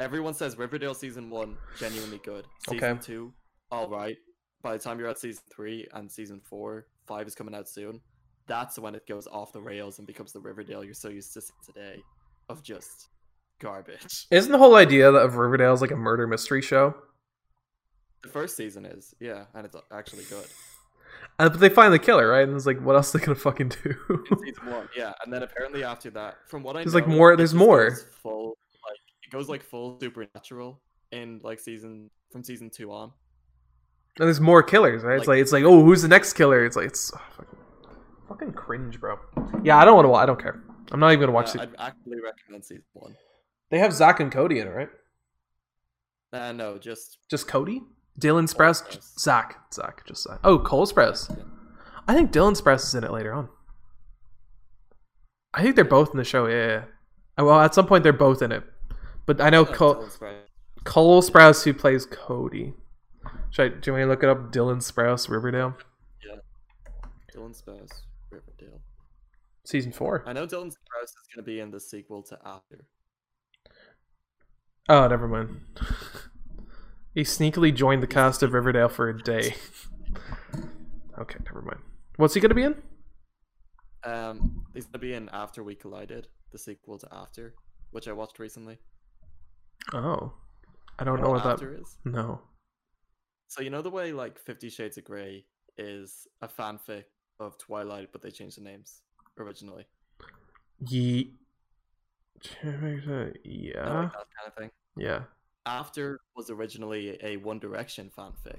Everyone 0.00 0.32
says 0.32 0.56
Riverdale 0.56 0.94
season 0.94 1.28
one 1.28 1.58
genuinely 1.78 2.22
good. 2.24 2.46
Season 2.70 2.92
Okay. 2.92 3.02
two, 3.02 3.34
all 3.70 3.86
right. 3.86 4.16
By 4.62 4.72
the 4.72 4.78
time 4.78 4.98
you're 4.98 5.08
at 5.10 5.18
season 5.18 5.42
three 5.54 5.86
and 5.92 6.10
season 6.10 6.40
four, 6.42 6.86
five 7.06 7.26
is 7.26 7.34
coming 7.34 7.54
out 7.54 7.68
soon. 7.68 8.00
That's 8.46 8.78
when 8.78 8.94
it 8.94 9.06
goes 9.06 9.26
off 9.26 9.52
the 9.52 9.60
rails 9.60 9.98
and 9.98 10.06
becomes 10.06 10.32
the 10.32 10.40
Riverdale 10.40 10.82
you're 10.82 10.94
so 10.94 11.10
used 11.10 11.34
to 11.34 11.42
seeing 11.42 11.60
today, 11.66 12.02
of 12.48 12.62
just 12.62 13.08
garbage. 13.58 14.26
Isn't 14.30 14.52
the 14.52 14.58
whole 14.58 14.74
idea 14.74 15.10
of 15.10 15.36
Riverdale 15.36 15.74
is 15.74 15.82
like 15.82 15.90
a 15.90 15.96
murder 15.96 16.26
mystery 16.26 16.62
show? 16.62 16.94
The 18.22 18.30
first 18.30 18.56
season 18.56 18.86
is, 18.86 19.14
yeah, 19.20 19.44
and 19.54 19.66
it's 19.66 19.76
actually 19.92 20.24
good. 20.30 20.46
And 21.40 21.50
but 21.52 21.60
they 21.60 21.68
find 21.68 21.92
the 21.92 21.98
killer, 21.98 22.28
right? 22.28 22.42
And 22.46 22.56
it's 22.56 22.66
like, 22.66 22.80
what 22.80 22.96
else 22.96 23.14
are 23.14 23.18
they 23.18 23.24
gonna 23.24 23.38
fucking 23.38 23.68
do? 23.68 23.94
Season 24.44 24.66
one, 24.66 24.88
yeah, 24.96 25.12
and 25.24 25.32
then 25.32 25.42
apparently 25.42 25.84
after 25.84 26.10
that, 26.10 26.36
from 26.48 26.62
what 26.62 26.76
I 26.76 26.80
There's, 26.82 26.94
know, 26.94 26.98
like, 27.00 27.08
more- 27.08 27.36
there's 27.36 27.54
more. 27.54 27.96
Full 28.22 28.48
like 28.88 28.98
it 29.22 29.30
goes 29.30 29.48
like 29.48 29.62
full 29.62 29.98
supernatural 30.00 30.80
in 31.12 31.40
like 31.44 31.60
season 31.60 32.10
from 32.32 32.42
season 32.42 32.70
two 32.70 32.90
on. 32.92 33.12
And 34.18 34.26
there's 34.26 34.40
more 34.40 34.62
killers, 34.64 35.04
right? 35.04 35.16
it's 35.18 35.28
Like- 35.28 35.36
like 35.36 35.42
it's 35.42 35.52
like, 35.52 35.64
oh, 35.64 35.84
who's 35.84 36.02
the 36.02 36.08
next 36.08 36.32
killer? 36.32 36.64
It's 36.64 36.74
like 36.76 36.86
it's 36.86 37.12
oh, 37.14 37.20
fucking, 37.36 37.58
fucking 38.28 38.52
cringe, 38.54 38.98
bro. 38.98 39.18
Yeah, 39.62 39.76
I 39.78 39.84
don't 39.84 39.94
want 39.94 40.06
to. 40.08 40.14
I 40.14 40.26
don't 40.26 40.40
care. 40.42 40.60
I'm 40.90 40.98
not 40.98 41.12
even 41.12 41.20
gonna 41.20 41.32
watch 41.32 41.54
Uh, 41.54 41.62
it. 41.62 41.70
I'd 41.78 41.88
actually 41.88 42.20
recommend 42.20 42.64
season 42.64 42.82
one. 42.94 43.14
They 43.70 43.78
have 43.78 43.92
Zach 43.92 44.18
and 44.18 44.32
Cody 44.32 44.58
in 44.58 44.66
it, 44.66 44.70
right? 44.70 44.88
Uh, 46.32 46.52
no, 46.52 46.78
just 46.78 47.18
Just 47.30 47.46
Cody, 47.46 47.82
Dylan 48.18 48.52
Sprouse, 48.52 48.82
Sprouse. 48.82 49.18
Zach, 49.20 49.72
Zach, 49.72 50.04
just 50.06 50.24
Zach. 50.24 50.40
Oh, 50.44 50.58
Cole 50.58 50.86
Sprouse. 50.86 51.30
I 52.06 52.14
think 52.14 52.32
Dylan 52.32 52.60
Sprouse 52.60 52.84
is 52.84 52.94
in 52.94 53.04
it 53.04 53.12
later 53.12 53.32
on. 53.32 53.48
I 55.54 55.62
think 55.62 55.76
they're 55.76 55.84
both 55.84 56.10
in 56.10 56.16
the 56.18 56.24
show. 56.24 56.46
Yeah, 56.46 56.54
yeah. 56.66 56.82
yeah. 57.38 57.44
Well, 57.44 57.60
at 57.60 57.74
some 57.74 57.86
point 57.86 58.02
they're 58.02 58.12
both 58.12 58.42
in 58.42 58.52
it, 58.52 58.64
but 59.26 59.40
I 59.40 59.50
know 59.50 59.66
Yeah, 59.66 59.74
Cole, 59.74 59.94
Sprouse. 60.06 60.40
Cole 60.84 61.22
Sprouse 61.22 61.64
who 61.64 61.72
plays 61.74 62.06
Cody. 62.06 62.74
Should 63.50 63.62
I, 63.62 63.68
do 63.76 63.80
you 63.86 63.92
want 63.92 64.00
me 64.00 64.04
to 64.04 64.08
look 64.10 64.22
it 64.22 64.28
up? 64.28 64.52
Dylan 64.52 64.78
Sprouse, 64.78 65.28
Riverdale, 65.28 65.76
Yeah. 66.26 66.36
Dylan 67.34 67.50
Sprouse, 67.60 68.02
Riverdale. 68.30 68.80
season 69.64 69.92
four. 69.92 70.24
I 70.26 70.32
know 70.32 70.46
Dylan 70.46 70.66
Sprouse 70.68 71.04
is 71.04 71.14
going 71.34 71.42
to 71.44 71.50
be 71.50 71.60
in 71.60 71.70
the 71.70 71.80
sequel 71.80 72.22
to 72.24 72.38
After. 72.44 72.86
Oh, 74.88 75.06
never 75.06 75.28
mind. 75.28 75.60
he 77.18 77.24
sneakily 77.24 77.74
joined 77.74 78.00
the 78.00 78.06
cast 78.06 78.44
of 78.44 78.52
Riverdale 78.52 78.88
for 78.88 79.08
a 79.08 79.18
day. 79.22 79.56
okay, 81.18 81.38
never 81.46 81.62
mind. 81.62 81.80
What's 82.14 82.32
he 82.34 82.40
gonna 82.40 82.54
be 82.54 82.62
in? 82.62 82.80
Um, 84.04 84.64
he's 84.72 84.86
to 84.86 84.98
be 84.98 85.14
in 85.14 85.28
After 85.32 85.64
We 85.64 85.74
Collided, 85.74 86.28
the 86.52 86.58
sequel 86.58 86.96
to 86.98 87.08
After, 87.12 87.54
which 87.90 88.06
I 88.06 88.12
watched 88.12 88.38
recently. 88.38 88.78
Oh, 89.92 90.32
I 91.00 91.02
don't 91.02 91.18
You 91.18 91.24
know 91.24 91.30
what 91.30 91.42
that. 91.42 91.54
After 91.54 91.74
is? 91.74 91.96
No. 92.04 92.40
So 93.48 93.62
you 93.62 93.70
know 93.70 93.82
the 93.82 93.90
way 93.90 94.12
like 94.12 94.38
Fifty 94.38 94.68
Shades 94.68 94.96
of 94.96 95.02
Grey 95.04 95.44
is 95.76 96.28
a 96.40 96.46
fanfic 96.46 97.04
of 97.40 97.58
Twilight, 97.58 98.10
but 98.12 98.22
they 98.22 98.30
changed 98.30 98.58
the 98.58 98.62
names 98.62 99.02
originally. 99.40 99.86
Ye. 100.86 101.32
Yeah. 102.54 104.02
like 104.02 104.12
that 104.12 104.12
kind 104.14 104.46
of 104.46 104.54
thing. 104.56 104.70
Yeah. 104.96 105.22
After 105.68 106.20
was 106.34 106.48
originally 106.48 107.18
a 107.22 107.36
One 107.36 107.58
Direction 107.58 108.10
fanfic. 108.16 108.56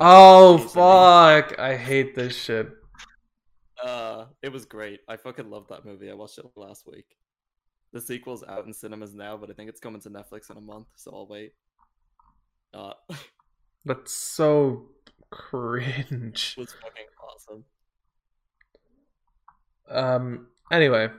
Oh 0.00 0.56
fuck! 0.56 1.58
I 1.58 1.76
hate 1.76 2.14
this 2.14 2.34
shit. 2.34 2.70
Uh, 3.84 4.24
it 4.42 4.50
was 4.50 4.64
great. 4.64 5.00
I 5.06 5.18
fucking 5.18 5.50
loved 5.50 5.68
that 5.68 5.84
movie. 5.84 6.10
I 6.10 6.14
watched 6.14 6.38
it 6.38 6.46
last 6.56 6.86
week. 6.86 7.04
The 7.92 8.00
sequel's 8.00 8.42
out 8.42 8.64
in 8.64 8.72
cinemas 8.72 9.12
now, 9.12 9.36
but 9.36 9.50
I 9.50 9.52
think 9.52 9.68
it's 9.68 9.80
coming 9.80 10.00
to 10.00 10.08
Netflix 10.10 10.50
in 10.50 10.56
a 10.56 10.60
month, 10.62 10.86
so 10.96 11.10
I'll 11.14 11.26
wait. 11.26 11.52
Uh, 12.72 12.94
That's 13.84 14.12
so 14.12 14.86
cringe. 15.30 16.54
was 16.56 16.72
fucking 16.72 17.06
awesome. 17.22 17.64
Um. 19.90 20.46
Anyway. 20.72 21.10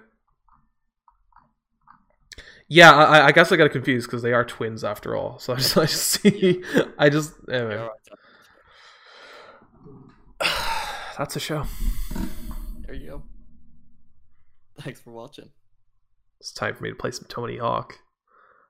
Yeah, 2.70 2.94
I, 2.94 3.28
I 3.28 3.32
guess 3.32 3.52
I 3.52 3.56
got 3.56 3.72
confused 3.72 4.08
because 4.08 4.22
they 4.22 4.34
are 4.34 4.44
twins 4.44 4.84
after 4.84 5.16
all. 5.16 5.40
So 5.40 5.54
I 5.54 5.58
just, 5.58 5.78
I 5.78 5.86
just 5.86 6.04
see, 6.04 6.64
I 6.98 7.10
just 7.10 7.34
anyway. 7.52 7.88
That's 11.18 11.36
a 11.36 11.40
show. 11.40 11.66
there 12.86 12.96
you 12.96 13.10
go. 13.10 13.24
Thanks 14.82 15.00
for 15.00 15.12
watching. 15.12 15.50
It's 16.40 16.52
time 16.52 16.76
for 16.76 16.84
me 16.84 16.90
to 16.90 16.96
play 16.96 17.12
some 17.12 17.26
Tony 17.28 17.58
Hawk. 17.58 18.00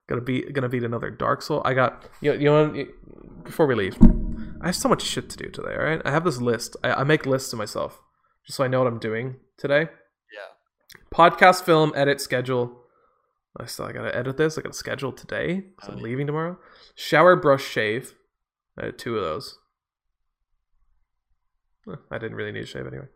Gonna 0.08 0.22
beat, 0.22 0.54
gonna 0.54 0.70
beat 0.70 0.84
another 0.84 1.10
Dark 1.10 1.42
Soul. 1.42 1.62
I 1.66 1.74
got 1.74 2.06
you. 2.22 2.34
Know, 2.34 2.40
you 2.40 2.46
know. 2.46 2.86
Before 3.44 3.66
we 3.66 3.76
leave, 3.76 3.98
I 4.62 4.68
have 4.68 4.76
so 4.76 4.88
much 4.88 5.02
shit 5.02 5.30
to 5.30 5.38
do 5.38 5.50
today. 5.50 5.74
All 5.74 5.84
right, 5.84 6.02
I 6.06 6.12
have 6.12 6.24
this 6.24 6.40
list. 6.40 6.78
I, 6.84 6.94
I 6.94 7.04
make 7.04 7.26
lists 7.26 7.50
to 7.50 7.58
myself 7.58 8.00
just 8.46 8.56
so 8.56 8.64
I 8.64 8.68
know 8.68 8.80
what 8.80 8.88
I'm 8.88 9.00
doing 9.00 9.38
today. 9.58 9.90
Yeah. 10.34 11.04
Podcast, 11.14 11.64
film, 11.64 11.92
edit, 11.96 12.22
schedule. 12.22 12.84
I 13.60 13.66
still 13.66 13.86
I 13.86 13.92
gotta 13.92 14.16
edit 14.16 14.38
this. 14.38 14.58
I 14.58 14.62
gotta 14.62 14.74
schedule 14.76 15.12
today 15.12 15.64
Oh, 15.84 15.88
I'm 15.92 15.98
yeah. 15.98 16.04
leaving 16.04 16.28
tomorrow. 16.28 16.58
Shower, 16.96 17.36
brush, 17.36 17.66
shave. 17.66 18.14
I 18.80 18.86
had 18.86 18.98
two 19.00 19.18
of 19.18 19.24
those. 19.24 19.58
I 22.12 22.18
didn't 22.18 22.36
really 22.36 22.52
need 22.52 22.62
to 22.62 22.66
shave 22.66 22.86
anyway. 22.86 23.08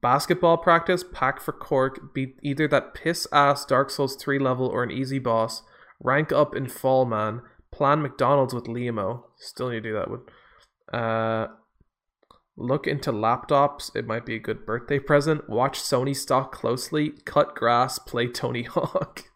Basketball 0.00 0.56
practice, 0.58 1.04
pack 1.12 1.40
for 1.40 1.52
cork, 1.52 2.14
beat 2.14 2.38
either 2.42 2.66
that 2.68 2.94
piss 2.94 3.26
ass 3.32 3.64
Dark 3.64 3.90
Souls 3.90 4.16
3 4.16 4.38
level 4.38 4.66
or 4.66 4.82
an 4.82 4.90
easy 4.90 5.18
boss, 5.18 5.62
rank 6.00 6.32
up 6.32 6.54
in 6.56 6.68
Fall 6.68 7.04
Man, 7.04 7.42
plan 7.72 8.02
McDonald's 8.02 8.54
with 8.54 8.64
Liamo. 8.64 9.24
Still 9.36 9.68
need 9.68 9.82
to 9.82 9.90
do 9.90 9.94
that 9.94 10.10
one. 10.10 10.22
Uh, 10.92 11.48
look 12.56 12.86
into 12.86 13.12
laptops. 13.12 13.94
It 13.94 14.06
might 14.06 14.24
be 14.26 14.36
a 14.36 14.40
good 14.40 14.64
birthday 14.66 14.98
present. 14.98 15.48
Watch 15.48 15.78
Sony 15.78 16.16
stock 16.16 16.52
closely. 16.52 17.10
Cut 17.24 17.54
grass. 17.54 17.98
Play 17.98 18.28
Tony 18.28 18.62
Hawk. 18.64 19.24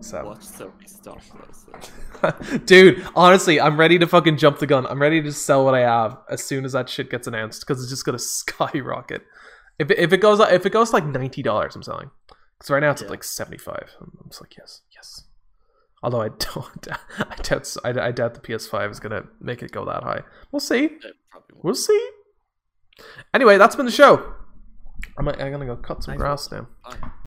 so, 0.00 0.24
Watch 0.24 0.42
Sophie 0.42 0.86
stop 0.86 1.18
closely. 1.30 2.58
dude, 2.64 3.04
honestly, 3.16 3.60
I'm 3.60 3.76
ready 3.78 3.98
to 3.98 4.06
fucking 4.06 4.36
jump 4.36 4.58
the 4.58 4.66
gun. 4.66 4.86
I'm 4.86 5.00
ready 5.00 5.20
to 5.22 5.32
sell 5.32 5.64
what 5.64 5.74
I 5.74 5.80
have 5.80 6.18
as 6.30 6.44
soon 6.44 6.64
as 6.64 6.72
that 6.72 6.88
shit 6.88 7.10
gets 7.10 7.26
announced 7.26 7.66
because 7.66 7.82
it's 7.82 7.90
just 7.90 8.04
gonna 8.04 8.18
skyrocket. 8.20 9.22
If 9.78 9.90
it, 9.90 9.98
if 9.98 10.12
it 10.12 10.18
goes 10.18 10.40
if 10.40 10.64
it 10.66 10.70
goes 10.72 10.92
like 10.92 11.04
ninety 11.04 11.42
dollars, 11.42 11.74
I'm 11.76 11.82
selling. 11.82 12.10
Because 12.58 12.70
right 12.70 12.80
now 12.80 12.90
it's 12.90 13.02
at 13.02 13.06
Yeah. 13.06 13.10
like 13.12 13.24
seventy 13.24 13.58
five. 13.58 13.90
I'm, 14.00 14.12
just 14.28 14.40
like 14.40 14.56
yes, 14.56 14.82
yes. 14.94 15.24
Although 16.02 16.22
I 16.22 16.28
don't, 16.38 16.88
I 17.18 17.34
doubt, 17.42 17.76
I, 17.84 17.88
I 17.90 18.10
doubt 18.12 18.34
the 18.34 18.40
PS5 18.40 18.90
is 18.90 19.00
gonna 19.00 19.24
make 19.40 19.62
it 19.62 19.72
go 19.72 19.84
that 19.86 20.04
high. 20.04 20.22
We'll 20.52 20.60
see. 20.60 20.84
It 20.84 21.00
probably 21.30 21.54
won't. 21.54 21.64
We'll 21.64 21.74
see. 21.74 22.10
Anyway, 23.34 23.58
that's 23.58 23.74
been 23.76 23.86
the 23.86 23.92
show. 23.92 24.34
I'm, 25.16 25.28
I'm 25.28 25.50
gonna 25.52 25.66
go 25.66 25.76
cut 25.76 26.02
some 26.02 26.16
grass 26.16 26.50
now. 26.50 26.66